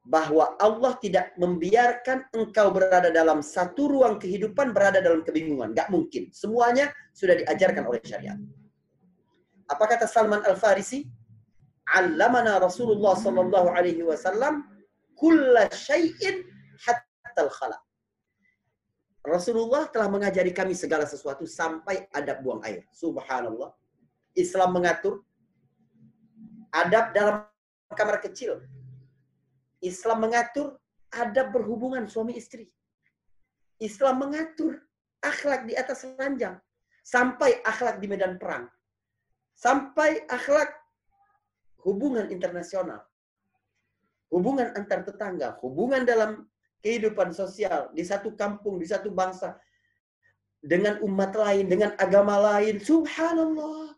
bahwa 0.06 0.54
Allah 0.62 0.94
tidak 1.02 1.34
membiarkan 1.34 2.30
engkau 2.30 2.70
berada 2.70 3.10
dalam 3.10 3.42
satu 3.42 3.90
ruang 3.90 4.22
kehidupan 4.22 4.70
berada 4.70 5.02
dalam 5.02 5.26
kebingungan. 5.26 5.74
Gak 5.74 5.90
mungkin. 5.90 6.30
Semuanya 6.30 6.94
sudah 7.12 7.34
diajarkan 7.42 7.90
oleh 7.90 8.00
syariat. 8.06 8.38
Apa 9.66 9.84
kata 9.90 10.06
Salman 10.06 10.46
Al-Farisi? 10.46 11.10
Allamana 11.94 12.58
Rasulullah 12.58 13.14
sallallahu 13.14 13.70
alaihi 13.70 14.02
wasallam 14.02 14.66
kulla 15.14 15.70
syai'in 15.70 16.42
hatta 16.82 17.42
al-khala. 17.46 17.78
Rasulullah 19.26 19.90
telah 19.90 20.10
mengajari 20.10 20.54
kami 20.54 20.74
segala 20.78 21.06
sesuatu 21.06 21.46
sampai 21.46 22.10
adab 22.14 22.42
buang 22.42 22.62
air. 22.66 22.86
Subhanallah. 22.94 23.74
Islam 24.34 24.76
mengatur 24.76 25.22
adab 26.74 27.16
dalam 27.16 27.48
kamar 27.96 28.20
kecil 28.20 28.60
Islam 29.86 30.26
mengatur 30.26 30.82
ada 31.14 31.46
berhubungan 31.48 32.10
suami 32.10 32.34
istri. 32.36 32.66
Islam 33.78 34.26
mengatur 34.26 34.82
akhlak 35.22 35.70
di 35.70 35.78
atas 35.78 36.10
ranjang. 36.18 36.58
Sampai 37.06 37.62
akhlak 37.62 38.02
di 38.02 38.10
medan 38.10 38.42
perang. 38.42 38.66
Sampai 39.54 40.26
akhlak 40.26 40.74
hubungan 41.86 42.28
internasional. 42.34 43.06
Hubungan 44.34 44.74
antar 44.74 45.06
tetangga. 45.06 45.62
Hubungan 45.62 46.04
dalam 46.04 46.50
kehidupan 46.82 47.32
sosial. 47.32 47.94
Di 47.94 48.02
satu 48.02 48.34
kampung, 48.34 48.82
di 48.82 48.90
satu 48.90 49.14
bangsa. 49.14 49.56
Dengan 50.66 50.98
umat 51.06 51.38
lain, 51.38 51.70
dengan 51.70 51.94
agama 52.02 52.42
lain. 52.42 52.82
Subhanallah. 52.82 53.94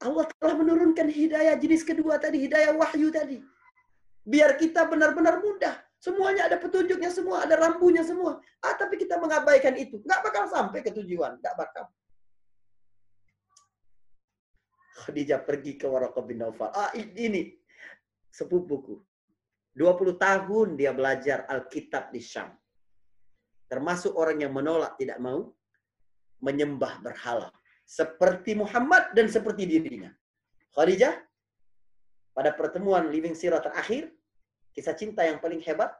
Allah 0.00 0.24
telah 0.40 0.56
menurunkan 0.56 1.12
hidayah 1.12 1.60
jenis 1.60 1.84
kedua 1.84 2.16
tadi, 2.16 2.40
hidayah 2.48 2.72
wahyu 2.72 3.12
tadi. 3.12 3.44
Biar 4.24 4.56
kita 4.56 4.88
benar-benar 4.88 5.44
mudah. 5.44 5.76
Semuanya 6.00 6.48
ada 6.48 6.56
petunjuknya 6.56 7.12
semua, 7.12 7.44
ada 7.44 7.60
rambunya 7.60 8.00
semua. 8.00 8.40
Ah, 8.64 8.72
tapi 8.72 8.96
kita 8.96 9.20
mengabaikan 9.20 9.76
itu. 9.76 10.00
Nggak 10.00 10.20
bakal 10.24 10.48
sampai 10.48 10.80
ke 10.80 10.88
tujuan. 10.96 11.36
Nggak 11.36 11.52
bakal. 11.60 11.84
Khadijah 15.00 15.40
pergi 15.42 15.80
ke 15.80 15.88
Waraqah 15.88 16.22
bin 16.28 16.44
Naufal. 16.44 16.68
Ah, 16.76 16.92
ini 16.94 17.56
sepupuku. 18.28 19.00
20 19.74 20.18
tahun 20.20 20.68
dia 20.76 20.92
belajar 20.92 21.48
Alkitab 21.48 22.12
di 22.12 22.20
Syam. 22.20 22.52
Termasuk 23.70 24.12
orang 24.18 24.42
yang 24.42 24.52
menolak, 24.52 24.98
tidak 24.98 25.16
mau 25.22 25.48
menyembah 26.42 27.00
berhala 27.00 27.48
seperti 27.86 28.54
Muhammad 28.54 29.14
dan 29.14 29.30
seperti 29.30 29.66
dirinya. 29.66 30.10
Khadijah 30.74 31.14
pada 32.30 32.54
pertemuan 32.54 33.10
Living 33.10 33.34
Sirah 33.34 33.58
terakhir, 33.58 34.10
kisah 34.70 34.94
cinta 34.94 35.26
yang 35.26 35.42
paling 35.42 35.58
hebat, 35.62 35.90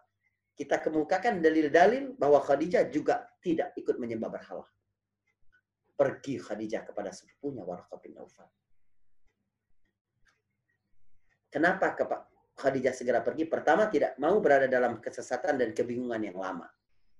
kita 0.54 0.78
kemukakan 0.78 1.42
dalil-dalil 1.42 2.14
bahwa 2.14 2.38
Khadijah 2.42 2.90
juga 2.92 3.26
tidak 3.42 3.74
ikut 3.74 3.98
menyembah 3.98 4.30
berhala. 4.30 4.66
Pergi 5.98 6.38
Khadijah 6.38 6.86
kepada 6.86 7.10
sepupunya 7.10 7.66
Warqah 7.66 7.98
bin 7.98 8.14
Naufal. 8.14 8.48
Kenapa 11.50 11.98
Khadijah 12.54 12.94
segera 12.94 13.18
pergi? 13.26 13.50
Pertama, 13.50 13.90
tidak 13.90 14.14
mau 14.22 14.38
berada 14.38 14.70
dalam 14.70 15.02
kesesatan 15.02 15.58
dan 15.58 15.74
kebingungan 15.74 16.22
yang 16.22 16.38
lama. 16.38 16.70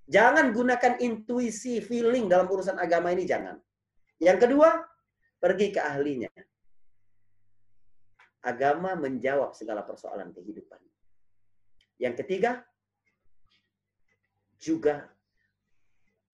Jangan 0.06 0.54
gunakan 0.54 1.02
intuisi, 1.02 1.82
feeling 1.82 2.30
dalam 2.30 2.46
urusan 2.46 2.78
agama 2.78 3.10
ini, 3.10 3.26
jangan. 3.26 3.58
Yang 4.22 4.46
kedua, 4.46 4.78
pergi 5.42 5.74
ke 5.74 5.80
ahlinya. 5.82 6.30
Agama 8.46 8.94
menjawab 8.94 9.52
segala 9.52 9.82
persoalan 9.82 10.30
kehidupan. 10.30 10.78
Yang 11.98 12.14
ketiga, 12.24 12.62
juga 14.56 15.10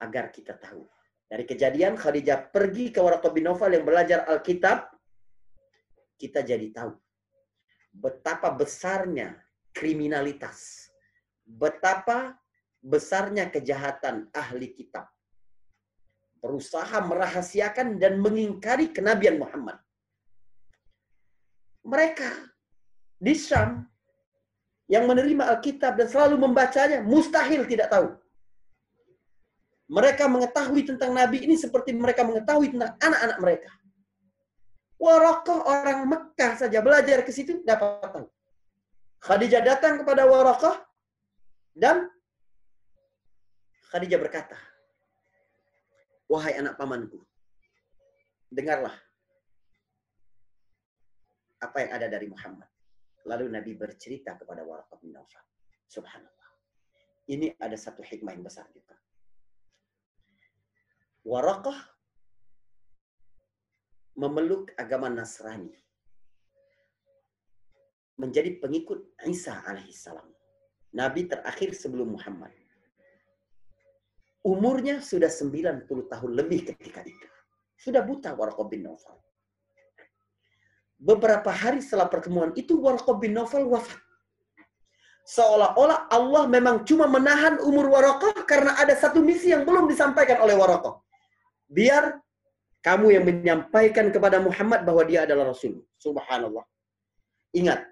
agar 0.04 0.28
kita 0.30 0.54
tahu. 0.60 0.84
Dari 1.26 1.42
kejadian 1.42 1.98
Khadijah 1.98 2.54
pergi 2.54 2.94
ke 2.94 3.02
Waraqah 3.02 3.32
bin 3.34 3.50
Nawfal 3.50 3.74
yang 3.74 3.82
belajar 3.82 4.22
Alkitab, 4.30 4.94
kita 6.14 6.46
jadi 6.46 6.70
tahu 6.70 7.05
betapa 7.96 8.52
besarnya 8.52 9.36
kriminalitas, 9.72 10.88
betapa 11.44 12.36
besarnya 12.84 13.48
kejahatan 13.48 14.28
ahli 14.30 14.72
kitab 14.76 15.08
berusaha 16.46 17.02
merahasiakan 17.02 17.98
dan 17.98 18.22
mengingkari 18.22 18.94
kenabian 18.94 19.42
Muhammad. 19.42 19.82
Mereka 21.82 22.30
di 23.18 23.34
Syam 23.34 23.82
yang 24.86 25.10
menerima 25.10 25.50
Alkitab 25.58 25.98
dan 25.98 26.06
selalu 26.06 26.38
membacanya 26.38 27.02
mustahil 27.02 27.66
tidak 27.66 27.90
tahu. 27.90 28.14
Mereka 29.86 30.26
mengetahui 30.26 30.82
tentang 30.82 31.14
Nabi 31.14 31.46
ini 31.46 31.54
seperti 31.54 31.94
mereka 31.94 32.26
mengetahui 32.26 32.74
tentang 32.74 32.98
anak-anak 32.98 33.38
mereka. 33.38 33.70
Warakah 34.96 35.60
orang 35.68 36.08
Mekah 36.08 36.52
saja 36.56 36.80
belajar 36.80 37.20
ke 37.20 37.32
situ 37.32 37.60
dapat 37.62 38.00
tahu. 38.08 38.26
Khadijah 39.20 39.60
datang 39.60 40.00
kepada 40.00 40.24
Warakah 40.24 40.80
dan 41.76 42.08
Khadijah 43.92 44.20
berkata, 44.20 44.56
Wahai 46.26 46.58
anak 46.58 46.74
pamanku, 46.74 47.22
dengarlah 48.50 48.94
apa 51.62 51.76
yang 51.86 51.90
ada 51.94 52.06
dari 52.10 52.26
Muhammad. 52.26 52.66
Lalu 53.26 53.50
Nabi 53.50 53.72
bercerita 53.74 54.34
kepada 54.38 54.62
Waraqah 54.62 54.98
bin 55.02 55.14
Nawfal. 55.14 55.42
Subhanallah. 55.86 56.50
Ini 57.26 57.58
ada 57.58 57.74
satu 57.74 58.02
hikmah 58.02 58.34
yang 58.34 58.46
besar 58.46 58.66
juga. 58.70 58.94
Waraqah 61.26 61.95
memeluk 64.16 64.72
agama 64.80 65.12
Nasrani. 65.12 65.72
Menjadi 68.16 68.56
pengikut 68.56 69.12
Isa 69.28 69.60
alaihissalam. 69.68 70.24
Nabi 70.96 71.28
terakhir 71.28 71.76
sebelum 71.76 72.16
Muhammad. 72.16 72.48
Umurnya 74.40 75.04
sudah 75.04 75.28
90 75.28 75.84
tahun 76.08 76.30
lebih 76.32 76.72
ketika 76.72 77.04
itu. 77.04 77.28
Sudah 77.76 78.00
buta 78.00 78.32
Warqah 78.32 78.64
bin 78.64 78.88
Nawfal. 78.88 79.20
Beberapa 80.96 81.52
hari 81.52 81.84
setelah 81.84 82.08
pertemuan 82.08 82.56
itu 82.56 82.80
Warqah 82.80 83.20
bin 83.20 83.36
Nawfal 83.36 83.68
wafat. 83.68 84.00
Seolah-olah 85.26 86.08
Allah 86.08 86.48
memang 86.48 86.88
cuma 86.88 87.04
menahan 87.04 87.60
umur 87.60 87.92
Waraqah 87.92 88.48
karena 88.48 88.80
ada 88.80 88.96
satu 88.96 89.20
misi 89.20 89.52
yang 89.52 89.68
belum 89.68 89.90
disampaikan 89.90 90.40
oleh 90.40 90.56
Waraqah. 90.56 91.04
Biar 91.68 92.16
kamu 92.86 93.18
yang 93.18 93.24
menyampaikan 93.26 94.14
kepada 94.14 94.38
Muhammad 94.38 94.86
bahwa 94.86 95.02
dia 95.02 95.26
adalah 95.26 95.50
Rasul. 95.50 95.82
Subhanallah. 95.98 96.62
Ingat, 97.50 97.82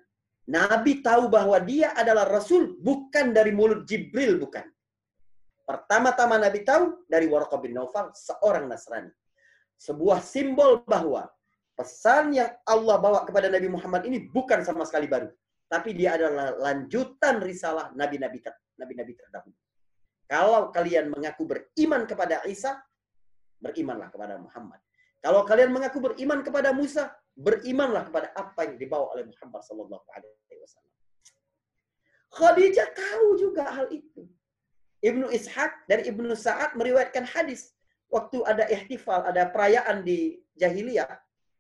Nabi 0.47 1.03
tahu 1.03 1.27
bahwa 1.27 1.59
dia 1.59 1.91
adalah 1.99 2.31
Rasul 2.31 2.79
bukan 2.79 3.35
dari 3.35 3.51
mulut 3.51 3.83
Jibril, 3.91 4.39
bukan. 4.39 4.63
Pertama-tama 5.67 6.39
Nabi 6.39 6.63
tahu 6.63 7.09
dari 7.11 7.27
Warqah 7.27 7.59
bin 7.59 7.75
Naufal, 7.75 8.15
seorang 8.15 8.71
Nasrani. 8.71 9.11
Sebuah 9.75 10.23
simbol 10.23 10.87
bahwa 10.87 11.27
pesan 11.75 12.31
yang 12.31 12.55
Allah 12.63 12.97
bawa 13.03 13.27
kepada 13.27 13.51
Nabi 13.51 13.67
Muhammad 13.67 14.07
ini 14.07 14.31
bukan 14.31 14.63
sama 14.63 14.87
sekali 14.87 15.11
baru. 15.11 15.27
Tapi 15.67 15.91
dia 15.91 16.15
adalah 16.15 16.55
lanjutan 16.71 17.43
risalah 17.43 17.91
Nabi-Nabi 17.99 18.39
terdahulu. 19.19 19.59
Kalau 20.31 20.71
kalian 20.71 21.11
mengaku 21.11 21.51
beriman 21.51 22.07
kepada 22.07 22.47
Isa, 22.47 22.79
berimanlah 23.65 24.13
kepada 24.13 24.37
Muhammad. 24.37 24.77
Kalau 25.25 25.41
kalian 25.49 25.73
mengaku 25.73 26.05
beriman 26.05 26.45
kepada 26.45 26.77
Musa, 26.77 27.09
berimanlah 27.33 28.05
kepada 28.13 28.29
apa 28.37 28.69
yang 28.69 28.77
dibawa 28.77 29.17
oleh 29.17 29.25
Muhammad 29.25 29.65
Sallallahu 29.65 30.05
Alaihi 30.13 30.61
Wasallam. 30.61 30.93
Khadijah 32.29 32.89
tahu 32.93 33.27
juga 33.41 33.65
hal 33.73 33.89
itu. 33.89 34.29
Ibnu 35.01 35.33
Ishaq 35.33 35.89
dari 35.89 36.13
Ibnu 36.13 36.37
Sa'ad 36.37 36.77
meriwayatkan 36.77 37.25
hadis. 37.25 37.73
waktu 38.13 38.39
ada 38.47 38.63
ihtifal, 38.71 39.27
ada 39.27 39.51
perayaan 39.51 40.07
di 40.07 40.39
jahiliyah, 40.55 41.09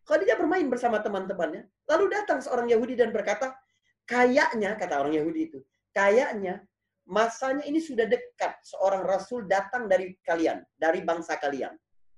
Khadijah 0.05 0.37
bermain 0.37 0.69
bersama 0.69 1.01
teman-temannya. 1.01 1.65
Lalu 1.89 2.05
datang 2.13 2.39
seorang 2.45 2.69
Yahudi 2.69 2.95
dan 2.95 3.11
berkata, 3.11 3.57
kayaknya, 4.05 4.77
kata 4.77 5.01
orang 5.01 5.17
Yahudi 5.17 5.49
itu, 5.49 5.59
kayaknya 5.97 6.61
masanya 7.09 7.65
ini 7.65 7.81
sudah 7.81 8.05
dekat 8.05 8.61
seorang 8.65 9.05
Rasul 9.05 9.49
datang 9.49 9.89
dari 9.89 10.13
kalian, 10.25 10.61
dari 10.77 11.01
bangsa 11.01 11.41
kalian. 11.41 11.73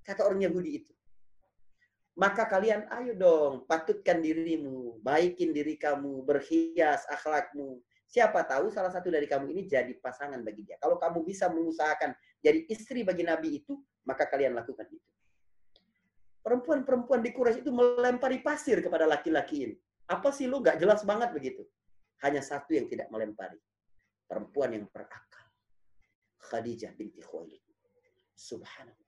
Kata 0.06 0.22
orang 0.22 0.46
Yahudi 0.46 0.70
itu. 0.78 0.92
Maka 2.16 2.48
kalian 2.48 2.88
ayo 2.88 3.12
dong, 3.12 3.68
patutkan 3.68 4.24
dirimu, 4.24 5.02
baikin 5.04 5.52
diri 5.52 5.76
kamu, 5.76 6.24
berhias 6.24 7.04
akhlakmu. 7.12 7.82
Siapa 8.06 8.46
tahu 8.46 8.72
salah 8.72 8.88
satu 8.88 9.12
dari 9.12 9.28
kamu 9.28 9.52
ini 9.52 9.68
jadi 9.68 9.92
pasangan 10.00 10.40
bagi 10.40 10.64
dia. 10.64 10.80
Kalau 10.80 10.96
kamu 10.96 11.26
bisa 11.26 11.50
mengusahakan 11.52 12.16
jadi 12.40 12.64
istri 12.72 13.04
bagi 13.04 13.26
Nabi 13.26 13.60
itu, 13.60 13.76
maka 14.08 14.24
kalian 14.24 14.56
lakukan 14.56 14.88
itu. 14.88 15.10
Perempuan-perempuan 16.40 17.20
di 17.20 17.34
Quraisy 17.34 17.66
itu 17.66 17.74
melempari 17.74 18.38
pasir 18.40 18.78
kepada 18.78 19.04
laki-laki 19.04 19.56
ini. 19.66 19.76
Apa 20.06 20.30
sih 20.30 20.46
lu 20.46 20.62
gak 20.62 20.78
jelas 20.78 21.02
banget 21.02 21.34
begitu? 21.34 21.66
Hanya 22.22 22.40
satu 22.40 22.70
yang 22.72 22.86
tidak 22.86 23.10
melempari. 23.10 23.58
Perempuan 24.30 24.72
yang 24.72 24.86
berakal. 24.86 25.26
Khadijah 26.38 26.94
binti 26.94 27.18
Khuwailid. 27.20 27.60
Subhanallah. 28.38 29.05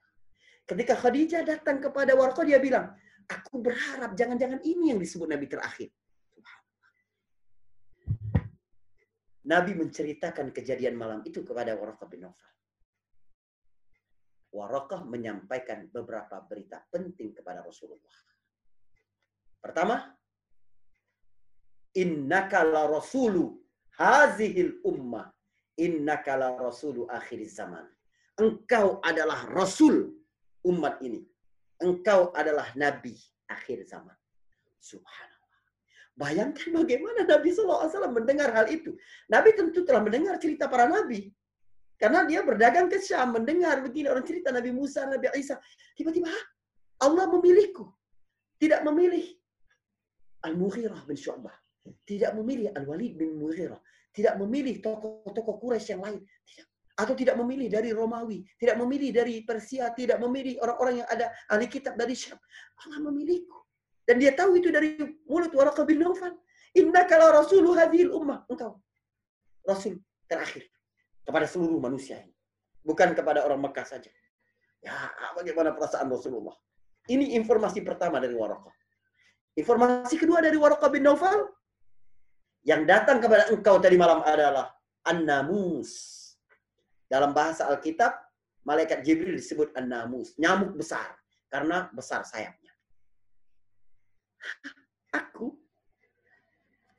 Ketika 0.69 1.01
Khadijah 1.01 1.49
datang 1.49 1.81
kepada 1.81 2.13
Warqa, 2.13 2.45
dia 2.45 2.61
bilang, 2.61 2.93
aku 3.25 3.57
berharap 3.57 4.13
jangan-jangan 4.13 4.61
ini 4.69 4.93
yang 4.93 5.01
disebut 5.01 5.25
Nabi 5.25 5.49
terakhir. 5.49 5.89
Nabi 9.49 9.73
menceritakan 9.81 10.53
kejadian 10.53 10.93
malam 10.93 11.25
itu 11.25 11.41
kepada 11.41 11.73
Waraqah 11.73 12.05
bin 12.13 12.29
Nawfal. 12.29 12.53
Waraqah 14.53 15.09
menyampaikan 15.09 15.89
beberapa 15.89 16.37
berita 16.45 16.85
penting 16.93 17.33
kepada 17.33 17.65
Rasulullah. 17.65 18.13
Pertama, 19.65 20.05
innaka 21.97 22.61
la 22.61 22.85
rasulu 22.85 23.57
hazihil 23.97 24.85
ummah. 24.85 25.33
Innaka 25.81 26.37
la 26.37 26.53
rasulu 26.61 27.09
akhir 27.09 27.41
zaman. 27.49 27.89
Engkau 28.37 29.01
adalah 29.01 29.49
rasul 29.49 30.18
umat 30.67 30.99
ini. 31.05 31.23
Engkau 31.79 32.35
adalah 32.35 32.75
nabi 32.75 33.15
akhir 33.47 33.87
zaman. 33.87 34.15
Subhanallah. 34.83 35.39
Bayangkan 36.19 36.75
bagaimana 36.75 37.23
Nabi 37.23 37.55
SAW 37.55 38.11
mendengar 38.11 38.51
hal 38.51 38.67
itu. 38.67 38.99
Nabi 39.31 39.55
tentu 39.55 39.87
telah 39.87 40.03
mendengar 40.03 40.35
cerita 40.43 40.67
para 40.67 40.91
nabi. 40.91 41.31
Karena 41.99 42.27
dia 42.27 42.43
berdagang 42.47 42.87
ke 42.87 42.99
Syam, 43.03 43.35
mendengar 43.35 43.83
begini 43.83 44.07
orang 44.07 44.23
cerita 44.23 44.55
Nabi 44.55 44.71
Musa, 44.71 45.07
Nabi 45.07 45.31
Isa. 45.35 45.59
Tiba-tiba 45.99 46.31
Allah 47.03 47.27
memilihku. 47.27 47.87
Tidak 48.59 48.83
memilih 48.87 49.35
Al-Mughirah 50.47 51.07
bin 51.07 51.19
Syu'bah. 51.19 51.55
Tidak 52.07 52.35
memilih 52.39 52.71
Al-Walid 52.75 53.19
bin 53.19 53.39
Mughirah. 53.39 53.79
Tidak 54.15 54.35
memilih 54.39 54.79
tokoh-tokoh 54.83 55.59
Quraisy 55.59 55.99
yang 55.99 56.03
lain. 56.07 56.23
Tidak 56.23 56.67
atau 56.99 57.15
tidak 57.15 57.39
memilih 57.39 57.71
dari 57.71 57.95
Romawi, 57.95 58.43
tidak 58.59 58.75
memilih 58.83 59.15
dari 59.15 59.47
Persia, 59.47 59.95
tidak 59.95 60.19
memilih 60.19 60.59
orang-orang 60.59 60.95
yang 61.01 61.09
ada 61.09 61.31
ahli 61.47 61.71
kitab 61.71 61.95
dari 61.95 62.19
Syam. 62.19 62.35
Allah 62.83 62.99
memilihku. 63.07 63.55
Dan 64.03 64.19
dia 64.19 64.35
tahu 64.35 64.59
itu 64.59 64.75
dari 64.75 64.99
mulut 65.31 65.55
Waraqah 65.55 65.87
bin 65.87 66.03
Nawfal. 66.03 66.35
Inna 66.75 67.07
kalau 67.07 67.31
rasulu 67.31 67.79
hadhil 67.79 68.11
ummah. 68.11 68.43
Engkau. 68.51 68.83
Rasul 69.63 70.03
terakhir. 70.27 70.67
Kepada 71.23 71.47
seluruh 71.47 71.79
manusia 71.79 72.19
ini. 72.19 72.35
Bukan 72.83 73.15
kepada 73.15 73.47
orang 73.47 73.63
Mekah 73.63 73.87
saja. 73.87 74.11
Ya, 74.83 75.13
bagaimana 75.39 75.77
perasaan 75.77 76.11
Rasulullah? 76.11 76.57
Ini 77.07 77.39
informasi 77.39 77.85
pertama 77.87 78.19
dari 78.19 78.35
Waraqah. 78.35 78.75
Informasi 79.55 80.19
kedua 80.19 80.43
dari 80.43 80.59
Waraqah 80.59 80.91
bin 80.91 81.07
Nawfal. 81.07 81.47
Yang 82.67 82.83
datang 82.91 83.23
kepada 83.23 83.55
engkau 83.55 83.79
tadi 83.79 83.95
malam 83.95 84.25
adalah 84.27 84.73
An-Namus 85.07 86.18
dalam 87.09 87.33
bahasa 87.33 87.67
Alkitab, 87.69 88.15
malaikat 88.69 89.01
Jibril 89.01 89.37
disebut 89.37 89.73
an-namus, 89.75 90.37
nyamuk 90.37 90.77
besar 90.77 91.17
karena 91.49 91.89
besar 91.97 92.23
sayapnya. 92.23 92.73
Aku 95.17 95.57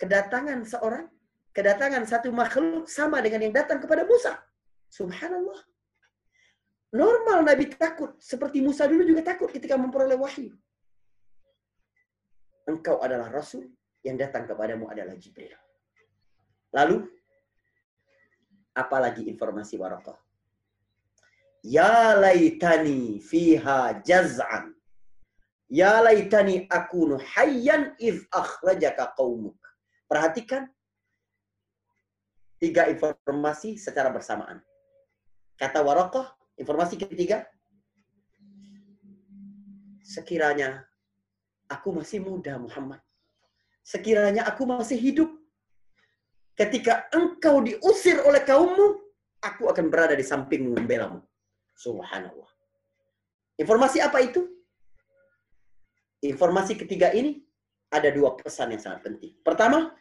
kedatangan 0.02 0.66
seorang, 0.66 1.06
kedatangan 1.54 2.04
satu 2.10 2.34
makhluk 2.34 2.90
sama 2.90 3.22
dengan 3.22 3.46
yang 3.46 3.54
datang 3.54 3.78
kepada 3.78 4.04
Musa. 4.04 4.42
Subhanallah. 4.90 5.62
Normal 6.90 7.46
Nabi 7.46 7.70
takut. 7.70 8.18
Seperti 8.18 8.66
Musa 8.66 8.90
dulu 8.90 9.06
juga 9.06 9.22
takut 9.22 9.54
ketika 9.54 9.78
memperoleh 9.78 10.18
wahyu. 10.18 10.58
Engkau 12.66 12.98
adalah 12.98 13.30
Rasul, 13.30 13.70
yang 14.02 14.18
datang 14.18 14.50
kepadamu 14.50 14.90
adalah 14.90 15.14
Jibril. 15.14 15.54
Lalu 16.74 17.06
Apalagi 18.80 19.28
informasi 19.28 19.76
Waraqah. 19.76 20.16
Ya 21.60 22.16
laitani 22.16 23.20
fiha 23.20 24.00
jaz'an. 24.08 24.72
Ya 25.68 26.00
laitani 26.00 26.64
akunu 26.72 27.20
hayyan 27.20 28.00
iz 28.00 28.24
akhrajaka 28.32 29.12
qaumuk. 29.20 29.60
Perhatikan 30.08 30.72
tiga 32.64 32.88
informasi 32.88 33.76
secara 33.76 34.08
bersamaan. 34.08 34.64
Kata 35.60 35.84
Waraqah, 35.84 36.32
informasi 36.56 36.96
ketiga, 36.96 37.44
sekiranya 40.08 40.88
aku 41.68 41.92
masih 41.92 42.24
muda 42.24 42.56
Muhammad. 42.56 43.04
Sekiranya 43.84 44.48
aku 44.48 44.64
masih 44.64 44.96
hidup 44.96 45.39
Ketika 46.60 47.08
engkau 47.16 47.64
diusir 47.64 48.20
oleh 48.28 48.44
kaummu, 48.44 49.00
aku 49.40 49.72
akan 49.72 49.88
berada 49.88 50.12
di 50.12 50.28
sampingmu 50.28 50.76
membelamu. 50.76 51.24
Subhanallah. 51.80 52.52
Informasi 53.56 54.04
apa 54.04 54.20
itu? 54.20 54.44
Informasi 56.20 56.76
ketiga 56.76 57.16
ini 57.16 57.40
ada 57.96 58.12
dua 58.12 58.36
pesan 58.36 58.76
yang 58.76 58.84
sangat 58.84 59.08
penting. 59.08 59.40
Pertama, 59.40 59.96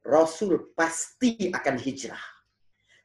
Rasul 0.00 0.72
pasti 0.72 1.52
akan 1.52 1.76
hijrah. 1.76 2.24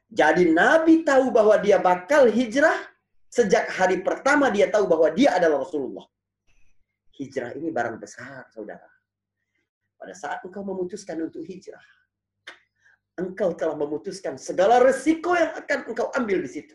Jadi 0.08 0.48
Nabi 0.48 1.04
tahu 1.04 1.28
bahwa 1.28 1.60
dia 1.60 1.76
bakal 1.76 2.32
hijrah 2.32 2.88
sejak 3.28 3.68
hari 3.68 4.00
pertama 4.00 4.48
dia 4.48 4.72
tahu 4.72 4.88
bahwa 4.88 5.12
dia 5.12 5.36
adalah 5.36 5.60
Rasulullah. 5.60 6.08
Hijrah 7.20 7.52
ini 7.52 7.68
barang 7.68 8.00
besar, 8.00 8.48
saudara. 8.48 8.88
Pada 10.00 10.16
saat 10.16 10.40
engkau 10.40 10.64
memutuskan 10.64 11.20
untuk 11.20 11.44
hijrah, 11.44 11.84
engkau 13.14 13.54
telah 13.54 13.78
memutuskan 13.78 14.34
segala 14.34 14.82
resiko 14.82 15.38
yang 15.38 15.54
akan 15.54 15.78
engkau 15.90 16.10
ambil 16.18 16.42
di 16.42 16.50
situ. 16.50 16.74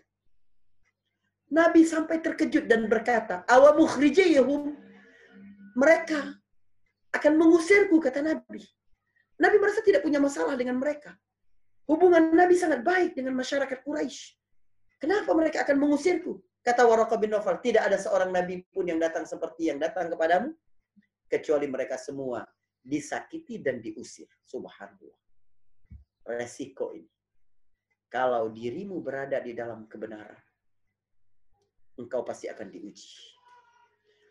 Nabi 1.50 1.82
sampai 1.84 2.22
terkejut 2.22 2.70
dan 2.70 2.86
berkata, 2.86 3.42
awamukhrijiyahum 3.50 4.78
mereka 5.74 6.38
akan 7.10 7.34
mengusirku, 7.42 7.98
kata 7.98 8.22
Nabi. 8.22 8.62
Nabi 9.42 9.56
merasa 9.58 9.82
tidak 9.82 10.06
punya 10.06 10.22
masalah 10.22 10.54
dengan 10.54 10.78
mereka. 10.78 11.18
Hubungan 11.90 12.38
Nabi 12.38 12.54
sangat 12.54 12.86
baik 12.86 13.18
dengan 13.18 13.34
masyarakat 13.34 13.82
Quraisy. 13.82 14.38
Kenapa 15.02 15.34
mereka 15.34 15.66
akan 15.66 15.80
mengusirku? 15.82 16.38
Kata 16.62 16.86
Waraka 16.86 17.18
bin 17.18 17.34
Nawfal, 17.34 17.58
tidak 17.66 17.88
ada 17.88 17.98
seorang 17.98 18.30
Nabi 18.30 18.62
pun 18.70 18.86
yang 18.86 19.02
datang 19.02 19.26
seperti 19.26 19.74
yang 19.74 19.82
datang 19.82 20.12
kepadamu. 20.12 20.54
Kecuali 21.26 21.66
mereka 21.66 21.98
semua 21.98 22.46
disakiti 22.84 23.58
dan 23.58 23.82
diusir. 23.82 24.30
Subhanallah 24.46 25.29
resiko 26.26 26.92
ini. 26.96 27.10
Kalau 28.10 28.50
dirimu 28.50 29.06
berada 29.06 29.38
di 29.38 29.54
dalam 29.54 29.86
kebenaran, 29.86 30.42
engkau 32.02 32.26
pasti 32.26 32.50
akan 32.50 32.68
diuji. 32.74 33.12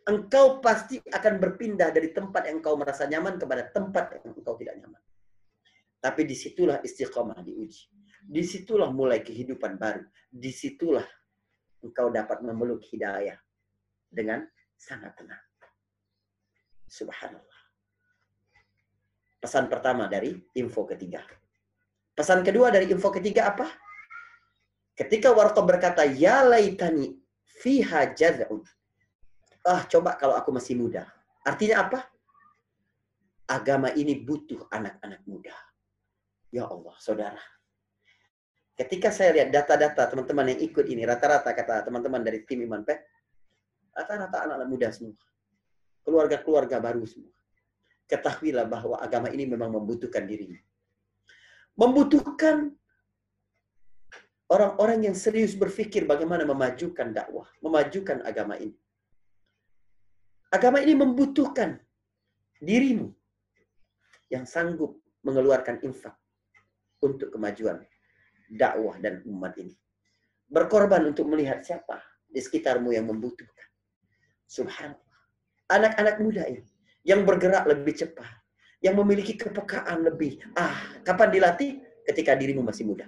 Engkau 0.08 0.58
pasti 0.58 0.98
akan 0.98 1.36
berpindah 1.36 1.92
dari 1.92 2.10
tempat 2.10 2.48
yang 2.48 2.64
engkau 2.64 2.74
merasa 2.80 3.04
nyaman 3.04 3.36
kepada 3.36 3.68
tempat 3.70 4.18
yang 4.18 4.34
engkau 4.34 4.56
tidak 4.56 4.80
nyaman. 4.80 5.02
Tapi 6.00 6.24
di 6.24 6.34
situlah 6.34 6.80
istiqomah 6.80 7.38
diuji. 7.44 7.92
Di 8.24 8.42
situlah 8.42 8.90
mulai 8.90 9.22
kehidupan 9.22 9.78
baru. 9.78 10.02
Di 10.26 10.50
situlah 10.50 11.06
engkau 11.84 12.10
dapat 12.10 12.42
memeluk 12.42 12.82
hidayah 12.88 13.36
dengan 14.08 14.42
sangat 14.74 15.14
tenang. 15.18 15.44
Subhanallah. 16.88 17.60
Pesan 19.38 19.70
pertama 19.70 20.10
dari 20.10 20.34
info 20.56 20.82
ketiga. 20.88 21.22
Pesan 22.18 22.42
kedua 22.42 22.74
dari 22.74 22.90
info 22.90 23.14
ketiga 23.14 23.54
apa? 23.54 23.70
Ketika 24.98 25.30
Warqa 25.30 25.62
berkata, 25.62 26.02
Ya 26.02 26.42
laitani 26.42 27.14
fiha 27.62 28.10
jaz'un. 28.10 28.66
Ah, 29.62 29.86
coba 29.86 30.18
kalau 30.18 30.34
aku 30.34 30.50
masih 30.50 30.74
muda. 30.74 31.06
Artinya 31.46 31.86
apa? 31.86 32.10
Agama 33.46 33.94
ini 33.94 34.18
butuh 34.18 34.66
anak-anak 34.66 35.22
muda. 35.30 35.54
Ya 36.50 36.66
Allah, 36.66 36.98
saudara. 36.98 37.38
Ketika 38.74 39.14
saya 39.14 39.38
lihat 39.38 39.54
data-data 39.54 40.10
teman-teman 40.10 40.58
yang 40.58 40.60
ikut 40.66 40.90
ini, 40.90 41.06
rata-rata 41.06 41.54
kata 41.54 41.86
teman-teman 41.86 42.26
dari 42.26 42.42
tim 42.42 42.66
Iman 42.66 42.82
Pet, 42.82 42.98
rata-rata 43.94 44.42
anak-anak 44.42 44.66
muda 44.66 44.90
semua. 44.90 45.14
Keluarga-keluarga 46.02 46.82
baru 46.82 47.06
semua. 47.06 47.30
Ketahuilah 48.10 48.66
bahwa 48.66 48.98
agama 48.98 49.30
ini 49.30 49.46
memang 49.46 49.70
membutuhkan 49.70 50.26
dirinya. 50.26 50.58
Membutuhkan 51.78 52.74
orang-orang 54.50 55.06
yang 55.06 55.16
serius 55.16 55.54
berpikir 55.54 56.04
bagaimana 56.04 56.42
memajukan 56.42 57.14
dakwah, 57.14 57.46
memajukan 57.62 58.18
agama 58.26 58.58
ini. 58.58 58.74
Agama 60.50 60.82
ini 60.82 60.96
membutuhkan 60.96 61.78
dirimu 62.58 63.14
yang 64.32 64.48
sanggup 64.48 64.98
mengeluarkan 65.22 65.78
infak 65.84 66.16
untuk 67.04 67.30
kemajuan 67.30 67.84
dakwah 68.50 68.96
dan 68.98 69.20
umat 69.28 69.54
ini. 69.60 69.76
Berkorban 70.48 71.04
untuk 71.04 71.28
melihat 71.28 71.60
siapa 71.60 72.00
di 72.24 72.40
sekitarmu 72.40 72.90
yang 72.96 73.04
membutuhkan. 73.04 73.68
Subhanallah. 74.48 75.16
Anak-anak 75.68 76.16
muda 76.24 76.48
ini 76.48 76.64
yang 77.04 77.28
bergerak 77.28 77.68
lebih 77.68 77.92
cepat, 77.92 78.37
yang 78.82 78.94
memiliki 78.98 79.34
kepekaan 79.34 80.06
lebih. 80.06 80.38
Ah, 80.54 80.74
kapan 81.02 81.28
dilatih? 81.34 81.82
Ketika 82.08 82.32
dirimu 82.32 82.64
masih 82.64 82.88
muda. 82.88 83.04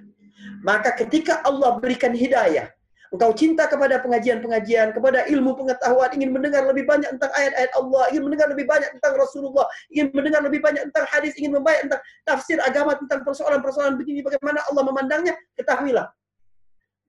Maka 0.60 0.92
ketika 0.92 1.40
Allah 1.40 1.80
berikan 1.80 2.12
hidayah, 2.12 2.68
Engkau 3.10 3.34
cinta 3.34 3.66
kepada 3.66 3.98
pengajian-pengajian, 3.98 4.94
kepada 4.94 5.26
ilmu 5.26 5.58
pengetahuan, 5.58 6.14
ingin 6.14 6.30
mendengar 6.30 6.62
lebih 6.62 6.86
banyak 6.86 7.10
tentang 7.18 7.32
ayat-ayat 7.34 7.72
Allah, 7.74 8.06
ingin 8.14 8.22
mendengar 8.22 8.46
lebih 8.46 8.70
banyak 8.70 8.86
tentang 8.94 9.18
Rasulullah, 9.18 9.66
ingin 9.90 10.14
mendengar 10.14 10.46
lebih 10.46 10.62
banyak 10.62 10.86
tentang 10.94 11.06
hadis, 11.10 11.34
ingin 11.34 11.58
membaca 11.58 11.82
tentang 11.82 12.02
tafsir 12.22 12.62
agama, 12.62 12.94
tentang 12.94 13.26
persoalan-persoalan 13.26 13.98
begini, 13.98 14.22
bagaimana 14.22 14.62
Allah 14.62 14.84
memandangnya, 14.86 15.34
ketahuilah 15.58 16.06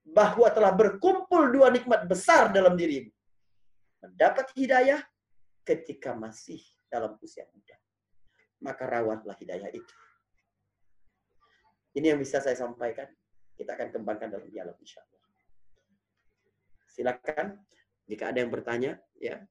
bahwa 0.09 0.49
telah 0.49 0.73
berkumpul 0.73 1.53
dua 1.53 1.69
nikmat 1.69 2.09
besar 2.09 2.49
dalam 2.49 2.73
dirimu. 2.73 3.13
Mendapat 4.01 4.49
hidayah 4.57 5.05
ketika 5.61 6.17
masih 6.17 6.65
dalam 6.89 7.13
usia 7.21 7.45
muda. 7.53 7.77
Maka 8.61 8.85
rawatlah 8.85 9.35
hidayah 9.41 9.69
itu. 9.73 9.93
Ini 11.97 12.15
yang 12.15 12.19
bisa 12.21 12.39
saya 12.39 12.55
sampaikan. 12.55 13.09
Kita 13.57 13.75
akan 13.75 13.89
kembangkan 13.91 14.31
dalam 14.31 14.47
dialog 14.47 14.77
insya 14.79 15.03
Allah. 15.03 15.21
Silakan 16.87 17.47
jika 18.07 18.31
ada 18.31 18.37
yang 18.41 18.51
bertanya 18.53 19.01
ya. 19.17 19.41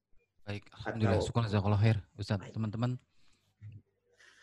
Baik, 0.47 0.65
alhamdulillah 0.73 1.23
syukur 1.23 1.45
jazakallahu 1.45 1.83
khair. 1.83 1.99
Ustaz, 2.17 2.41
teman-teman 2.51 2.97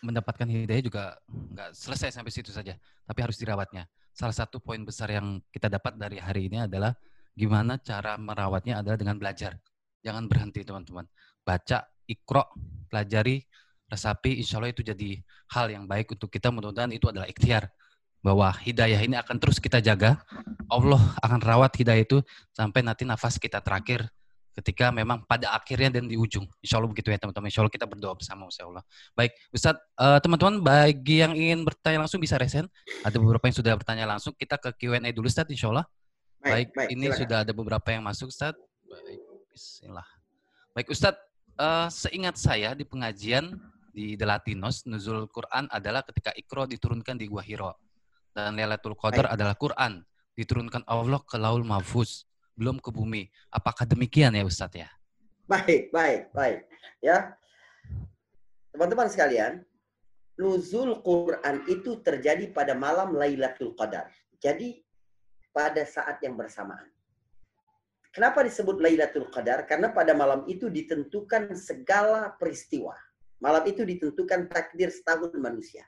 mendapatkan 0.06 0.46
hidayah 0.46 0.84
juga 0.86 1.04
nggak 1.28 1.74
selesai 1.74 2.14
sampai 2.14 2.32
situ 2.32 2.54
saja, 2.54 2.78
tapi 3.04 3.20
harus 3.26 3.38
dirawatnya. 3.42 3.90
Salah 4.14 4.34
satu 4.34 4.62
poin 4.62 4.82
besar 4.82 5.10
yang 5.14 5.42
kita 5.50 5.70
dapat 5.70 5.98
dari 5.98 6.18
hari 6.22 6.50
ini 6.50 6.66
adalah 6.66 6.94
gimana 7.38 7.78
cara 7.82 8.18
merawatnya 8.18 8.82
adalah 8.82 8.98
dengan 8.98 9.18
belajar. 9.18 9.58
Jangan 10.02 10.26
berhenti 10.30 10.62
teman-teman. 10.66 11.06
Baca, 11.42 11.86
ikro, 12.10 12.46
pelajari, 12.90 13.42
resapi, 13.88 14.40
insya 14.40 14.60
Allah 14.60 14.72
itu 14.72 14.84
jadi 14.84 15.24
hal 15.52 15.72
yang 15.72 15.88
baik 15.88 16.14
untuk 16.14 16.28
kita. 16.32 16.52
Mudah-mudahan 16.52 16.92
itu 16.92 17.08
adalah 17.08 17.28
ikhtiar 17.28 17.72
bahwa 18.20 18.52
hidayah 18.52 19.00
ini 19.00 19.16
akan 19.16 19.40
terus 19.40 19.58
kita 19.58 19.80
jaga. 19.80 20.20
Allah 20.68 21.00
akan 21.24 21.40
rawat 21.40 21.72
hidayah 21.80 22.04
itu 22.04 22.20
sampai 22.52 22.84
nanti 22.84 23.08
nafas 23.08 23.40
kita 23.40 23.64
terakhir 23.64 24.12
ketika 24.58 24.90
memang 24.90 25.22
pada 25.30 25.54
akhirnya 25.54 26.02
dan 26.02 26.10
di 26.10 26.18
ujung. 26.18 26.50
Insya 26.66 26.82
Allah 26.82 26.90
begitu 26.90 27.14
ya 27.14 27.22
teman-teman. 27.22 27.48
Insya 27.48 27.62
Allah 27.62 27.74
kita 27.74 27.86
berdoa 27.86 28.18
bersama 28.18 28.50
Insya 28.50 28.66
Allah. 28.66 28.84
Baik, 29.14 29.38
Ustadz, 29.54 29.86
uh, 30.02 30.18
teman-teman 30.18 30.58
bagi 30.66 31.22
yang 31.22 31.38
ingin 31.38 31.62
bertanya 31.62 32.02
langsung 32.02 32.18
bisa 32.18 32.42
resen. 32.42 32.66
Ada 33.06 33.22
beberapa 33.22 33.46
yang 33.46 33.56
sudah 33.56 33.74
bertanya 33.78 34.06
langsung. 34.10 34.34
Kita 34.34 34.58
ke 34.58 34.74
Q&A 34.74 35.10
dulu 35.14 35.30
Ustadz 35.30 35.54
Insya 35.54 35.70
Allah. 35.70 35.86
Baik, 36.42 36.52
baik, 36.52 36.68
baik 36.74 36.90
ini 36.90 37.06
silakan. 37.06 37.20
sudah 37.22 37.38
ada 37.46 37.52
beberapa 37.54 37.88
yang 37.94 38.02
masuk 38.02 38.34
Ustadz. 38.34 38.58
Baik, 38.90 39.22
bismillah. 39.54 40.08
Baik 40.74 40.88
Ustadz, 40.90 41.22
uh, 41.62 41.88
seingat 41.94 42.36
saya 42.42 42.74
di 42.74 42.82
pengajian 42.82 43.54
di 43.98 44.14
The 44.14 44.30
Latinos, 44.30 44.86
Nuzul 44.86 45.26
Quran 45.34 45.66
adalah 45.74 46.06
ketika 46.06 46.30
Iqra 46.38 46.70
diturunkan 46.70 47.18
di 47.18 47.26
Gua 47.26 47.42
Hiro 47.42 47.74
dan 48.30 48.54
Lailatul 48.54 48.94
Qadar 48.94 49.26
Baik. 49.26 49.34
adalah 49.34 49.56
Quran 49.58 50.06
diturunkan 50.38 50.86
Allah 50.86 51.18
ke 51.26 51.34
Laul 51.42 51.66
Mahfuz 51.66 52.30
belum 52.54 52.78
ke 52.78 52.94
bumi. 52.94 53.26
Apakah 53.50 53.90
demikian 53.90 54.38
ya 54.38 54.46
Ustadz 54.46 54.86
ya? 54.86 54.90
Baik, 55.50 55.90
baik, 55.90 56.30
baik. 56.30 56.70
Ya. 57.02 57.34
Teman-teman 58.70 59.10
sekalian, 59.10 59.66
nuzul 60.38 61.02
Quran 61.02 61.66
itu 61.66 61.98
terjadi 62.06 62.54
pada 62.54 62.78
malam 62.78 63.18
Lailatul 63.18 63.74
Qadar. 63.74 64.14
Jadi 64.38 64.78
pada 65.50 65.82
saat 65.90 66.22
yang 66.22 66.38
bersamaan. 66.38 66.86
Kenapa 68.14 68.46
disebut 68.46 68.78
Lailatul 68.78 69.34
Qadar? 69.34 69.66
Karena 69.66 69.90
pada 69.90 70.14
malam 70.14 70.46
itu 70.46 70.70
ditentukan 70.70 71.58
segala 71.58 72.30
peristiwa. 72.38 73.07
Malam 73.38 73.64
itu 73.70 73.86
ditentukan 73.86 74.50
takdir 74.50 74.90
setahun 74.90 75.34
manusia. 75.38 75.86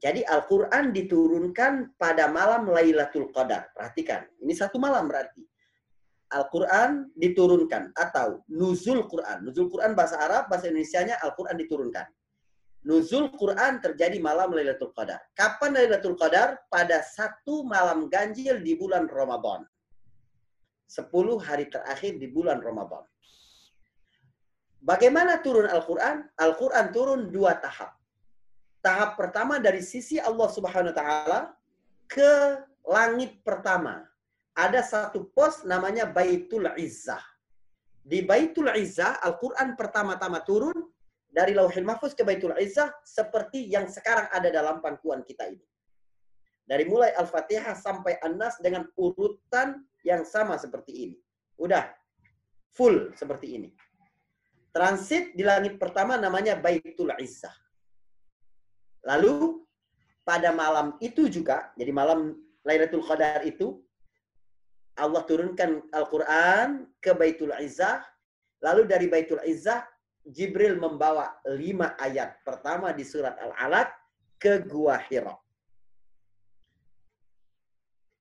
Jadi 0.00 0.24
Al-Quran 0.24 0.96
diturunkan 0.96 1.92
pada 2.00 2.24
malam 2.32 2.72
Lailatul 2.72 3.28
Qadar. 3.36 3.68
Perhatikan, 3.76 4.24
ini 4.40 4.56
satu 4.56 4.80
malam 4.80 5.04
berarti. 5.04 5.44
Al-Quran 6.30 7.10
diturunkan 7.12 7.92
atau 7.92 8.40
nuzul 8.48 9.04
Quran. 9.10 9.44
Nuzul 9.44 9.68
Quran 9.68 9.92
bahasa 9.92 10.16
Arab, 10.16 10.48
bahasa 10.48 10.72
Indonesia-nya 10.72 11.20
Al-Quran 11.20 11.58
diturunkan. 11.58 12.06
Nuzul 12.80 13.28
Quran 13.36 13.82
terjadi 13.84 14.16
malam 14.22 14.56
Lailatul 14.56 14.96
Qadar. 14.96 15.20
Kapan 15.36 15.76
Lailatul 15.76 16.16
Qadar? 16.16 16.64
Pada 16.72 17.04
satu 17.04 17.60
malam 17.66 18.08
ganjil 18.08 18.62
di 18.64 18.78
bulan 18.78 19.04
Ramadan. 19.04 19.68
Sepuluh 20.88 21.36
hari 21.36 21.68
terakhir 21.68 22.16
di 22.16 22.30
bulan 22.32 22.64
Ramadan. 22.64 23.04
Bagaimana 24.80 25.44
turun 25.44 25.68
Al-Quran? 25.68 26.24
Al-Quran 26.40 26.86
turun 26.92 27.20
dua 27.28 27.56
tahap 27.60 28.00
tahap 28.80 29.16
pertama 29.16 29.60
dari 29.60 29.84
sisi 29.84 30.16
Allah 30.16 30.48
Subhanahu 30.48 30.92
wa 30.92 30.96
taala 30.96 31.40
ke 32.08 32.32
langit 32.88 33.40
pertama. 33.44 34.08
Ada 34.56 34.82
satu 34.82 35.30
pos 35.30 35.62
namanya 35.62 36.08
Baitul 36.08 36.66
Izzah. 36.74 37.22
Di 38.02 38.24
Baitul 38.24 38.72
Izzah 38.72 39.22
Al-Qur'an 39.22 39.78
pertama-tama 39.78 40.42
turun 40.42 40.74
dari 41.30 41.54
Lauhil 41.54 41.86
Mahfuz 41.86 42.16
ke 42.16 42.26
Baitul 42.26 42.56
Izzah 42.58 42.90
seperti 43.06 43.70
yang 43.70 43.86
sekarang 43.86 44.26
ada 44.34 44.50
dalam 44.50 44.82
pangkuan 44.82 45.22
kita 45.22 45.46
ini. 45.46 45.62
Dari 46.66 46.82
mulai 46.88 47.14
Al-Fatihah 47.14 47.78
sampai 47.78 48.18
An-Nas 48.20 48.58
dengan 48.58 48.88
urutan 48.98 49.86
yang 50.02 50.26
sama 50.26 50.58
seperti 50.58 50.92
ini. 51.08 51.16
Udah 51.60 51.86
full 52.74 53.14
seperti 53.14 53.58
ini. 53.58 53.70
Transit 54.70 55.34
di 55.34 55.42
langit 55.42 55.76
pertama 55.82 56.14
namanya 56.14 56.54
Baitul 56.54 57.10
Izzah. 57.18 57.54
Lalu 59.02 59.66
pada 60.22 60.54
malam 60.54 60.94
itu 61.02 61.26
juga, 61.26 61.74
jadi 61.74 61.90
malam 61.90 62.38
Lailatul 62.62 63.02
Qadar 63.02 63.42
itu, 63.42 63.82
Allah 64.94 65.24
turunkan 65.24 65.80
Al-Quran 65.90 66.86
ke 67.00 67.10
Baitul 67.16 67.50
Izzah. 67.56 68.04
Lalu 68.60 68.84
dari 68.84 69.06
Baitul 69.08 69.40
Izzah, 69.42 69.82
Jibril 70.22 70.76
membawa 70.76 71.40
lima 71.56 71.96
ayat. 71.96 72.44
Pertama 72.44 72.92
di 72.92 73.02
surat 73.02 73.34
Al-Alaq 73.40 73.88
ke 74.36 74.60
Gua 74.68 75.00
Hira. 75.08 75.32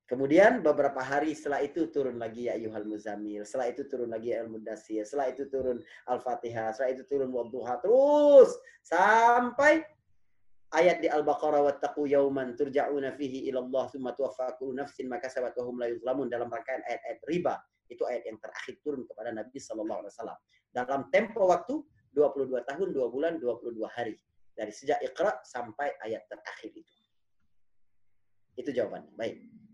Kemudian 0.10 0.66
beberapa 0.66 1.05
hari 1.05 1.38
setelah 1.38 1.62
itu 1.62 1.86
turun 1.93 2.18
lagi 2.18 2.49
ya 2.49 2.57
Yuhal 2.57 2.89
Muzamil. 2.89 3.45
Setelah 3.45 3.70
itu 3.70 3.86
turun 3.86 4.10
lagi 4.10 4.34
ya 4.34 4.41
Al-Mudassir. 4.41 5.05
Setelah 5.05 5.30
itu 5.30 5.45
turun 5.45 5.86
Al-Fatihah. 6.10 6.74
Setelah 6.74 6.97
itu 6.97 7.03
turun 7.05 7.30
Wadduha. 7.30 7.78
Terus 7.78 8.57
sampai 8.82 9.86
ayat 10.74 11.05
di 11.05 11.14
Al-Baqarah 11.14 11.62
wattaqu 11.62 12.10
yauman 12.10 12.57
turja'una 12.57 13.14
fihi 13.14 13.53
ila 13.53 13.62
Allah 13.62 13.84
tsumma 13.93 14.18
nafsin 14.74 15.05
ma 15.05 15.22
kasabat 15.22 15.53
wa 15.62 15.64
hum 15.70 15.78
la 15.78 15.93
yuzlamun 15.93 16.26
dalam 16.26 16.49
rangkaian 16.49 16.82
ayat-ayat 16.89 17.22
riba. 17.30 17.62
Itu 17.86 18.10
ayat 18.10 18.26
yang 18.26 18.41
terakhir 18.41 18.82
turun 18.82 19.05
kepada 19.05 19.30
Nabi 19.30 19.62
sallallahu 19.62 20.10
alaihi 20.10 20.14
wasallam. 20.18 20.39
Dalam 20.74 21.01
tempo 21.14 21.45
waktu 21.45 21.86
22 22.18 22.66
tahun, 22.66 22.88
2 22.97 23.14
bulan, 23.14 23.38
22 23.38 23.78
hari. 23.93 24.18
Dari 24.57 24.74
sejak 24.74 25.05
Iqra 25.05 25.38
sampai 25.45 25.93
ayat 26.01 26.26
terakhir 26.26 26.74
itu. 26.74 26.97
Itu 28.57 28.74
jawabannya. 28.74 29.14
Baik. 29.14 29.68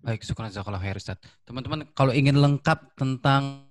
Baik, 0.00 0.24
syukur 0.24 0.48
jazakallahu 0.48 0.80
khair 0.80 0.96
Ustaz. 0.96 1.20
Teman-teman 1.44 1.84
kalau 1.92 2.16
ingin 2.16 2.40
lengkap 2.40 2.96
tentang 2.96 3.68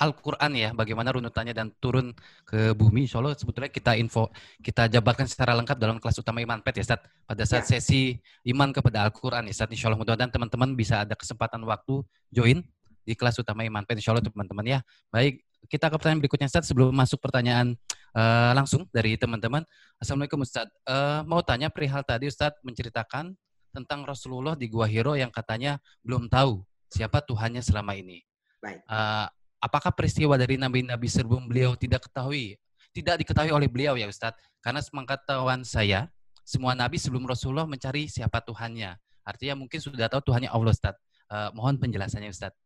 Al-Quran 0.00 0.56
ya, 0.56 0.72
bagaimana 0.72 1.12
runutannya 1.12 1.52
dan 1.52 1.68
turun 1.76 2.16
ke 2.48 2.72
bumi. 2.72 3.04
Insya 3.04 3.20
Allah 3.20 3.36
sebetulnya 3.36 3.68
kita 3.68 3.92
info, 4.00 4.32
kita 4.64 4.88
jabarkan 4.88 5.28
secara 5.28 5.52
lengkap 5.60 5.76
dalam 5.76 6.00
kelas 6.00 6.16
utama 6.16 6.40
Iman 6.40 6.64
Pet 6.64 6.80
ya, 6.80 6.88
Ustaz. 6.88 7.04
Pada 7.28 7.44
saat 7.44 7.68
ya. 7.68 7.76
sesi 7.76 8.16
iman 8.48 8.72
kepada 8.72 9.04
Al-Quran 9.04 9.44
ya, 9.44 9.52
Ustaz. 9.52 9.68
Insya 9.68 9.92
Allah 9.92 10.00
mudah-mudahan 10.00 10.32
teman-teman 10.32 10.72
bisa 10.72 11.04
ada 11.04 11.12
kesempatan 11.12 11.60
waktu 11.68 12.00
join 12.32 12.64
di 13.04 13.12
kelas 13.12 13.36
utama 13.36 13.60
Iman 13.60 13.84
Pet. 13.84 14.00
Insya 14.00 14.16
Allah 14.16 14.24
teman-teman 14.24 14.64
ya. 14.64 14.80
Baik, 15.12 15.44
kita 15.68 15.92
ke 15.92 16.00
pertanyaan 16.00 16.24
berikutnya 16.24 16.48
Ustaz. 16.48 16.72
Sebelum 16.72 16.88
masuk 16.96 17.20
pertanyaan 17.20 17.76
uh, 18.16 18.56
langsung 18.56 18.88
dari 18.96 19.20
teman-teman. 19.20 19.68
Assalamualaikum 20.00 20.40
Ustaz. 20.40 20.72
Uh, 20.88 21.20
mau 21.28 21.44
tanya 21.44 21.68
perihal 21.68 22.00
tadi 22.00 22.32
Ustaz 22.32 22.56
menceritakan 22.64 23.36
tentang 23.70 24.02
Rasulullah 24.04 24.58
di 24.58 24.66
Gua 24.66 24.86
Hiro 24.86 25.14
yang 25.14 25.30
katanya 25.30 25.78
belum 26.02 26.26
tahu 26.26 26.62
siapa 26.90 27.22
Tuhannya 27.22 27.62
selama 27.62 27.94
ini. 27.94 28.22
Baik. 28.60 28.82
Uh, 28.84 29.26
apakah 29.62 29.94
peristiwa 29.94 30.34
dari 30.36 30.60
nabi-nabi 30.60 31.06
sebelum 31.06 31.46
beliau 31.46 31.78
tidak 31.78 32.10
ketahui, 32.10 32.58
tidak 32.90 33.22
diketahui 33.24 33.54
oleh 33.54 33.70
beliau 33.70 33.94
ya 33.96 34.10
Ustadz? 34.10 34.36
Karena 34.60 34.84
sepengetahuan 34.84 35.64
saya, 35.64 36.10
semua 36.44 36.76
nabi 36.76 37.00
sebelum 37.00 37.24
Rasulullah 37.24 37.64
mencari 37.64 38.10
siapa 38.10 38.42
Tuhannya. 38.44 38.98
Artinya 39.24 39.54
mungkin 39.56 39.78
sudah 39.78 40.10
tahu 40.10 40.32
Tuhannya 40.32 40.50
Allah 40.50 40.74
Ustadz. 40.74 41.00
Uh, 41.30 41.48
mohon 41.54 41.78
penjelasannya 41.78 42.28
Ustadz. 42.28 42.58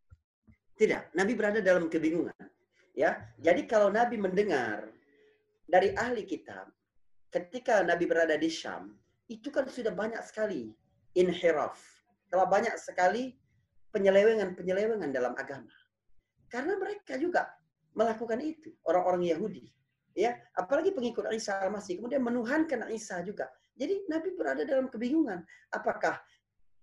Tidak, 0.74 1.14
Nabi 1.14 1.38
berada 1.38 1.62
dalam 1.62 1.86
kebingungan. 1.86 2.34
Ya, 2.98 3.30
jadi 3.38 3.62
kalau 3.66 3.94
Nabi 3.94 4.18
mendengar 4.18 4.90
dari 5.70 5.94
ahli 5.94 6.26
kitab, 6.26 6.66
ketika 7.30 7.82
Nabi 7.86 8.10
berada 8.10 8.34
di 8.34 8.50
Syam, 8.50 8.94
itu 9.30 9.54
kan 9.54 9.66
sudah 9.70 9.94
banyak 9.94 10.18
sekali 10.26 10.74
inhiraf. 11.14 11.78
Telah 12.28 12.46
banyak 12.50 12.74
sekali 12.78 13.34
penyelewengan-penyelewengan 13.94 15.14
dalam 15.14 15.32
agama. 15.38 15.70
Karena 16.50 16.74
mereka 16.78 17.14
juga 17.18 17.46
melakukan 17.94 18.42
itu, 18.42 18.74
orang-orang 18.86 19.30
Yahudi. 19.30 19.70
Ya, 20.14 20.38
apalagi 20.54 20.94
pengikut 20.94 21.26
Isa 21.34 21.58
al-Masih 21.58 21.98
kemudian 21.98 22.22
menuhankan 22.22 22.86
Isa 22.90 23.18
juga. 23.26 23.50
Jadi 23.74 24.06
Nabi 24.06 24.30
berada 24.38 24.62
dalam 24.62 24.86
kebingungan. 24.86 25.42
Apakah 25.74 26.22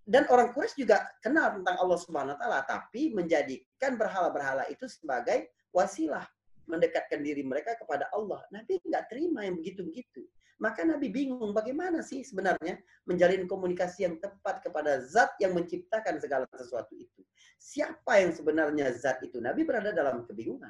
dan 0.04 0.28
orang 0.28 0.52
Quraisy 0.52 0.82
juga 0.82 1.08
kenal 1.24 1.62
tentang 1.62 1.78
Allah 1.78 2.00
Subhanahu 2.02 2.36
wa 2.36 2.40
taala, 2.42 2.60
tapi 2.68 3.14
menjadikan 3.14 3.96
berhala-berhala 3.96 4.68
itu 4.68 4.90
sebagai 4.90 5.54
wasilah 5.72 6.26
mendekatkan 6.68 7.22
diri 7.22 7.46
mereka 7.46 7.78
kepada 7.78 8.10
Allah. 8.12 8.42
Nabi 8.50 8.82
nggak 8.82 9.08
terima 9.08 9.46
yang 9.46 9.56
begitu-begitu. 9.62 10.26
Maka 10.62 10.86
Nabi 10.86 11.10
bingung 11.10 11.58
bagaimana 11.58 12.06
sih 12.06 12.22
sebenarnya 12.22 12.78
menjalin 13.10 13.50
komunikasi 13.50 14.06
yang 14.06 14.22
tepat 14.22 14.62
kepada 14.62 15.02
zat 15.02 15.34
yang 15.42 15.58
menciptakan 15.58 16.22
segala 16.22 16.46
sesuatu 16.54 16.94
itu. 16.94 17.26
Siapa 17.58 18.22
yang 18.22 18.30
sebenarnya 18.30 18.94
zat 18.94 19.26
itu? 19.26 19.42
Nabi 19.42 19.66
berada 19.66 19.90
dalam 19.90 20.22
kebingungan. 20.30 20.70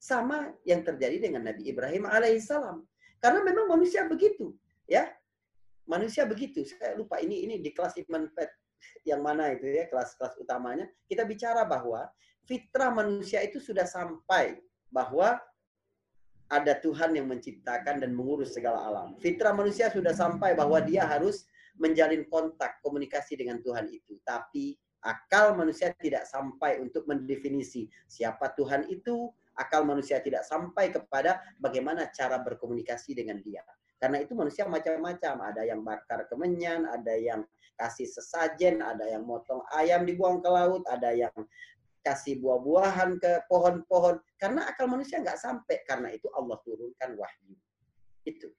Sama 0.00 0.56
yang 0.64 0.80
terjadi 0.80 1.20
dengan 1.20 1.44
Nabi 1.44 1.68
Ibrahim 1.68 2.08
alaihissalam. 2.08 2.80
Karena 3.20 3.44
memang 3.44 3.68
manusia 3.68 4.08
begitu. 4.08 4.56
ya 4.88 5.04
Manusia 5.84 6.24
begitu. 6.24 6.64
Saya 6.64 6.96
lupa 6.96 7.20
ini 7.20 7.44
ini 7.44 7.60
di 7.60 7.76
kelas 7.76 8.00
Iman 8.00 8.32
Pet 8.32 8.48
yang 9.04 9.20
mana 9.20 9.52
itu 9.52 9.68
ya 9.68 9.84
kelas-kelas 9.84 10.40
utamanya. 10.40 10.88
Kita 11.04 11.28
bicara 11.28 11.68
bahwa 11.68 12.08
fitrah 12.48 12.88
manusia 12.88 13.44
itu 13.44 13.60
sudah 13.60 13.84
sampai 13.84 14.64
bahwa 14.88 15.36
ada 16.46 16.78
Tuhan 16.78 17.18
yang 17.18 17.26
menciptakan 17.26 18.02
dan 18.02 18.14
mengurus 18.14 18.54
segala 18.54 18.86
alam. 18.86 19.18
Fitrah 19.18 19.50
manusia 19.50 19.90
sudah 19.90 20.14
sampai 20.14 20.54
bahwa 20.54 20.78
dia 20.78 21.02
harus 21.02 21.46
menjalin 21.76 22.24
kontak 22.30 22.78
komunikasi 22.80 23.34
dengan 23.34 23.58
Tuhan 23.60 23.90
itu. 23.90 24.16
Tapi 24.22 24.78
akal 25.02 25.58
manusia 25.58 25.92
tidak 25.98 26.24
sampai 26.30 26.78
untuk 26.78 27.04
mendefinisi 27.10 27.90
siapa 28.06 28.54
Tuhan 28.54 28.86
itu. 28.86 29.30
Akal 29.56 29.88
manusia 29.88 30.20
tidak 30.20 30.44
sampai 30.44 30.92
kepada 30.92 31.40
bagaimana 31.56 32.12
cara 32.12 32.36
berkomunikasi 32.44 33.16
dengan 33.16 33.40
dia. 33.40 33.64
Karena 33.96 34.20
itu 34.20 34.36
manusia 34.36 34.68
macam-macam. 34.68 35.34
Ada 35.50 35.62
yang 35.64 35.80
bakar 35.80 36.28
kemenyan, 36.28 36.84
ada 36.84 37.16
yang 37.16 37.40
kasih 37.76 38.08
sesajen, 38.08 38.80
ada 38.80 39.04
yang 39.04 39.24
motong 39.24 39.64
ayam 39.72 40.04
dibuang 40.04 40.40
ke 40.40 40.48
laut, 40.48 40.84
ada 40.88 41.12
yang 41.12 41.32
kasih 42.06 42.38
buah-buahan 42.38 43.18
ke 43.18 43.42
pohon-pohon. 43.50 44.22
Karena 44.38 44.70
akal 44.70 44.86
manusia 44.86 45.18
nggak 45.18 45.42
sampai. 45.42 45.82
Karena 45.82 46.14
itu 46.14 46.30
Allah 46.30 46.54
turunkan 46.62 47.18
wahyu. 47.18 47.58
Itu. 48.22 48.54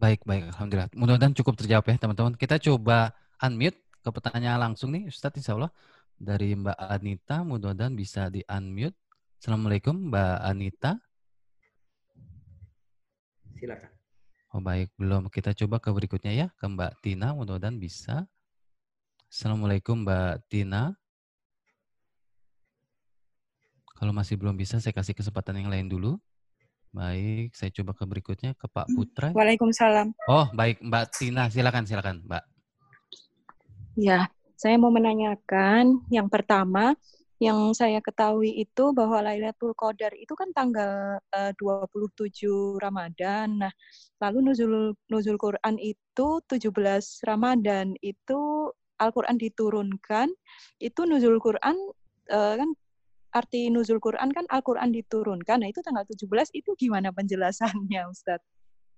Baik, 0.00 0.24
baik. 0.24 0.48
Alhamdulillah. 0.56 0.88
Mudah-mudahan 0.96 1.36
cukup 1.36 1.60
terjawab 1.60 1.84
ya 1.84 2.00
teman-teman. 2.00 2.32
Kita 2.40 2.56
coba 2.56 3.12
unmute 3.44 3.76
ke 4.00 4.08
pertanyaan 4.08 4.72
langsung 4.72 4.96
nih 4.96 5.12
Ustadz 5.12 5.36
insya 5.36 5.60
Allah. 5.60 5.72
Dari 6.16 6.56
Mbak 6.56 6.78
Anita, 6.78 7.44
mudah-mudahan 7.44 7.92
bisa 7.92 8.32
di-unmute. 8.32 8.96
Assalamualaikum 9.36 10.08
Mbak 10.08 10.36
Anita. 10.40 10.92
Silakan. 13.60 13.90
Oh 14.54 14.62
baik, 14.62 14.94
belum. 14.94 15.26
Kita 15.28 15.50
coba 15.52 15.82
ke 15.82 15.90
berikutnya 15.90 16.32
ya, 16.32 16.46
ke 16.54 16.64
Mbak 16.64 17.02
Tina. 17.02 17.34
Mudah-mudahan 17.34 17.76
bisa. 17.76 18.24
Assalamualaikum 19.26 20.06
Mbak 20.06 20.46
Tina. 20.46 20.94
Kalau 24.04 24.12
masih 24.12 24.36
belum 24.36 24.52
bisa, 24.52 24.76
saya 24.84 24.92
kasih 24.92 25.16
kesempatan 25.16 25.64
yang 25.64 25.72
lain 25.72 25.88
dulu. 25.88 26.20
Baik, 26.92 27.56
saya 27.56 27.72
coba 27.72 27.96
ke 27.96 28.04
berikutnya 28.04 28.52
ke 28.52 28.68
Pak 28.68 28.84
hmm. 28.84 28.96
Putra. 29.00 29.28
Waalaikumsalam. 29.32 30.12
Oh, 30.28 30.44
baik 30.52 30.84
Mbak 30.84 31.04
Tina, 31.16 31.48
silakan 31.48 31.88
silakan, 31.88 32.20
Mbak. 32.28 32.44
Ya, 33.96 34.28
saya 34.60 34.76
mau 34.76 34.92
menanyakan 34.92 36.04
yang 36.12 36.28
pertama, 36.28 36.92
yang 37.40 37.72
saya 37.72 38.04
ketahui 38.04 38.52
itu 38.60 38.92
bahwa 38.92 39.24
Lailatul 39.24 39.72
Qadar 39.72 40.12
itu 40.20 40.36
kan 40.36 40.52
tanggal 40.52 41.24
eh, 41.32 41.56
uh, 41.56 41.96
27 42.12 42.76
Ramadan. 42.76 43.56
Nah, 43.56 43.72
lalu 44.20 44.52
nuzul 44.52 44.92
nuzul 45.08 45.40
Quran 45.40 45.80
itu 45.80 46.44
17 46.44 46.60
Ramadan. 47.24 47.96
Itu 48.04 48.68
Al-Qur'an 49.00 49.40
diturunkan. 49.40 50.28
Itu 50.76 51.08
nuzul 51.08 51.40
Quran 51.40 51.72
uh, 52.28 52.54
kan 52.60 52.68
arti 53.34 53.66
nuzul 53.66 53.98
Quran 53.98 54.30
kan 54.30 54.46
Al-Quran 54.46 54.94
diturunkan. 54.94 55.66
Nah 55.66 55.68
itu 55.68 55.82
tanggal 55.82 56.06
17 56.06 56.54
itu 56.54 56.70
gimana 56.78 57.10
penjelasannya 57.10 58.06
Ustadz? 58.14 58.46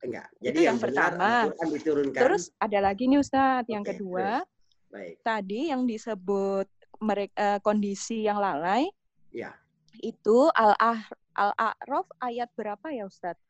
Enggak. 0.04 0.28
Jadi 0.44 0.52
itu 0.52 0.60
yang, 0.68 0.76
yang 0.76 0.78
pertama. 0.78 1.48
diturunkan. 1.56 2.20
Terus 2.20 2.52
ada 2.60 2.78
lagi 2.84 3.08
nih 3.08 3.18
Ustadz, 3.24 3.72
yang 3.72 3.82
okay, 3.82 3.96
kedua. 3.96 4.44
Baik. 4.92 5.14
Tadi 5.24 5.72
yang 5.72 5.88
disebut 5.88 6.68
mereka 7.00 7.34
uh, 7.40 7.58
kondisi 7.64 8.28
yang 8.28 8.36
lalai. 8.36 8.84
Ya. 9.32 9.56
Itu 10.04 10.52
Al-Ah 10.52 11.00
Al-A'raf 11.36 12.08
ayat 12.20 12.48
berapa 12.56 12.86
ya 12.92 13.08
Ustadz? 13.08 13.40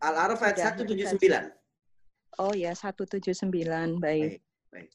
Al-A'raf 0.00 0.40
ayat 0.44 0.80
179. 0.80 1.20
Oh 2.40 2.52
ya, 2.56 2.72
179. 2.72 3.20
Baik. 3.52 4.00
Baik. 4.00 4.40
Baik. 4.72 4.90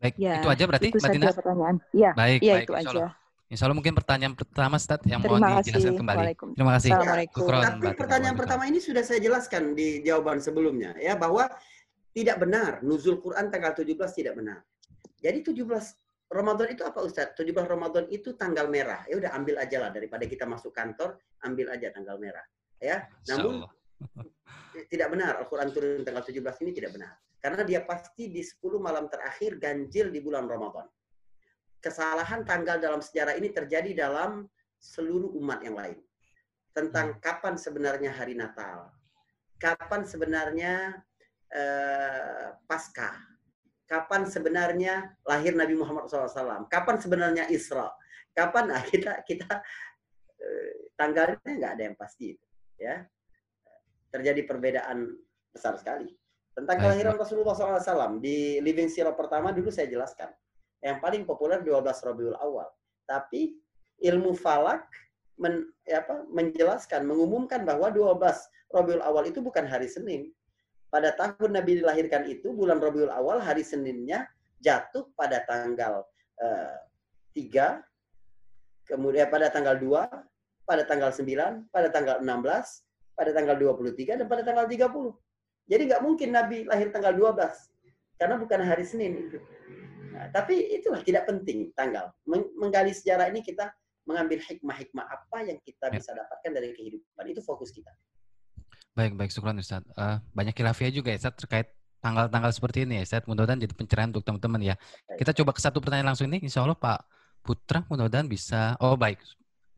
Baik, 0.00 0.16
ya, 0.16 0.40
itu 0.40 0.48
aja 0.48 0.64
berarti 0.64 0.86
itu 0.88 0.96
Mbak 0.96 1.12
Tina? 1.12 1.26
pertanyaan. 1.28 1.76
Ya, 1.92 2.10
baik, 2.16 2.40
ya, 2.40 2.54
baik, 2.56 2.64
itu 2.64 2.72
aja. 2.72 3.04
Insya 3.50 3.66
Allah 3.66 3.82
mungkin 3.82 3.98
pertanyaan 3.98 4.38
pertama, 4.38 4.78
Stad, 4.78 5.02
yang 5.10 5.18
Terima 5.26 5.42
mohon 5.42 5.58
dijelaskan 5.58 5.98
kembali. 5.98 6.22
Terima 6.54 6.72
kasih. 6.78 6.90
Kukron, 7.34 7.62
Tapi 7.66 7.98
pertanyaan 7.98 8.36
pertama 8.38 8.62
ini 8.70 8.78
sudah 8.78 9.02
saya 9.02 9.18
jelaskan 9.18 9.74
di 9.74 10.06
jawaban 10.06 10.38
sebelumnya, 10.38 10.94
ya 11.02 11.18
bahwa 11.18 11.50
tidak 12.14 12.38
benar 12.38 12.78
nuzul 12.86 13.18
Quran 13.18 13.50
tanggal 13.50 13.74
17 13.74 13.90
tidak 14.14 14.38
benar. 14.38 14.62
Jadi 15.18 15.42
17 15.42 15.66
Ramadan 16.30 16.70
itu 16.70 16.86
apa 16.86 17.02
Ustaz? 17.02 17.34
17 17.34 17.50
Ramadan 17.66 18.06
itu 18.14 18.38
tanggal 18.38 18.70
merah. 18.70 19.02
Ya 19.10 19.18
udah 19.18 19.34
ambil 19.34 19.58
aja 19.58 19.82
lah 19.82 19.90
daripada 19.90 20.30
kita 20.30 20.46
masuk 20.46 20.70
kantor, 20.70 21.18
ambil 21.42 21.74
aja 21.74 21.90
tanggal 21.90 22.22
merah. 22.22 22.46
Ya. 22.78 23.10
Namun 23.34 23.66
tidak 24.94 25.10
benar 25.10 25.42
Al-Qur'an 25.42 25.74
turun 25.74 26.06
tanggal 26.06 26.22
17 26.22 26.38
ini 26.62 26.70
tidak 26.70 26.94
benar. 26.94 27.18
Karena 27.42 27.66
dia 27.66 27.82
pasti 27.82 28.30
di 28.30 28.46
10 28.46 28.62
malam 28.78 29.10
terakhir 29.10 29.58
ganjil 29.58 30.14
di 30.14 30.22
bulan 30.22 30.46
Ramadan 30.46 30.86
kesalahan 31.80 32.44
tanggal 32.44 32.76
dalam 32.76 33.00
sejarah 33.00 33.34
ini 33.40 33.50
terjadi 33.50 34.06
dalam 34.06 34.46
seluruh 34.76 35.32
umat 35.40 35.64
yang 35.64 35.76
lain. 35.76 35.98
Tentang 36.70 37.16
hmm. 37.16 37.20
kapan 37.24 37.54
sebenarnya 37.56 38.10
hari 38.14 38.36
Natal, 38.36 38.92
kapan 39.58 40.06
sebenarnya 40.06 41.02
uh, 41.50 42.46
Paskah, 42.68 43.16
kapan 43.90 44.28
sebenarnya 44.28 45.10
lahir 45.26 45.56
Nabi 45.56 45.74
Muhammad 45.74 46.06
SAW, 46.06 46.70
kapan 46.70 46.96
sebenarnya 47.00 47.44
Isra, 47.50 47.90
kapan 48.36 48.70
nah, 48.70 48.82
kita 48.86 49.26
kita 49.26 49.50
uh, 50.38 50.72
tanggalnya 50.94 51.40
nggak 51.42 51.72
ada 51.74 51.82
yang 51.90 51.96
pasti, 51.98 52.36
ya. 52.78 53.02
Terjadi 54.10 54.42
perbedaan 54.42 55.06
besar 55.50 55.78
sekali. 55.78 56.10
Tentang 56.50 56.82
kelahiran 56.82 57.14
Rasulullah 57.14 57.54
SAW 57.54 58.18
di 58.18 58.58
Living 58.58 58.90
Sirah 58.90 59.14
pertama 59.14 59.54
dulu 59.54 59.70
saya 59.70 59.86
jelaskan 59.86 60.34
yang 60.80 60.98
paling 60.98 61.28
populer 61.28 61.60
12 61.60 61.84
Rabiul 61.84 62.36
Awal. 62.40 62.68
Tapi 63.04 63.56
ilmu 64.00 64.32
falak 64.32 64.88
men, 65.40 65.68
ya 65.88 66.04
apa, 66.04 66.24
menjelaskan, 66.28 67.04
mengumumkan 67.08 67.64
bahwa 67.64 67.88
12 67.92 68.16
Rabiul 68.72 69.04
Awal 69.04 69.32
itu 69.32 69.40
bukan 69.40 69.64
hari 69.64 69.88
Senin. 69.88 70.32
Pada 70.90 71.14
tahun 71.14 71.54
Nabi 71.54 71.80
dilahirkan 71.80 72.26
itu, 72.26 72.50
bulan 72.50 72.82
Rabiul 72.82 73.14
Awal, 73.14 73.38
hari 73.38 73.62
Seninnya 73.62 74.26
jatuh 74.58 75.06
pada 75.14 75.40
tanggal 75.46 76.02
eh, 76.42 76.76
3, 77.34 77.78
kemudian 78.90 79.30
pada 79.30 79.48
tanggal 79.48 79.78
2, 79.78 79.86
pada 80.66 80.82
tanggal 80.84 81.10
9, 81.14 81.70
pada 81.70 81.88
tanggal 81.88 82.16
16, 82.20 83.16
pada 83.16 83.30
tanggal 83.30 83.56
23, 83.56 84.18
dan 84.18 84.26
pada 84.26 84.42
tanggal 84.42 84.66
30. 84.66 85.70
Jadi 85.70 85.82
nggak 85.86 86.02
mungkin 86.02 86.28
Nabi 86.34 86.66
lahir 86.66 86.90
tanggal 86.90 87.14
12, 87.14 88.18
karena 88.18 88.34
bukan 88.36 88.60
hari 88.66 88.82
Senin 88.82 89.30
itu. 89.30 89.38
Nah, 90.10 90.26
tapi 90.34 90.58
itulah 90.74 91.00
tidak 91.06 91.26
penting 91.30 91.70
tanggal. 91.74 92.10
Menggali 92.58 92.90
sejarah 92.90 93.30
ini 93.30 93.40
kita 93.40 93.70
mengambil 94.08 94.42
hikmah-hikmah 94.42 95.06
apa 95.06 95.38
yang 95.46 95.58
kita 95.62 95.86
ya. 95.90 95.94
bisa 95.98 96.10
dapatkan 96.14 96.50
dari 96.50 96.74
kehidupan. 96.74 97.24
Itu 97.30 97.40
fokus 97.46 97.70
kita. 97.70 97.94
Baik, 98.98 99.14
baik. 99.14 99.30
Syukran 99.30 99.58
Ustaz. 99.62 99.86
Uh, 99.94 100.18
banyak 100.34 100.52
khilafiyah 100.56 100.90
juga 100.90 101.14
ya 101.14 101.18
Ustaz 101.22 101.38
terkait 101.38 101.70
tanggal-tanggal 102.02 102.50
seperti 102.50 102.88
ini 102.88 103.00
ya, 103.00 103.02
Ustaz. 103.06 103.22
Mudah-mudahan 103.30 103.60
jadi 103.62 103.74
pencerahan 103.76 104.08
untuk 104.10 104.26
teman-teman 104.26 104.60
ya. 104.60 104.74
Kita 105.14 105.30
coba 105.30 105.54
ke 105.54 105.60
satu 105.62 105.78
pertanyaan 105.78 106.12
langsung 106.12 106.26
ini. 106.26 106.42
Insya 106.42 106.66
Allah 106.66 106.76
Pak 106.76 107.06
Putra 107.40 107.86
mudah-mudahan 107.86 108.26
bisa. 108.26 108.74
Oh 108.82 108.98
baik. 108.98 109.22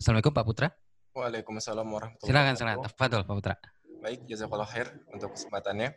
Assalamualaikum 0.01 0.35
Pak 0.35 0.47
Putra. 0.49 0.68
Waalaikumsalam 1.12 1.85
warahmatullahi 1.85 2.33
Silakan, 2.33 2.55
silakan. 2.57 2.78
Tafadhol 2.89 3.22
Pak 3.28 3.35
Putra. 3.37 3.55
Baik, 4.03 4.20
jazakallah 4.26 4.66
khair 4.66 4.89
untuk 5.12 5.37
kesempatannya. 5.37 5.95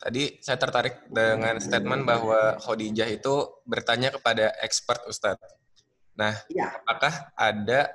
Tadi 0.00 0.40
saya 0.40 0.56
tertarik 0.56 1.04
dengan 1.12 1.60
statement 1.60 2.08
bahwa 2.08 2.56
Khadijah 2.56 3.04
itu 3.12 3.60
bertanya 3.68 4.08
kepada 4.08 4.48
expert 4.64 5.04
Ustadz. 5.04 5.44
Nah, 6.16 6.32
Ya. 6.48 6.72
apakah 6.72 7.32
ada 7.36 7.92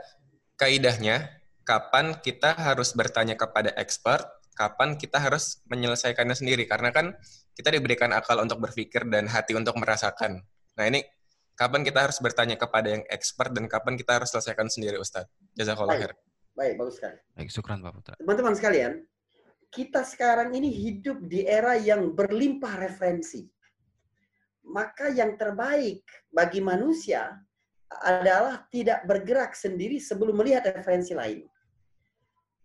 kaidahnya 0.54 1.42
kapan 1.66 2.14
kita 2.22 2.54
harus 2.54 2.94
bertanya 2.94 3.34
kepada 3.34 3.74
expert, 3.74 4.22
kapan 4.54 5.02
kita 5.02 5.18
harus 5.18 5.66
menyelesaikannya 5.66 6.38
sendiri? 6.38 6.70
Karena 6.70 6.94
kan 6.94 7.18
kita 7.58 7.74
diberikan 7.74 8.14
akal 8.14 8.38
untuk 8.38 8.62
berpikir 8.62 9.10
dan 9.10 9.26
hati 9.26 9.58
untuk 9.58 9.74
merasakan. 9.74 10.46
Nah, 10.78 10.86
ini 10.86 11.02
kapan 11.58 11.82
kita 11.82 12.06
harus 12.06 12.22
bertanya 12.22 12.54
kepada 12.54 12.94
yang 12.94 13.04
expert 13.10 13.50
dan 13.50 13.66
kapan 13.66 13.98
kita 13.98 14.22
harus 14.22 14.30
selesaikan 14.30 14.70
sendiri 14.70 15.02
Ustadz? 15.02 15.32
Jazakallah 15.58 15.98
Baik. 15.98 16.02
khair. 16.06 16.14
Baik, 16.56 16.74
bagus 16.80 16.96
sekali. 17.02 17.18
Baik, 17.34 17.50
syukran 17.50 17.82
Pak 17.82 17.92
Putra. 17.98 18.14
Teman-teman 18.22 18.54
sekalian, 18.54 18.92
kita 19.76 20.08
sekarang 20.08 20.56
ini 20.56 20.72
hidup 20.72 21.20
di 21.28 21.44
era 21.44 21.76
yang 21.76 22.16
berlimpah 22.16 22.80
referensi. 22.80 23.44
Maka 24.72 25.12
yang 25.12 25.36
terbaik 25.36 26.08
bagi 26.32 26.64
manusia 26.64 27.36
adalah 27.92 28.64
tidak 28.72 29.04
bergerak 29.04 29.52
sendiri 29.54 30.00
sebelum 30.00 30.40
melihat 30.40 30.72
referensi 30.72 31.12
lain. 31.12 31.44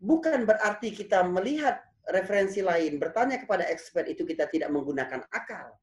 Bukan 0.01 0.49
berarti 0.49 0.95
kita 0.95 1.27
melihat 1.27 1.83
referensi 2.09 2.65
lain, 2.65 2.97
bertanya 2.97 3.37
kepada 3.37 3.69
expert 3.69 4.09
itu 4.09 4.25
kita 4.25 4.49
tidak 4.49 4.73
menggunakan 4.73 5.27
akal. 5.29 5.77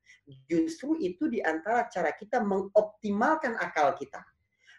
Justru 0.50 0.98
itu 0.98 1.30
di 1.30 1.44
antara 1.44 1.86
cara 1.92 2.10
kita 2.16 2.42
mengoptimalkan 2.42 3.60
akal 3.62 3.94
kita. 3.94 4.24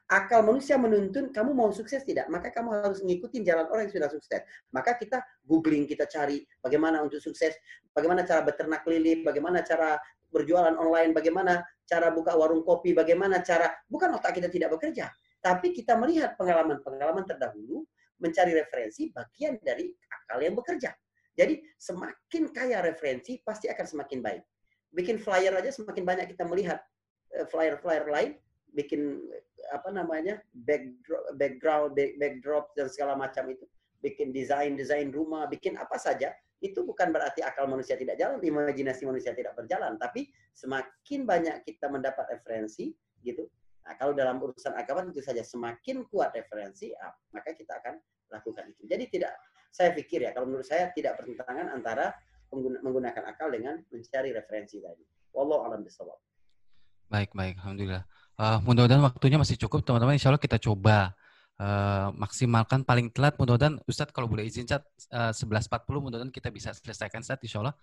Akal 0.09 0.41
manusia 0.41 0.81
menuntun 0.81 1.29
kamu 1.29 1.53
mau 1.53 1.69
sukses 1.69 2.01
tidak, 2.01 2.33
maka 2.33 2.49
kamu 2.49 2.81
harus 2.81 3.05
mengikuti 3.05 3.45
jalan 3.45 3.69
orang 3.69 3.93
yang 3.93 4.01
sudah 4.01 4.09
sukses. 4.09 4.41
Maka 4.73 4.97
kita 4.97 5.21
googling, 5.45 5.85
kita 5.85 6.09
cari 6.09 6.49
bagaimana 6.65 7.05
untuk 7.05 7.21
sukses, 7.21 7.53
bagaimana 7.93 8.25
cara 8.25 8.41
beternak 8.41 8.89
lili, 8.89 9.21
bagaimana 9.21 9.61
cara 9.61 10.01
berjualan 10.33 10.73
online, 10.81 11.13
bagaimana 11.13 11.61
cara 11.85 12.09
buka 12.09 12.33
warung 12.41 12.65
kopi, 12.65 12.97
bagaimana 12.97 13.45
cara 13.45 13.69
bukan 13.85 14.17
otak 14.17 14.41
kita 14.41 14.49
tidak 14.49 14.73
bekerja, 14.81 15.13
tapi 15.45 15.77
kita 15.77 15.93
melihat 16.01 16.41
pengalaman-pengalaman 16.41 17.29
terdahulu, 17.29 17.85
mencari 18.17 18.57
referensi 18.57 19.13
bagian 19.13 19.61
dari 19.61 19.93
akal 20.09 20.41
yang 20.41 20.57
bekerja. 20.57 20.91
Jadi 21.39 21.63
semakin 21.79 22.51
kaya 22.51 22.83
referensi 22.83 23.39
pasti 23.45 23.71
akan 23.71 23.87
semakin 23.87 24.19
baik. 24.25 24.43
Bikin 24.91 25.21
flyer 25.23 25.55
aja 25.55 25.71
semakin 25.71 26.03
banyak 26.03 26.27
kita 26.33 26.49
melihat 26.49 26.83
eh, 27.37 27.47
flyer-flyer 27.47 28.09
lain, 28.11 28.41
bikin 28.75 29.23
apa 29.71 29.89
namanya 29.93 30.41
backdrop, 30.53 31.25
background, 31.37 31.89
back- 31.95 32.17
backdrop 32.17 32.65
dan 32.75 32.87
segala 32.89 33.15
macam 33.15 33.49
itu, 33.51 33.65
bikin 34.03 34.33
desain 34.33 34.75
desain 34.75 35.09
rumah, 35.11 35.47
bikin 35.47 35.77
apa 35.77 35.97
saja 35.97 36.33
itu 36.59 36.83
bukan 36.83 37.15
berarti 37.15 37.39
akal 37.47 37.71
manusia 37.71 37.95
tidak 37.95 38.19
jalan, 38.19 38.43
imajinasi 38.43 39.07
manusia 39.07 39.31
tidak 39.31 39.55
berjalan, 39.55 39.95
tapi 39.95 40.27
semakin 40.55 41.23
banyak 41.23 41.63
kita 41.63 41.87
mendapat 41.87 42.27
referensi 42.35 42.91
gitu. 43.23 43.47
Nah, 43.87 43.95
kalau 43.97 44.13
dalam 44.13 44.37
urusan 44.43 44.75
agama 44.75 45.07
tentu 45.07 45.23
saja 45.23 45.41
semakin 45.41 46.05
kuat 46.11 46.35
referensi, 46.35 46.93
ah, 46.99 47.15
maka 47.33 47.55
kita 47.55 47.79
akan 47.79 47.97
lakukan 48.29 48.69
itu. 48.75 48.85
Jadi 48.85 49.05
tidak 49.09 49.33
saya 49.73 49.95
pikir 49.95 50.27
ya 50.27 50.35
kalau 50.35 50.51
menurut 50.51 50.67
saya 50.67 50.91
tidak 50.93 51.17
bertentangan 51.23 51.73
antara 51.73 52.13
menggunakan 52.85 53.25
akal 53.29 53.53
dengan 53.53 53.81
mencari 53.93 54.33
referensi 54.33 54.81
tadi. 54.81 55.05
Wallahu 55.33 55.69
a'lam 55.69 55.85
bishawab. 55.85 56.17
Baik, 57.09 57.33
baik. 57.33 57.57
Alhamdulillah. 57.61 58.05
Eh, 58.39 58.59
mudah-mudahan 58.63 59.03
waktunya 59.03 59.35
masih 59.35 59.59
cukup, 59.59 59.83
teman-teman. 59.83 60.15
Insya 60.15 60.31
Allah 60.31 60.39
kita 60.39 60.63
coba 60.63 61.11
eh, 61.59 62.09
maksimalkan 62.15 62.87
paling 62.87 63.11
telat. 63.11 63.35
Mudah-mudahan 63.35 63.83
Ustadz 63.83 64.15
kalau 64.15 64.31
boleh 64.31 64.47
izin, 64.47 64.63
Ustadz, 64.63 65.11
eh, 65.11 65.35
11.40 65.35 65.99
mudah-mudahan 65.99 66.31
kita 66.31 66.55
bisa 66.55 66.71
selesaikan, 66.71 67.19
Ustadz, 67.19 67.43
insya 67.43 67.59
Allah. 67.67 67.75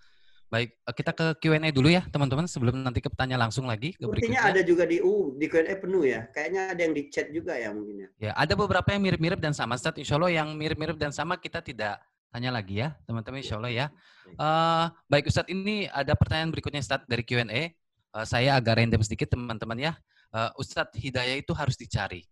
Baik, 0.47 0.79
eh, 0.79 0.95
kita 0.95 1.11
ke 1.11 1.25
Q&A 1.43 1.75
dulu 1.75 1.91
ya, 1.91 2.07
teman-teman. 2.07 2.47
Sebelum 2.47 2.71
nanti 2.71 3.03
ke 3.03 3.11
pertanyaan 3.11 3.51
langsung 3.51 3.67
lagi 3.67 3.99
ke 3.99 4.07
berikutnya. 4.07 4.47
ada 4.47 4.63
juga 4.63 4.87
di 4.87 5.03
U, 5.03 5.35
di 5.35 5.51
Q&A 5.51 5.75
penuh 5.75 6.07
ya. 6.07 6.23
Kayaknya 6.31 6.71
ada 6.71 6.81
yang 6.87 6.93
di 6.95 7.03
chat 7.11 7.27
juga 7.35 7.59
ya 7.59 7.75
mungkin 7.75 8.07
ya. 8.07 8.09
Ya, 8.15 8.31
ada 8.31 8.55
beberapa 8.55 8.87
yang 8.95 9.03
mirip-mirip 9.03 9.43
dan 9.43 9.51
sama, 9.51 9.75
Ustadz. 9.75 9.99
Insya 9.99 10.15
Allah 10.15 10.31
yang 10.31 10.55
mirip-mirip 10.55 10.95
dan 10.95 11.11
sama 11.11 11.35
kita 11.35 11.59
tidak 11.59 11.99
tanya 12.31 12.55
lagi 12.55 12.79
ya, 12.79 12.95
teman-teman. 13.03 13.43
Insya 13.43 13.59
Allah 13.59 13.75
ya. 13.75 13.85
Eh, 14.31 14.85
baik, 15.11 15.27
Ustadz, 15.27 15.51
ini 15.51 15.91
ada 15.91 16.15
pertanyaan 16.15 16.47
berikutnya, 16.55 16.79
Ustadz, 16.79 17.11
dari 17.11 17.27
Q&A. 17.27 17.75
Saya 18.23 18.55
agak 18.55 18.79
random 18.79 19.03
sedikit, 19.03 19.35
teman-teman 19.35 19.75
ya. 19.75 19.99
Eh, 20.33 20.51
Ustadz, 20.57 20.97
hidayah 20.97 21.37
itu 21.37 21.53
harus 21.53 21.77
dicari. 21.77 22.25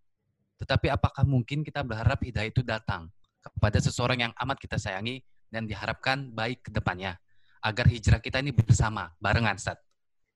Tetapi 0.58 0.88
apakah 0.90 1.28
mungkin 1.28 1.62
kita 1.62 1.84
berharap 1.84 2.24
hidayah 2.24 2.50
itu 2.50 2.64
datang 2.64 3.12
kepada 3.44 3.78
seseorang 3.84 4.30
yang 4.30 4.34
amat 4.40 4.58
kita 4.58 4.80
sayangi 4.80 5.20
dan 5.52 5.68
diharapkan 5.68 6.32
baik 6.32 6.64
ke 6.66 6.72
depannya? 6.72 7.20
Agar 7.64 7.88
hijrah 7.88 8.20
kita 8.20 8.44
ini 8.44 8.52
bersama, 8.52 9.12
barengan, 9.24 9.56
Ustadz. 9.56 9.84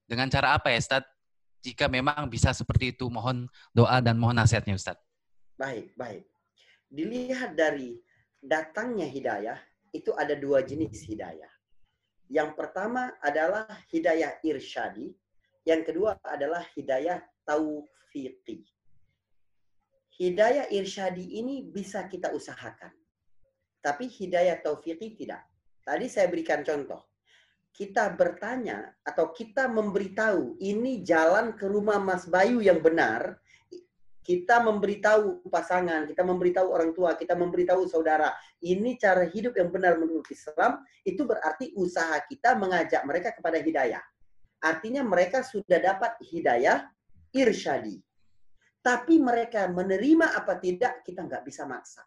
Dengan 0.07 0.31
cara 0.31 0.55
apa 0.55 0.71
ya, 0.71 0.79
Ustadz? 0.79 1.11
Jika 1.59 1.91
memang 1.91 2.31
bisa 2.31 2.55
seperti 2.55 2.95
itu, 2.95 3.11
mohon 3.11 3.51
doa 3.75 3.99
dan 3.99 4.15
mohon 4.15 4.39
nasihatnya, 4.39 4.79
Ustadz. 4.79 5.03
Baik, 5.59 5.91
baik. 5.99 6.23
Dilihat 6.87 7.59
dari 7.59 7.99
datangnya 8.39 9.09
hidayah, 9.09 9.59
itu 9.91 10.15
ada 10.15 10.39
dua 10.39 10.63
jenis 10.63 11.03
hidayah. 11.03 11.51
Yang 12.27 12.55
pertama 12.55 13.15
adalah 13.19 13.67
hidayah 13.91 14.39
irsyadi, 14.43 15.11
yang 15.67 15.83
kedua 15.83 16.15
adalah 16.23 16.63
hidayah 16.75 17.19
taufiqi. 17.47 18.67
Hidayah 20.19 20.67
irsyadi 20.73 21.39
ini 21.39 21.63
bisa 21.63 22.03
kita 22.11 22.35
usahakan. 22.35 22.91
Tapi 23.79 24.11
hidayah 24.11 24.59
taufiqi 24.59 25.15
tidak. 25.15 25.47
Tadi 25.87 26.11
saya 26.11 26.27
berikan 26.27 26.67
contoh. 26.67 27.07
Kita 27.71 28.09
bertanya 28.11 28.91
atau 29.05 29.31
kita 29.31 29.69
memberitahu 29.69 30.59
ini 30.59 31.05
jalan 31.05 31.53
ke 31.53 31.69
rumah 31.69 32.01
Mas 32.01 32.25
Bayu 32.25 32.59
yang 32.59 32.81
benar, 32.81 33.37
kita 34.27 34.59
memberitahu 34.59 35.47
pasangan, 35.47 36.03
kita 36.03 36.19
memberitahu 36.25 36.67
orang 36.67 36.91
tua, 36.91 37.15
kita 37.15 37.31
memberitahu 37.31 37.87
saudara, 37.87 38.35
ini 38.59 38.99
cara 38.99 39.23
hidup 39.23 39.55
yang 39.55 39.71
benar 39.71 39.95
menurut 39.95 40.27
Islam, 40.27 40.83
itu 41.07 41.23
berarti 41.23 41.71
usaha 41.79 42.19
kita 42.27 42.59
mengajak 42.59 43.07
mereka 43.07 43.31
kepada 43.31 43.61
hidayah. 43.63 44.03
Artinya 44.59 45.05
mereka 45.07 45.47
sudah 45.47 45.79
dapat 45.79 46.19
hidayah 46.27 46.89
irsyadi. 47.37 47.95
Tapi 48.81 49.19
mereka 49.21 49.67
menerima 49.69 50.33
apa 50.33 50.57
tidak, 50.57 51.05
kita 51.05 51.21
nggak 51.27 51.43
bisa 51.43 51.67
maksa. 51.69 52.01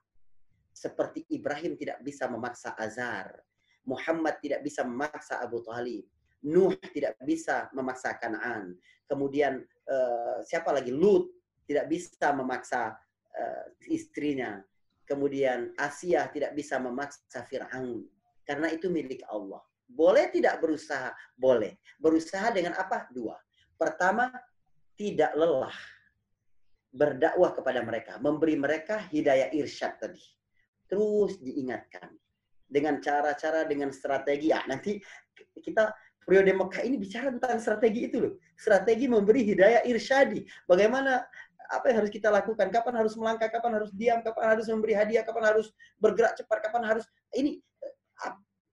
Seperti 0.73 1.28
Ibrahim 1.31 1.77
tidak 1.77 2.01
bisa 2.01 2.27
memaksa 2.27 2.73
Azar. 2.74 3.36
Muhammad 3.85 4.40
tidak 4.40 4.65
bisa 4.65 4.82
memaksa 4.82 5.44
Abu 5.44 5.61
Talib. 5.61 6.09
Nuh 6.48 6.73
tidak 6.94 7.20
bisa 7.20 7.69
memaksa 7.77 8.16
Kanaan. 8.16 8.73
Kemudian 9.05 9.61
eh, 9.66 10.39
siapa 10.47 10.73
lagi? 10.73 10.89
Lut 10.89 11.28
tidak 11.69 11.90
bisa 11.90 12.32
memaksa 12.32 12.97
eh, 13.36 13.66
istrinya. 13.93 14.57
Kemudian 15.05 15.74
Asia 15.77 16.31
tidak 16.31 16.55
bisa 16.55 16.78
memaksa 16.78 17.43
Fir'aun. 17.44 18.07
Karena 18.47 18.70
itu 18.70 18.89
milik 18.89 19.27
Allah. 19.28 19.61
Boleh 19.90 20.31
tidak 20.31 20.62
berusaha? 20.62 21.11
Boleh. 21.35 21.77
Berusaha 21.98 22.55
dengan 22.55 22.78
apa? 22.78 23.11
Dua. 23.11 23.35
Pertama, 23.74 24.31
tidak 25.01 25.32
lelah 25.32 25.72
berdakwah 26.93 27.56
kepada 27.56 27.81
mereka, 27.81 28.20
memberi 28.20 28.60
mereka 28.60 29.01
hidayah 29.09 29.48
irsyad 29.56 29.97
tadi. 29.97 30.20
Terus 30.85 31.40
diingatkan 31.40 32.12
dengan 32.68 33.01
cara-cara 33.01 33.64
dengan 33.64 33.89
strategi. 33.89 34.52
Ah, 34.52 34.68
nanti 34.68 35.01
kita 35.56 35.89
periode 36.20 36.52
Mekah 36.52 36.85
ini 36.85 37.01
bicara 37.01 37.32
tentang 37.32 37.56
strategi 37.62 38.12
itu 38.12 38.20
loh. 38.20 38.32
Strategi 38.60 39.09
memberi 39.09 39.40
hidayah 39.40 39.89
irsyadi. 39.89 40.44
Bagaimana 40.68 41.24
apa 41.70 41.89
yang 41.89 42.05
harus 42.05 42.12
kita 42.12 42.28
lakukan? 42.28 42.68
Kapan 42.68 43.01
harus 43.01 43.16
melangkah? 43.16 43.48
Kapan 43.48 43.81
harus 43.81 43.94
diam? 43.97 44.20
Kapan 44.20 44.59
harus 44.59 44.66
memberi 44.68 44.93
hadiah? 44.98 45.24
Kapan 45.24 45.55
harus 45.56 45.72
bergerak 45.97 46.36
cepat? 46.36 46.59
Kapan 46.68 46.82
harus 46.85 47.06
ini 47.32 47.62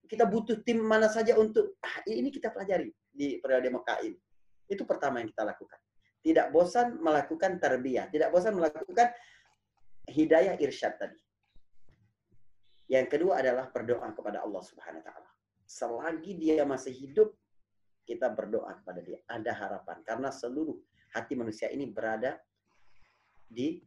kita 0.08 0.24
butuh 0.24 0.60
tim 0.66 0.82
mana 0.82 1.06
saja 1.08 1.38
untuk 1.38 1.78
ah, 1.80 2.02
ini 2.04 2.28
kita 2.28 2.52
pelajari 2.52 2.92
di 3.08 3.40
periode 3.40 3.72
Mekah 3.72 3.98
ini. 4.04 4.18
Itu 4.68 4.84
pertama 4.84 5.22
yang 5.22 5.30
kita 5.30 5.46
lakukan. 5.46 5.78
Tidak 6.18 6.50
bosan 6.50 6.98
melakukan 6.98 7.62
tarbiyah, 7.62 8.10
tidak 8.10 8.34
bosan 8.34 8.58
melakukan 8.58 9.14
hidayah 10.08 10.58
irsyad 10.58 10.98
tadi. 10.98 11.20
Yang 12.88 13.06
kedua 13.16 13.44
adalah 13.44 13.68
berdoa 13.68 14.08
kepada 14.16 14.40
Allah 14.42 14.62
Subhanahu 14.64 15.00
wa 15.04 15.06
taala. 15.06 15.30
Selagi 15.68 16.32
dia 16.40 16.64
masih 16.64 16.96
hidup, 16.96 17.36
kita 18.08 18.32
berdoa 18.32 18.72
kepada 18.80 19.04
dia. 19.04 19.20
Ada 19.28 19.52
harapan 19.52 20.00
karena 20.00 20.32
seluruh 20.32 20.80
hati 21.12 21.36
manusia 21.36 21.68
ini 21.68 21.84
berada 21.92 22.40
di 23.44 23.84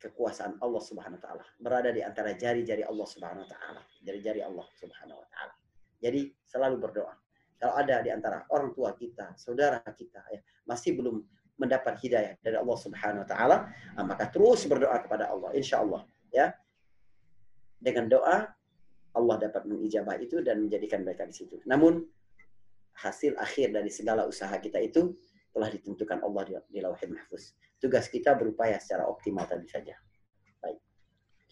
kekuasaan 0.00 0.60
Allah 0.60 0.82
Subhanahu 0.84 1.20
wa 1.20 1.22
taala, 1.22 1.44
berada 1.60 1.92
di 1.92 2.00
antara 2.00 2.32
jari-jari 2.32 2.84
Allah 2.84 3.06
Subhanahu 3.08 3.44
wa 3.44 3.50
taala, 3.52 3.80
jari-jari 4.04 4.40
Allah 4.40 4.66
Subhanahu 4.76 5.20
wa 5.20 5.28
taala. 5.32 5.54
Jadi 6.00 6.32
selalu 6.44 6.76
berdoa. 6.80 7.14
kalau 7.54 7.80
ada 7.80 8.04
di 8.04 8.12
antara 8.12 8.44
orang 8.52 8.76
tua 8.76 8.92
kita, 8.92 9.40
saudara 9.40 9.80
kita 9.96 10.20
ya, 10.28 10.36
masih 10.68 11.00
belum 11.00 11.24
mendapat 11.54 11.94
hidayah 12.02 12.34
dari 12.42 12.56
Allah 12.58 12.78
Subhanahu 12.78 13.22
wa 13.22 13.28
taala, 13.28 13.56
ah, 13.94 14.04
maka 14.04 14.26
terus 14.30 14.66
berdoa 14.66 14.98
kepada 15.02 15.30
Allah 15.30 15.54
insya 15.54 15.82
Allah 15.82 16.02
ya. 16.34 16.50
Dengan 17.78 18.08
doa 18.08 18.48
Allah 19.14 19.36
dapat 19.38 19.68
mengijabah 19.68 20.18
itu 20.18 20.42
dan 20.42 20.66
menjadikan 20.66 21.06
mereka 21.06 21.28
di 21.28 21.34
situ. 21.36 21.60
Namun 21.68 22.02
hasil 22.98 23.38
akhir 23.38 23.70
dari 23.70 23.90
segala 23.90 24.26
usaha 24.26 24.54
kita 24.58 24.82
itu 24.82 25.14
telah 25.54 25.70
ditentukan 25.70 26.18
Allah 26.26 26.42
di, 26.42 26.52
di 26.74 26.78
Lauhul 26.82 27.14
Mahfuz. 27.14 27.54
Tugas 27.78 28.10
kita 28.10 28.34
berupaya 28.34 28.74
secara 28.82 29.06
optimal 29.06 29.46
tadi 29.46 29.70
saja. 29.70 29.94
Baik. 30.58 30.78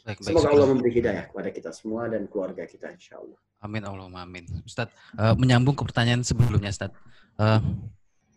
baik, 0.03 0.19
baik 0.19 0.27
Semoga 0.27 0.49
Allah 0.51 0.69
memberi 0.75 0.91
hidayah 0.91 1.25
kepada 1.31 1.49
kita 1.55 1.71
semua 1.71 2.11
dan 2.11 2.27
keluarga 2.27 2.67
kita 2.67 2.91
insya 2.91 3.23
Allah. 3.23 3.39
Amin 3.63 3.87
Allahumma 3.87 4.27
amin. 4.27 4.43
Ustaz, 4.67 4.91
uh, 5.15 5.39
menyambung 5.39 5.79
ke 5.79 5.87
pertanyaan 5.87 6.27
sebelumnya 6.27 6.75
Ustaz. 6.75 6.91
Uh, 7.39 7.63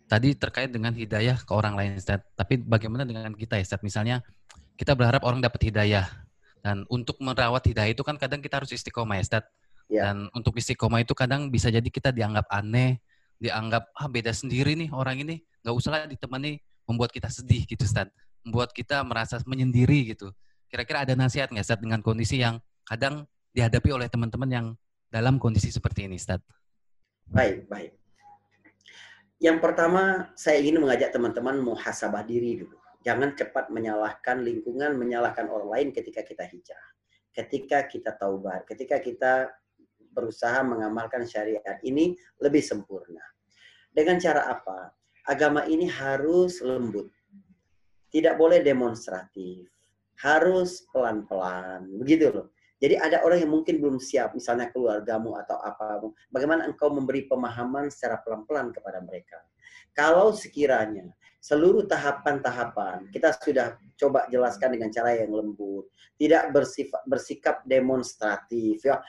tadi 0.06 0.38
terkait 0.38 0.70
dengan 0.70 0.94
hidayah 0.94 1.38
ke 1.42 1.52
orang 1.54 1.74
lain 1.74 1.98
Ustaz. 1.98 2.22
Tapi 2.38 2.62
bagaimana 2.62 3.04
dengan 3.06 3.34
kita 3.34 3.58
ya 3.58 3.66
Ustaz? 3.66 3.82
Misalnya 3.82 4.22
kita 4.78 4.94
berharap 4.94 5.26
orang 5.26 5.42
dapat 5.42 5.72
hidayah. 5.72 6.06
Dan 6.62 6.82
untuk 6.90 7.22
merawat 7.22 7.62
hidayah 7.70 7.94
itu 7.94 8.02
kan 8.02 8.18
kadang 8.18 8.42
kita 8.42 8.62
harus 8.62 8.74
istiqomah 8.74 9.22
ya 9.22 9.24
Ustaz. 9.26 9.44
Ya. 9.86 10.10
Dan 10.10 10.30
untuk 10.34 10.58
istiqomah 10.58 11.06
itu 11.06 11.14
kadang 11.14 11.50
bisa 11.54 11.70
jadi 11.70 11.86
kita 11.86 12.10
dianggap 12.10 12.50
aneh, 12.50 13.02
dianggap 13.38 13.94
ah 13.94 14.10
beda 14.10 14.34
sendiri 14.34 14.74
nih 14.74 14.90
orang 14.90 15.22
ini, 15.22 15.46
nggak 15.62 15.76
usah 15.78 15.90
lah 15.94 16.02
ditemani 16.10 16.58
membuat 16.90 17.14
kita 17.14 17.30
sedih 17.30 17.66
gitu 17.70 17.86
Ustaz. 17.86 18.10
Membuat 18.46 18.74
kita 18.74 19.02
merasa 19.06 19.42
menyendiri 19.46 20.14
gitu. 20.14 20.34
Kira-kira 20.70 21.06
ada 21.06 21.14
nasihat 21.14 21.50
nggak 21.50 21.66
Ustaz 21.66 21.82
dengan 21.82 22.02
kondisi 22.02 22.42
yang 22.42 22.62
kadang 22.86 23.26
dihadapi 23.54 23.90
oleh 23.94 24.10
teman-teman 24.10 24.50
yang 24.50 24.68
dalam 25.10 25.38
kondisi 25.38 25.70
seperti 25.70 26.10
ini 26.10 26.18
Ustaz? 26.18 26.42
Baik, 27.30 27.66
baik. 27.66 28.05
Yang 29.44 29.58
pertama, 29.60 30.32
saya 30.40 30.64
ingin 30.64 30.80
mengajak 30.80 31.12
teman-teman 31.12 31.60
muhasabah 31.60 32.24
diri 32.24 32.64
dulu. 32.64 32.80
Jangan 33.04 33.36
cepat 33.36 33.70
menyalahkan 33.70 34.42
lingkungan, 34.42 34.96
menyalahkan 34.96 35.46
orang 35.52 35.70
lain 35.70 35.88
ketika 35.92 36.24
kita 36.24 36.48
hijrah. 36.48 36.90
Ketika 37.36 37.84
kita 37.86 38.16
taubat, 38.16 38.64
ketika 38.64 38.98
kita 39.04 39.52
berusaha 40.16 40.64
mengamalkan 40.64 41.28
syariat 41.28 41.76
ini 41.84 42.16
lebih 42.40 42.64
sempurna. 42.64 43.20
Dengan 43.92 44.16
cara 44.24 44.48
apa? 44.48 44.96
Agama 45.28 45.68
ini 45.68 45.92
harus 45.92 46.64
lembut. 46.64 47.12
Tidak 48.08 48.40
boleh 48.40 48.64
demonstratif. 48.64 49.68
Harus 50.24 50.88
pelan-pelan. 50.96 51.92
Begitu 52.00 52.32
loh. 52.32 52.55
Jadi 52.76 53.00
ada 53.00 53.24
orang 53.24 53.40
yang 53.40 53.52
mungkin 53.56 53.80
belum 53.80 53.98
siap, 54.04 54.36
misalnya 54.36 54.68
keluargamu 54.70 55.40
atau 55.40 55.56
apa. 55.64 56.04
Bagaimana 56.28 56.68
engkau 56.68 56.92
memberi 56.92 57.24
pemahaman 57.26 57.88
secara 57.88 58.20
pelan-pelan 58.20 58.76
kepada 58.76 59.00
mereka. 59.00 59.40
Kalau 59.96 60.36
sekiranya 60.36 61.08
seluruh 61.40 61.86
tahapan-tahapan 61.86 63.08
kita 63.14 63.32
sudah 63.38 63.78
coba 63.96 64.26
jelaskan 64.28 64.76
dengan 64.76 64.90
cara 64.92 65.14
yang 65.14 65.32
lembut, 65.32 65.88
tidak 66.20 66.52
bersifat 66.52 67.06
bersikap 67.08 67.62
demonstratif 67.64 68.82
ya 68.84 69.00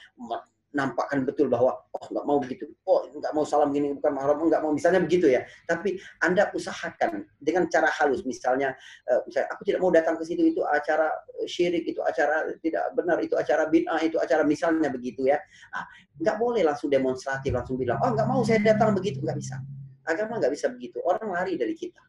nampakkan 0.77 1.25
betul 1.25 1.49
bahwa 1.49 1.73
oh 1.73 2.05
nggak 2.13 2.25
mau 2.29 2.37
begitu, 2.37 2.69
oh 2.85 3.09
nggak 3.09 3.33
mau 3.33 3.41
salam 3.41 3.73
gini 3.73 3.97
bukan 3.97 4.13
mahram, 4.13 4.37
nggak 4.45 4.61
mau 4.61 4.69
misalnya 4.69 5.01
begitu 5.01 5.25
ya. 5.25 5.41
Tapi 5.65 5.97
anda 6.21 6.53
usahakan 6.53 7.25
dengan 7.41 7.65
cara 7.65 7.89
halus, 7.97 8.21
misalnya, 8.21 8.77
uh, 9.09 9.25
misalnya 9.25 9.49
aku 9.57 9.61
tidak 9.65 9.79
mau 9.81 9.89
datang 9.89 10.15
ke 10.21 10.23
situ 10.29 10.53
itu 10.53 10.61
acara 10.61 11.09
syirik, 11.49 11.89
itu 11.89 11.97
acara 12.05 12.45
tidak 12.61 12.93
benar, 12.93 13.17
itu 13.17 13.33
acara 13.33 13.65
bid'ah, 13.65 14.01
itu 14.05 14.21
acara 14.21 14.45
misalnya 14.45 14.93
begitu 14.93 15.25
ya. 15.25 15.41
Ah, 15.73 15.89
nggak 16.21 16.37
boleh 16.37 16.61
langsung 16.61 16.93
demonstratif 16.93 17.49
langsung 17.49 17.81
bilang 17.81 17.97
oh 18.05 18.13
nggak 18.13 18.29
mau 18.29 18.45
saya 18.45 18.61
datang 18.61 18.93
begitu 18.93 19.17
nggak 19.25 19.41
bisa. 19.41 19.57
Agama 20.05 20.37
nggak 20.37 20.53
bisa 20.53 20.69
begitu. 20.71 21.01
Orang 21.03 21.33
lari 21.33 21.57
dari 21.59 21.73
kita 21.73 22.06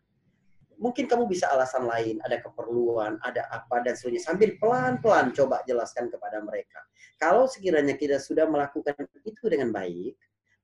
mungkin 0.78 1.10
kamu 1.10 1.26
bisa 1.26 1.50
alasan 1.50 1.84
lain, 1.84 2.22
ada 2.22 2.38
keperluan, 2.38 3.18
ada 3.26 3.44
apa 3.50 3.82
dan 3.82 3.98
sebagainya. 3.98 4.24
Sambil 4.24 4.54
pelan-pelan 4.56 5.34
coba 5.34 5.60
jelaskan 5.66 6.08
kepada 6.08 6.38
mereka. 6.40 6.80
Kalau 7.18 7.50
sekiranya 7.50 7.98
kita 7.98 8.22
sudah 8.22 8.46
melakukan 8.46 8.94
itu 9.26 9.44
dengan 9.50 9.74
baik, 9.74 10.14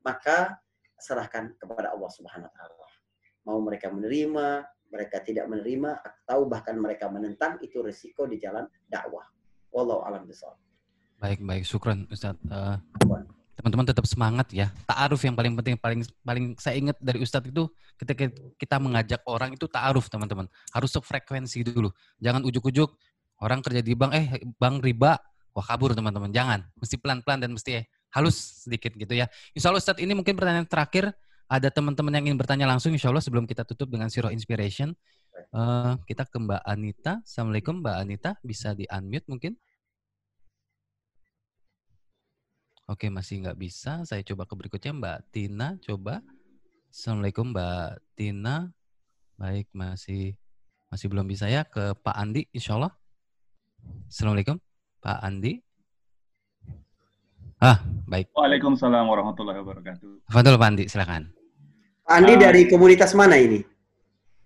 maka 0.06 0.56
serahkan 0.96 1.58
kepada 1.58 1.92
Allah 1.92 2.10
Subhanahu 2.14 2.48
wa 2.48 2.54
taala. 2.54 2.88
Mau 3.44 3.58
mereka 3.60 3.92
menerima, 3.92 4.64
mereka 4.88 5.20
tidak 5.20 5.50
menerima 5.50 6.00
atau 6.00 6.46
bahkan 6.48 6.78
mereka 6.78 7.10
menentang 7.10 7.60
itu 7.60 7.82
resiko 7.82 8.24
di 8.24 8.40
jalan 8.40 8.64
dakwah. 8.88 9.26
Wallahu 9.74 10.06
a'lam 10.06 10.24
bishawab. 10.24 10.56
Baik, 11.18 11.42
baik. 11.42 11.66
Syukran 11.66 12.06
Ustaz. 12.08 12.38
Uh, 12.46 12.78
teman-teman 13.54 13.86
tetap 13.86 14.04
semangat 14.04 14.50
ya. 14.50 14.70
Ta'aruf 14.84 15.22
yang 15.22 15.38
paling 15.38 15.54
penting, 15.54 15.74
paling 15.78 16.00
paling 16.26 16.44
saya 16.58 16.74
ingat 16.78 16.98
dari 16.98 17.22
Ustadz 17.22 17.50
itu 17.50 17.70
ketika 17.96 18.30
kita 18.58 18.76
mengajak 18.82 19.22
orang 19.30 19.54
itu 19.54 19.70
ta'aruf 19.70 20.10
teman-teman. 20.10 20.50
Harus 20.74 20.90
sefrekuensi 20.94 21.62
dulu. 21.62 21.90
Jangan 22.18 22.42
ujuk-ujuk 22.44 22.90
orang 23.42 23.62
kerja 23.62 23.80
di 23.80 23.94
bank, 23.94 24.12
eh 24.14 24.26
bank 24.58 24.82
riba, 24.82 25.18
wah 25.54 25.64
kabur 25.64 25.94
teman-teman. 25.94 26.34
Jangan. 26.34 26.66
Mesti 26.78 26.98
pelan-pelan 26.98 27.38
dan 27.46 27.50
mesti 27.54 27.82
eh, 27.82 27.84
halus 28.14 28.66
sedikit 28.66 28.94
gitu 28.98 29.14
ya. 29.14 29.30
Insya 29.54 29.70
Allah 29.70 29.82
Ustadz 29.82 30.02
ini 30.02 30.12
mungkin 30.12 30.34
pertanyaan 30.34 30.66
terakhir. 30.66 31.14
Ada 31.44 31.68
teman-teman 31.68 32.08
yang 32.16 32.32
ingin 32.32 32.40
bertanya 32.40 32.64
langsung 32.64 32.90
insya 32.96 33.12
Allah 33.12 33.20
sebelum 33.20 33.44
kita 33.44 33.68
tutup 33.68 33.92
dengan 33.92 34.08
Siro 34.08 34.32
Inspiration. 34.32 34.96
Uh, 35.52 35.94
kita 36.08 36.24
ke 36.24 36.40
Mbak 36.40 36.62
Anita. 36.64 37.20
Assalamualaikum 37.20 37.84
Mbak 37.84 37.96
Anita. 38.00 38.30
Bisa 38.40 38.72
di-unmute 38.72 39.28
mungkin? 39.28 39.52
Oke, 42.84 43.08
masih 43.08 43.40
nggak 43.40 43.56
bisa. 43.56 44.04
Saya 44.04 44.20
coba 44.20 44.44
ke 44.44 44.52
berikutnya 44.52 44.92
Mbak 44.92 45.18
Tina. 45.32 45.80
Coba. 45.80 46.20
Assalamualaikum 46.92 47.56
Mbak 47.56 47.96
Tina. 48.12 48.68
Baik, 49.40 49.72
masih 49.72 50.36
masih 50.92 51.08
belum 51.08 51.24
bisa 51.24 51.48
ya. 51.48 51.64
Ke 51.64 51.96
Pak 51.96 52.12
Andi, 52.12 52.44
insya 52.52 52.76
Allah. 52.76 52.92
Assalamualaikum, 54.04 54.60
Pak 55.00 55.18
Andi. 55.24 55.64
Ah, 57.56 57.80
baik. 58.04 58.28
Waalaikumsalam 58.36 59.08
warahmatullahi 59.08 59.64
wabarakatuh. 59.64 60.28
Fadol 60.28 60.60
Pak 60.60 60.68
Andi, 60.68 60.84
silakan. 60.84 61.32
Pak 62.04 62.14
Andi 62.20 62.36
uh, 62.36 62.40
dari 62.52 62.68
komunitas 62.68 63.16
mana 63.16 63.40
ini? 63.40 63.64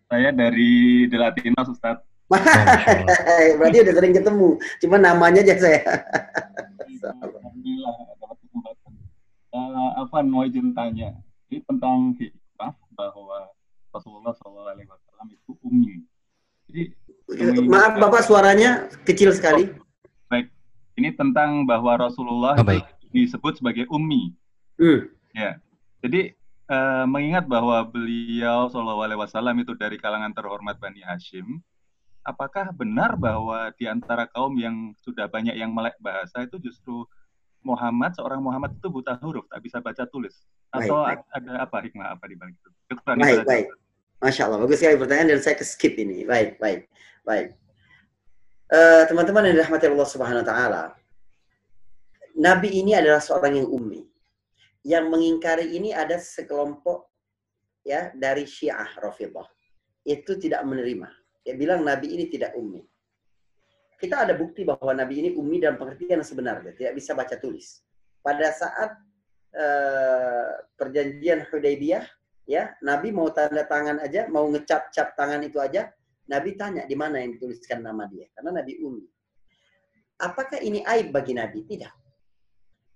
Saya 0.06 0.30
dari 0.30 1.10
Delatina, 1.10 1.66
Ustaz. 1.66 1.98
Berarti 3.58 3.82
udah 3.82 3.94
sering 3.98 4.14
ketemu. 4.14 4.62
Cuma 4.78 4.96
namanya 5.02 5.42
aja 5.42 5.58
saya. 5.58 5.82
Alhamdulillah. 7.02 8.17
Uh, 9.58 10.06
Afan 10.06 10.30
mau 10.30 10.46
izin 10.46 10.70
tanya, 10.70 11.18
ini 11.50 11.58
tentang 11.66 12.14
hikmah 12.14 12.78
bahwa 12.94 13.50
Rasulullah 13.90 14.30
SAW 14.38 14.78
itu 15.26 15.52
ummi. 15.66 16.06
Jadi 16.70 16.82
maaf 17.66 17.98
Bapak 17.98 18.22
suaranya 18.22 18.86
kecil 19.02 19.34
sekali. 19.34 19.66
Oh, 19.66 19.82
baik, 20.30 20.46
ini 20.94 21.10
tentang 21.10 21.66
bahwa 21.66 21.98
Rasulullah 21.98 22.54
oh, 22.54 22.62
baik. 22.62 22.86
disebut 23.10 23.58
sebagai 23.58 23.90
ummi. 23.90 24.30
Hmm. 24.78 25.10
Ya, 25.34 25.58
jadi 26.06 26.38
uh, 26.70 27.04
mengingat 27.10 27.50
bahwa 27.50 27.82
beliau 27.82 28.70
Shallallahu 28.70 29.02
Alaihi 29.02 29.20
Wasallam 29.20 29.56
itu 29.58 29.74
dari 29.74 29.98
kalangan 29.98 30.30
terhormat 30.30 30.78
Bani 30.78 31.02
Hashim, 31.02 31.58
apakah 32.22 32.70
benar 32.70 33.18
bahwa 33.18 33.74
di 33.74 33.90
antara 33.90 34.28
kaum 34.30 34.54
yang 34.54 34.94
sudah 35.02 35.26
banyak 35.26 35.58
yang 35.58 35.74
melek 35.74 35.98
bahasa 35.98 36.46
itu 36.46 36.60
justru 36.62 37.08
Muhammad 37.62 38.14
seorang 38.14 38.40
Muhammad 38.40 38.74
itu 38.78 38.88
buta 38.88 39.18
huruf 39.18 39.44
tak 39.50 39.60
bisa 39.62 39.82
baca 39.82 40.06
tulis 40.06 40.34
atau 40.70 41.04
baik, 41.04 41.20
baik. 41.22 41.36
ada 41.36 41.52
apa 41.64 41.76
hikmah 41.82 42.06
apa 42.14 42.24
di 42.30 42.36
balik 42.38 42.54
itu? 42.54 42.70
baik 43.04 43.42
baik. 43.44 43.66
Masya 44.18 44.50
Allah 44.50 44.58
bagus 44.58 44.82
sekali 44.82 44.98
pertanyaan 44.98 45.38
dan 45.38 45.40
saya 45.42 45.54
ke 45.54 45.66
skip 45.66 45.94
ini. 45.98 46.26
Baik 46.26 46.58
baik 46.58 46.90
baik. 47.26 47.54
Uh, 48.68 49.08
teman-teman 49.08 49.48
yang 49.48 49.56
dirahmati 49.62 49.88
Allah 49.88 50.08
Subhanahu 50.08 50.42
Wa 50.44 50.48
Taala, 50.48 50.82
Nabi 52.36 52.68
ini 52.82 52.92
adalah 52.92 53.22
seorang 53.22 53.58
yang 53.58 53.68
ummi. 53.70 54.04
Yang 54.86 55.04
mengingkari 55.10 55.66
ini 55.74 55.90
ada 55.90 56.20
sekelompok 56.20 57.08
ya 57.82 58.12
dari 58.14 58.44
Syiah 58.44 58.88
Rafidhah. 59.00 59.48
Itu 60.04 60.36
tidak 60.36 60.64
menerima 60.64 61.08
yang 61.48 61.56
bilang 61.56 61.80
Nabi 61.80 62.12
ini 62.12 62.28
tidak 62.28 62.52
ummi. 62.52 62.84
Kita 63.98 64.22
ada 64.22 64.38
bukti 64.38 64.62
bahwa 64.62 64.94
Nabi 64.94 65.26
ini 65.26 65.30
ummi 65.34 65.58
dalam 65.58 65.74
pengertian 65.74 66.22
sebenarnya, 66.22 66.70
tidak 66.78 66.94
bisa 66.94 67.18
baca 67.18 67.34
tulis. 67.34 67.82
Pada 68.22 68.54
saat 68.54 68.94
uh, 69.58 70.54
perjanjian 70.78 71.50
Hudaybiyah, 71.50 72.06
ya 72.46 72.78
Nabi 72.86 73.10
mau 73.10 73.26
tanda 73.34 73.66
tangan 73.66 73.98
aja, 73.98 74.30
mau 74.30 74.46
ngecap-cap 74.54 75.18
tangan 75.18 75.42
itu 75.42 75.58
aja, 75.58 75.90
Nabi 76.30 76.54
tanya 76.54 76.86
di 76.86 76.94
mana 76.94 77.18
yang 77.18 77.34
dituliskan 77.34 77.82
nama 77.82 78.06
dia, 78.06 78.30
karena 78.38 78.62
Nabi 78.62 78.78
ummi. 78.78 79.06
Apakah 80.22 80.62
ini 80.62 80.86
aib 80.86 81.10
bagi 81.10 81.34
Nabi? 81.34 81.66
Tidak. 81.66 81.94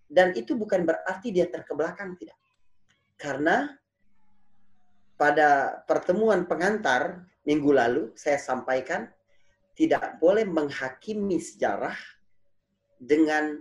Dan 0.07 0.39
itu 0.39 0.55
bukan 0.55 0.87
berarti 0.87 1.35
dia 1.35 1.51
terkebelakang, 1.51 2.15
tidak. 2.15 2.39
Karena 3.19 3.74
pada 5.19 5.83
pertemuan 5.87 6.47
pengantar 6.47 7.27
minggu 7.43 7.70
lalu 7.74 8.03
saya 8.15 8.39
sampaikan 8.39 9.07
tidak 9.83 10.23
boleh 10.23 10.47
menghakimi 10.47 11.43
sejarah 11.43 11.99
dengan 13.03 13.59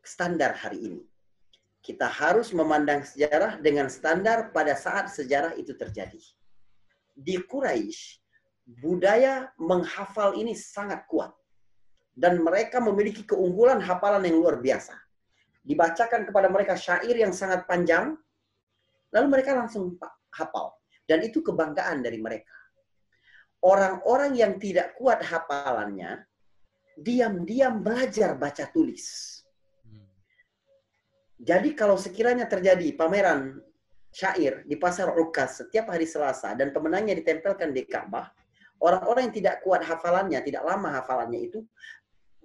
standar 0.00 0.56
hari 0.56 0.88
ini. 0.88 1.02
Kita 1.84 2.08
harus 2.08 2.48
memandang 2.56 3.04
sejarah 3.04 3.60
dengan 3.60 3.92
standar 3.92 4.56
pada 4.56 4.72
saat 4.72 5.12
sejarah 5.12 5.52
itu 5.60 5.76
terjadi. 5.76 6.16
Di 7.12 7.36
Quraisy, 7.44 8.24
budaya 8.80 9.52
menghafal 9.60 10.32
ini 10.32 10.56
sangat 10.56 11.04
kuat. 11.12 11.36
Dan 12.16 12.40
mereka 12.40 12.80
memiliki 12.80 13.28
keunggulan 13.28 13.84
hafalan 13.84 14.24
yang 14.24 14.40
luar 14.40 14.64
biasa. 14.64 14.96
Dibacakan 15.60 16.24
kepada 16.24 16.48
mereka 16.48 16.72
syair 16.72 17.12
yang 17.12 17.36
sangat 17.36 17.68
panjang, 17.68 18.16
lalu 19.12 19.26
mereka 19.28 19.52
langsung 19.52 20.00
hafal. 20.32 20.72
Dan 21.04 21.20
itu 21.20 21.44
kebanggaan 21.44 22.00
dari 22.00 22.16
mereka. 22.16 22.53
Orang-orang 23.64 24.36
yang 24.36 24.60
tidak 24.60 24.92
kuat 25.00 25.24
hafalannya, 25.24 26.20
diam-diam 27.00 27.80
belajar 27.80 28.36
baca 28.36 28.68
tulis 28.68 29.34
jadi 31.44 31.76
kalau 31.76 32.00
sekiranya 32.00 32.48
terjadi 32.48 32.96
pameran 32.96 33.60
syair 34.14 34.64
di 34.64 34.80
pasar 34.80 35.12
Ukas 35.12 35.60
setiap 35.60 35.92
hari 35.92 36.08
Selasa 36.08 36.56
dan 36.56 36.72
pemenangnya 36.72 37.18
ditempelkan 37.18 37.74
di 37.74 37.84
Ka'bah, 37.84 38.32
orang-orang 38.80 39.28
yang 39.28 39.36
tidak 39.36 39.56
kuat 39.60 39.84
hafalannya, 39.84 40.40
tidak 40.40 40.62
lama 40.62 40.96
hafalannya 40.96 41.50
itu 41.50 41.60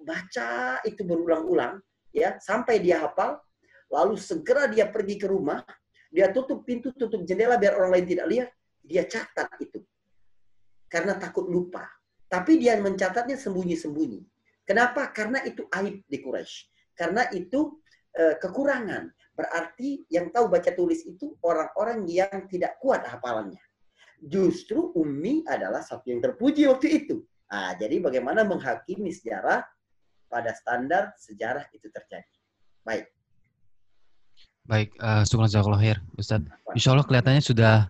baca 0.00 0.80
itu 0.84 1.00
berulang-ulang 1.04 1.80
ya 2.12 2.36
sampai 2.44 2.82
dia 2.84 3.00
hafal, 3.00 3.40
lalu 3.88 4.20
segera 4.20 4.68
dia 4.68 4.84
pergi 4.90 5.16
ke 5.16 5.24
rumah, 5.24 5.64
dia 6.12 6.28
tutup 6.28 6.66
pintu, 6.68 6.92
tutup 6.92 7.24
jendela 7.24 7.56
biar 7.56 7.80
orang 7.80 7.96
lain 7.96 8.06
tidak 8.10 8.26
lihat, 8.28 8.48
dia 8.84 9.06
catat 9.08 9.48
itu. 9.64 9.80
Karena 10.90 11.14
takut 11.14 11.46
lupa. 11.46 11.86
Tapi 12.26 12.58
dia 12.58 12.74
mencatatnya 12.82 13.38
sembunyi-sembunyi. 13.38 14.20
Kenapa? 14.66 15.14
Karena 15.14 15.42
itu 15.46 15.66
aib 15.70 16.02
di 16.06 16.18
Quraisy. 16.18 16.66
Karena 16.98 17.30
itu 17.30 17.80
Eh, 18.10 18.34
kekurangan. 18.42 19.06
Berarti 19.38 20.02
yang 20.10 20.34
tahu 20.34 20.50
baca 20.50 20.74
tulis 20.74 21.06
itu 21.06 21.38
orang-orang 21.46 22.02
yang 22.10 22.50
tidak 22.50 22.74
kuat 22.82 23.06
hafalannya. 23.06 23.62
Justru 24.18 24.90
Umi 24.98 25.46
adalah 25.46 25.80
satu 25.80 26.10
yang 26.10 26.18
terpuji 26.18 26.66
waktu 26.66 26.86
itu. 26.90 27.22
Nah, 27.46 27.78
jadi 27.78 28.02
bagaimana 28.02 28.42
menghakimi 28.42 29.14
sejarah 29.14 29.62
pada 30.26 30.50
standar 30.58 31.14
sejarah 31.16 31.70
itu 31.70 31.86
terjadi. 31.86 32.34
Baik. 32.82 33.06
Baik, 34.66 34.90
uh, 35.00 35.22
syukur 35.24 35.46
khair, 35.78 36.02
Ustaz. 36.18 36.42
Insya 36.74 36.92
Allah 36.92 37.06
kelihatannya 37.06 37.42
sudah 37.42 37.88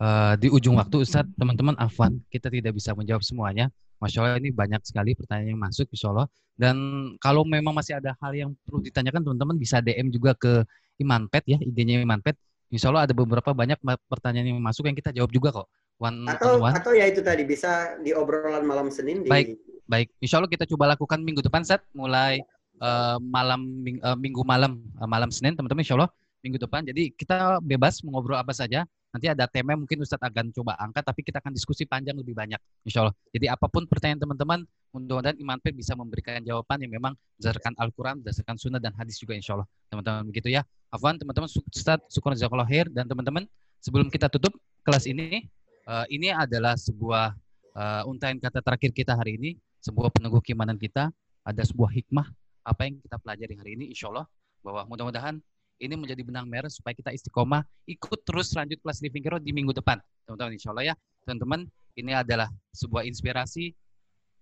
uh, 0.00 0.34
di 0.36 0.48
ujung 0.48 0.76
waktu, 0.76 1.04
Ustaz. 1.04 1.26
Teman-teman, 1.36 1.74
Afwan, 1.76 2.20
kita 2.28 2.52
tidak 2.52 2.76
bisa 2.76 2.92
menjawab 2.92 3.22
semuanya. 3.24 3.68
Masya 3.96 4.18
Allah 4.20 4.36
ini 4.36 4.52
banyak 4.52 4.84
sekali 4.84 5.16
pertanyaan 5.16 5.56
yang 5.56 5.62
masuk, 5.62 5.88
Insya 5.88 6.12
Allah. 6.12 6.28
Dan 6.56 6.76
kalau 7.20 7.44
memang 7.44 7.72
masih 7.72 7.96
ada 7.96 8.12
hal 8.20 8.32
yang 8.32 8.50
perlu 8.64 8.84
ditanyakan, 8.84 9.24
teman-teman 9.24 9.56
bisa 9.56 9.80
DM 9.80 10.12
juga 10.12 10.36
ke 10.36 10.64
Imanpet 11.00 11.44
ya, 11.44 11.58
idenya 11.60 12.00
Imanpet. 12.00 12.36
Insya 12.72 12.92
Allah 12.92 13.08
ada 13.08 13.14
beberapa 13.16 13.52
banyak 13.52 13.78
pertanyaan 14.08 14.56
yang 14.56 14.60
masuk 14.60 14.88
yang 14.88 14.96
kita 14.96 15.12
jawab 15.12 15.30
juga 15.32 15.62
kok. 15.62 15.68
One 15.96 16.28
atau 16.28 16.60
on 16.60 16.68
one. 16.68 16.74
atau 16.76 16.92
ya 16.92 17.08
itu 17.08 17.24
tadi 17.24 17.48
bisa 17.48 17.96
di 18.04 18.12
obrolan 18.12 18.68
malam 18.68 18.92
Senin. 18.92 19.24
Di... 19.24 19.32
Baik, 19.32 19.56
baik. 19.88 20.12
Insya 20.20 20.36
Allah 20.40 20.52
kita 20.52 20.68
coba 20.68 20.92
lakukan 20.92 21.24
minggu 21.24 21.40
depan 21.40 21.64
set 21.64 21.80
mulai 21.96 22.44
uh, 22.84 23.16
malam 23.16 23.64
ming, 23.80 23.96
uh, 24.04 24.18
minggu 24.18 24.44
malam 24.44 24.76
uh, 25.00 25.08
malam 25.08 25.32
Senin 25.32 25.56
teman-teman 25.56 25.80
Insya 25.80 25.96
Allah 25.96 26.12
minggu 26.46 26.62
depan. 26.62 26.86
Jadi 26.86 27.10
kita 27.18 27.58
bebas 27.58 28.06
mengobrol 28.06 28.38
apa 28.38 28.54
saja. 28.54 28.86
Nanti 29.10 29.32
ada 29.32 29.48
tema 29.48 29.72
mungkin 29.72 30.04
Ustadz 30.04 30.28
akan 30.28 30.52
coba 30.52 30.76
angkat, 30.76 31.00
tapi 31.00 31.24
kita 31.24 31.40
akan 31.40 31.48
diskusi 31.56 31.88
panjang 31.88 32.20
lebih 32.20 32.36
banyak, 32.36 32.60
insya 32.84 33.00
Allah. 33.00 33.16
Jadi 33.32 33.48
apa 33.48 33.64
pun 33.64 33.88
pertanyaan 33.88 34.20
teman-teman, 34.20 34.60
mudah-mudahan 34.92 35.40
Iman 35.40 35.56
P 35.56 35.72
bisa 35.72 35.96
memberikan 35.96 36.36
jawaban 36.44 36.84
yang 36.84 36.92
memang 36.92 37.16
berdasarkan 37.40 37.72
Al-Quran, 37.80 38.20
berdasarkan 38.20 38.60
Sunnah 38.60 38.76
dan 38.76 38.92
Hadis 38.92 39.16
juga, 39.16 39.32
insya 39.32 39.56
Allah. 39.56 39.64
Teman-teman 39.88 40.28
begitu 40.28 40.52
ya. 40.52 40.68
Afwan, 40.92 41.16
teman-teman, 41.16 41.48
Ustadz, 41.48 42.12
jazakallah 42.12 42.68
khair. 42.68 42.92
Dan 42.92 43.08
teman-teman, 43.08 43.48
sebelum 43.80 44.12
kita 44.12 44.28
tutup 44.28 44.52
kelas 44.84 45.08
ini, 45.08 45.48
uh, 45.88 46.04
ini 46.12 46.28
adalah 46.28 46.76
sebuah 46.76 47.32
uh, 47.72 48.02
untayan 48.04 48.36
kata 48.36 48.60
terakhir 48.60 48.92
kita 48.92 49.16
hari 49.16 49.40
ini, 49.40 49.50
sebuah 49.80 50.12
peneguh 50.12 50.44
keimanan 50.44 50.76
kita, 50.76 51.08
ada 51.40 51.62
sebuah 51.64 51.88
hikmah 51.88 52.28
apa 52.68 52.84
yang 52.84 53.00
kita 53.00 53.16
pelajari 53.16 53.54
hari 53.56 53.70
ini, 53.80 53.96
insya 53.96 54.12
Allah, 54.12 54.28
bahwa 54.60 54.84
mudah-mudahan 54.92 55.40
ini 55.76 55.94
menjadi 55.94 56.22
benang 56.24 56.48
merah 56.48 56.72
supaya 56.72 56.96
kita 56.96 57.12
istiqomah 57.12 57.60
ikut 57.84 58.20
terus 58.24 58.52
lanjut 58.56 58.80
kelas 58.80 59.04
living 59.04 59.24
hero 59.24 59.38
di 59.40 59.52
minggu 59.52 59.76
depan. 59.76 60.00
Teman-teman 60.24 60.56
insya 60.56 60.72
Allah 60.72 60.92
ya. 60.92 60.94
Teman-teman 61.24 61.68
ini 61.96 62.12
adalah 62.16 62.48
sebuah 62.72 63.04
inspirasi 63.04 63.72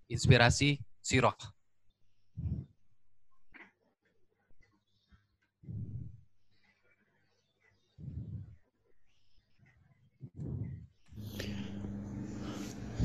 inspirasi 0.07 0.79
siroh. 1.03 1.35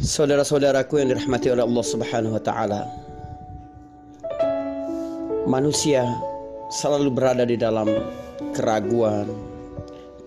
Saudara-saudaraku 0.01 0.97
yang 0.97 1.13
dirahmati 1.13 1.53
oleh 1.53 1.61
Allah 1.61 1.85
Subhanahu 1.85 2.33
wa 2.33 2.43
taala. 2.43 2.81
Manusia 5.45 6.09
selalu 6.71 7.11
berada 7.11 7.43
di 7.43 7.59
dalam 7.59 7.91
keraguan, 8.55 9.27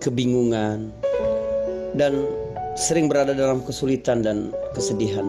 kebingungan, 0.04 0.92
dan 1.96 2.28
sering 2.76 3.08
berada 3.08 3.32
dalam 3.32 3.64
kesulitan 3.64 4.20
dan 4.20 4.52
kesedihan. 4.76 5.24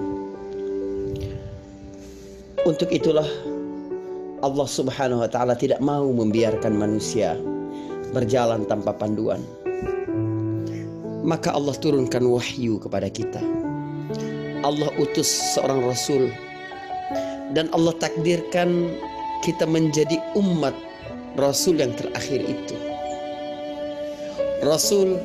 Untuk 2.66 2.90
itulah 2.90 3.28
Allah 4.42 4.68
Subhanahu 4.68 5.22
wa 5.22 5.30
taala 5.30 5.54
tidak 5.54 5.78
mau 5.78 6.10
membiarkan 6.10 6.74
manusia 6.74 7.38
berjalan 8.10 8.66
tanpa 8.66 8.90
panduan. 8.90 9.40
Maka 11.24 11.56
Allah 11.56 11.72
turunkan 11.78 12.26
wahyu 12.28 12.76
kepada 12.82 13.08
kita. 13.08 13.40
Allah 14.64 14.88
utus 14.96 15.28
seorang 15.56 15.84
rasul 15.84 16.32
dan 17.52 17.68
Allah 17.76 17.92
takdirkan 18.00 18.92
kita 19.44 19.68
menjadi 19.68 20.16
umat 20.40 20.72
Rasul 21.34 21.82
yang 21.82 21.94
terakhir 21.98 22.40
itu. 22.46 22.76
Rasul 24.62 25.18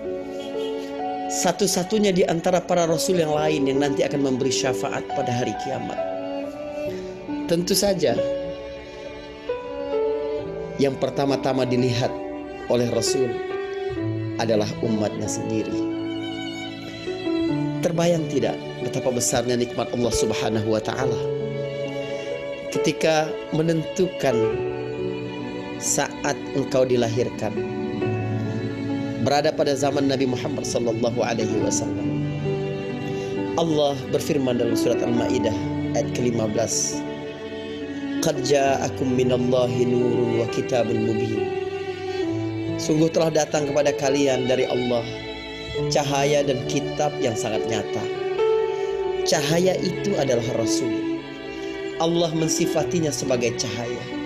satu-satunya 1.29 2.09
di 2.09 2.25
antara 2.25 2.57
para 2.57 2.89
rasul 2.89 3.21
yang 3.21 3.29
lain 3.29 3.69
yang 3.69 3.77
nanti 3.77 4.01
akan 4.01 4.25
memberi 4.25 4.49
syafaat 4.49 5.05
pada 5.13 5.29
hari 5.29 5.53
kiamat. 5.61 5.99
Tentu 7.45 7.77
saja 7.77 8.17
yang 10.81 10.97
pertama-tama 10.97 11.69
dilihat 11.69 12.09
oleh 12.73 12.89
Rasul 12.89 13.29
adalah 14.41 14.69
umatnya 14.81 15.29
sendiri. 15.29 15.77
Terbayang 17.85 18.25
tidak 18.33 18.57
betapa 18.81 19.13
besarnya 19.13 19.53
nikmat 19.53 19.93
Allah 19.93 20.13
Subhanahu 20.13 20.73
wa 20.73 20.81
taala 20.81 21.19
ketika 22.73 23.29
menentukan 23.53 24.35
saat 25.79 26.35
engkau 26.59 26.83
dilahirkan. 26.83 27.55
Berada 29.23 29.55
pada 29.55 29.71
zaman 29.75 30.11
Nabi 30.11 30.27
Muhammad 30.27 30.67
sallallahu 30.67 31.23
alaihi 31.23 31.55
wasallam. 31.63 32.27
Allah 33.55 33.95
berfirman 34.11 34.59
dalam 34.59 34.75
surat 34.75 34.99
Al-Maidah 35.03 35.55
ayat 35.95 36.15
ke-15 36.15 37.03
Qad 38.19 38.43
ja'akum 38.43 39.15
minallahi 39.15 39.87
nurun 39.87 40.43
wa 40.43 40.47
kitabun 40.51 41.07
mubin. 41.07 41.47
Sungguh 42.75 43.07
telah 43.11 43.31
datang 43.31 43.71
kepada 43.71 43.95
kalian 43.95 44.47
dari 44.47 44.67
Allah 44.67 45.03
cahaya 45.87 46.43
dan 46.43 46.59
kitab 46.67 47.15
yang 47.23 47.35
sangat 47.35 47.63
nyata. 47.71 48.03
Cahaya 49.23 49.79
itu 49.79 50.15
adalah 50.19 50.43
Rasul. 50.59 51.19
Allah 51.99 52.31
mensifatinya 52.35 53.11
sebagai 53.11 53.55
cahaya 53.59 54.18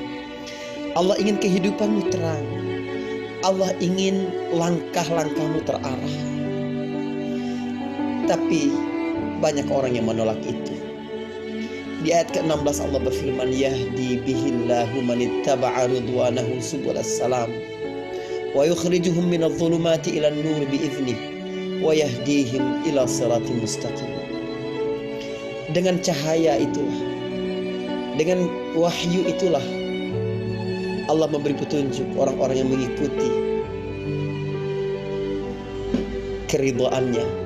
Allah 0.93 1.17
ingin 1.17 1.41
kehidupanmu 1.41 2.13
terang. 2.13 2.45
Allah 3.41 3.73
ingin 3.81 4.29
langkah-langkahmu 4.53 5.65
terarah. 5.65 6.15
Tapi 8.29 8.69
banyak 9.41 9.67
orang 9.73 9.97
yang 9.97 10.05
menolak 10.05 10.37
itu. 10.45 10.77
Di 12.05 12.13
ayat 12.13 12.29
ke-16 12.37 12.77
Allah 12.85 13.01
berfirman, 13.09 13.49
Yahdi 13.49 14.21
bihillahu 14.21 15.01
manittaba'a 15.01 15.89
ridwanahu 15.89 16.61
subulas 16.61 17.09
salam. 17.09 17.49
Wa 18.53 18.61
yukhrijuhum 18.61 19.33
minal 19.33 19.49
zulumati 19.57 20.21
ila 20.21 20.29
nur 20.29 20.61
biiznih. 20.69 21.17
Wa 21.81 21.97
yahdihim 21.97 22.85
ila 22.85 23.09
siratim 23.09 23.65
mustaqim. 23.65 24.13
Dengan 25.73 25.97
cahaya 26.05 26.61
itulah. 26.61 27.01
Dengan 28.13 28.45
wahyu 28.77 29.25
itulah 29.25 29.82
Allah 31.11 31.27
memberi 31.27 31.55
petunjuk 31.57 32.15
orang-orang 32.15 32.63
yang 32.63 32.69
mengikuti 32.71 33.29
keridoannya 36.47 37.43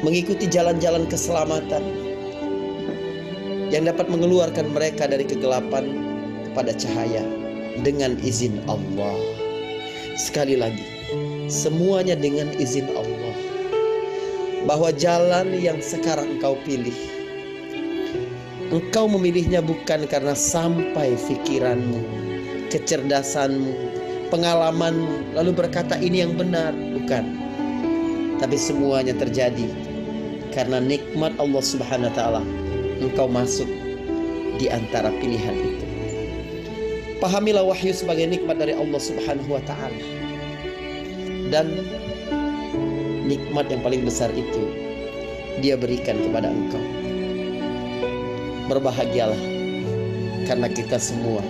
mengikuti 0.00 0.48
jalan-jalan 0.48 1.04
keselamatan 1.08 1.84
yang 3.70 3.86
dapat 3.86 4.08
mengeluarkan 4.10 4.72
mereka 4.74 5.06
dari 5.06 5.22
kegelapan 5.22 5.86
kepada 6.50 6.74
cahaya 6.74 7.22
dengan 7.86 8.18
izin 8.18 8.58
Allah. 8.66 9.14
Sekali 10.18 10.58
lagi, 10.58 10.84
semuanya 11.46 12.18
dengan 12.18 12.50
izin 12.58 12.90
Allah. 12.92 13.36
Bahwa 14.68 14.92
jalan 14.92 15.56
yang 15.56 15.80
sekarang 15.80 16.36
engkau 16.36 16.58
pilih, 16.68 16.92
engkau 18.70 19.10
memilihnya 19.10 19.58
bukan 19.58 20.06
karena 20.06 20.32
sampai 20.32 21.18
pikiranmu, 21.26 22.00
kecerdasanmu, 22.70 23.74
pengalamanmu, 24.30 25.34
lalu 25.34 25.50
berkata 25.50 25.98
ini 25.98 26.22
yang 26.22 26.38
benar, 26.38 26.70
bukan. 26.72 27.26
Tapi 28.38 28.56
semuanya 28.56 29.12
terjadi 29.12 29.68
karena 30.54 30.80
nikmat 30.80 31.34
Allah 31.36 31.60
Subhanahu 31.60 32.08
wa 32.08 32.14
taala 32.16 32.42
engkau 33.02 33.28
masuk 33.28 33.68
di 34.56 34.70
antara 34.70 35.12
pilihan 35.18 35.56
itu. 35.60 35.86
Pahamilah 37.20 37.66
wahyu 37.68 37.92
sebagai 37.92 38.24
nikmat 38.24 38.56
dari 38.56 38.72
Allah 38.72 38.96
Subhanahu 38.96 39.50
wa 39.50 39.62
taala. 39.68 40.00
Dan 41.50 41.84
nikmat 43.26 43.66
yang 43.68 43.82
paling 43.82 44.06
besar 44.06 44.30
itu 44.32 44.62
dia 45.60 45.74
berikan 45.76 46.16
kepada 46.16 46.48
engkau. 46.48 47.09
Berbahagialah 48.70 49.42
karena 50.46 50.70
kita 50.70 50.94
semua 50.94 51.42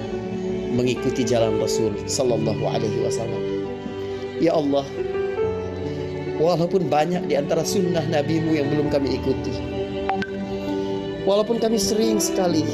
mengikuti 0.72 1.20
jalan 1.20 1.60
Rasul 1.60 1.92
sallallahu 2.08 2.64
alaihi 2.64 3.04
wasallam. 3.04 3.42
Ya 4.40 4.56
Allah, 4.56 4.88
walaupun 6.40 6.88
banyak 6.88 7.28
di 7.28 7.36
antara 7.36 7.60
sunnah 7.60 8.02
nabimu 8.08 8.56
yang 8.56 8.72
belum 8.72 8.88
kami 8.88 9.20
ikuti. 9.20 9.52
Walaupun 11.28 11.60
kami 11.60 11.76
sering 11.76 12.16
sekali 12.16 12.64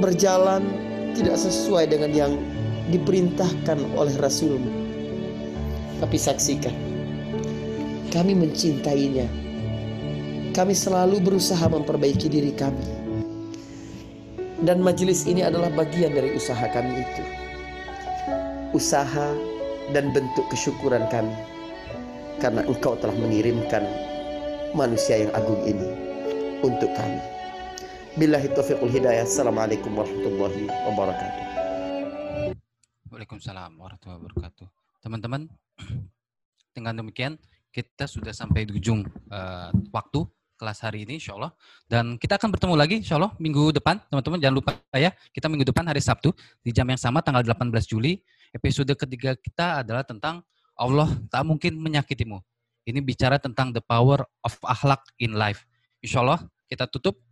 berjalan 0.00 0.64
tidak 1.12 1.36
sesuai 1.36 1.92
dengan 1.92 2.10
yang 2.16 2.32
diperintahkan 2.88 3.76
oleh 3.92 4.16
Rasulmu. 4.16 4.72
Tapi 6.00 6.16
saksikan, 6.16 6.72
kami 8.08 8.32
mencintainya. 8.32 9.28
Kami 10.56 10.72
selalu 10.72 11.20
berusaha 11.22 11.68
memperbaiki 11.68 12.26
diri 12.26 12.50
kami. 12.56 12.97
Dan 14.58 14.82
majelis 14.82 15.22
ini 15.22 15.46
adalah 15.46 15.70
bagian 15.70 16.10
dari 16.10 16.34
usaha 16.34 16.66
kami 16.74 16.98
itu. 16.98 17.22
Usaha 18.74 19.30
dan 19.94 20.10
bentuk 20.10 20.42
kesyukuran 20.50 21.06
kami. 21.14 21.30
Karena 22.42 22.66
engkau 22.66 22.98
telah 22.98 23.14
mengirimkan 23.14 23.86
manusia 24.74 25.22
yang 25.22 25.30
agung 25.38 25.62
ini 25.62 25.86
untuk 26.66 26.90
kami. 26.98 27.22
Billahi 28.18 28.50
taufiqul 28.50 28.90
hidayah. 28.90 29.22
Assalamualaikum 29.22 29.94
warahmatullahi 29.94 30.66
wabarakatuh. 30.90 31.42
Waalaikumsalam 33.14 33.78
warahmatullahi 33.78 34.18
wabarakatuh. 34.26 34.66
Teman-teman, 34.98 35.46
dengan 36.74 36.98
demikian 36.98 37.38
kita 37.70 38.10
sudah 38.10 38.34
sampai 38.34 38.66
di 38.66 38.74
ujung 38.74 39.06
uh, 39.30 39.70
waktu 39.94 40.26
kelas 40.58 40.82
hari 40.82 41.06
ini 41.06 41.22
insya 41.22 41.38
Allah. 41.38 41.54
Dan 41.86 42.18
kita 42.18 42.34
akan 42.34 42.50
bertemu 42.50 42.74
lagi 42.74 42.94
insya 42.98 43.14
Allah 43.14 43.30
minggu 43.38 43.70
depan. 43.70 44.02
Teman-teman 44.10 44.42
jangan 44.42 44.56
lupa 44.58 44.70
ya, 44.90 45.14
kita 45.30 45.46
minggu 45.46 45.62
depan 45.70 45.86
hari 45.86 46.02
Sabtu 46.02 46.34
di 46.60 46.74
jam 46.74 46.90
yang 46.90 46.98
sama 46.98 47.22
tanggal 47.22 47.46
18 47.46 47.70
Juli. 47.86 48.18
Episode 48.50 48.90
ketiga 48.98 49.38
kita 49.38 49.86
adalah 49.86 50.02
tentang 50.02 50.42
Allah 50.74 51.06
tak 51.30 51.46
mungkin 51.46 51.78
menyakitimu. 51.78 52.42
Ini 52.82 52.98
bicara 52.98 53.38
tentang 53.38 53.70
the 53.70 53.84
power 53.84 54.26
of 54.42 54.54
akhlak 54.66 55.06
in 55.22 55.38
life. 55.38 55.62
Insya 56.02 56.26
Allah 56.26 56.42
kita 56.66 56.90
tutup 56.90 57.22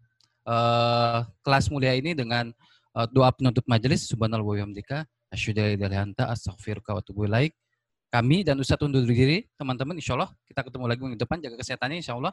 uh, 0.47 1.27
kelas 1.43 1.66
mulia 1.74 1.98
ini 1.98 2.15
dengan 2.15 2.55
uh, 2.94 3.07
doa 3.11 3.35
penutup 3.35 3.66
majelis 3.66 4.07
subhanallah 4.07 4.47
wa 4.47 4.55
bihamdika 4.55 5.09
asyhadu 5.35 5.82
anta 5.90 6.31
astaghfiruka 6.31 6.94
wa 6.94 7.01
atubu 7.03 7.27
ilaik. 7.27 7.53
Kami 8.07 8.47
dan 8.47 8.57
Ustaz 8.62 8.78
undur 8.81 9.03
diri, 9.03 9.44
teman-teman. 9.59 9.98
Insya 9.98 10.15
Allah 10.15 10.31
kita 10.47 10.62
ketemu 10.62 10.85
lagi 10.86 11.01
minggu 11.03 11.19
depan. 11.19 11.43
Jaga 11.43 11.59
kesehatannya, 11.59 11.98
insya 12.01 12.15
Allah. 12.15 12.32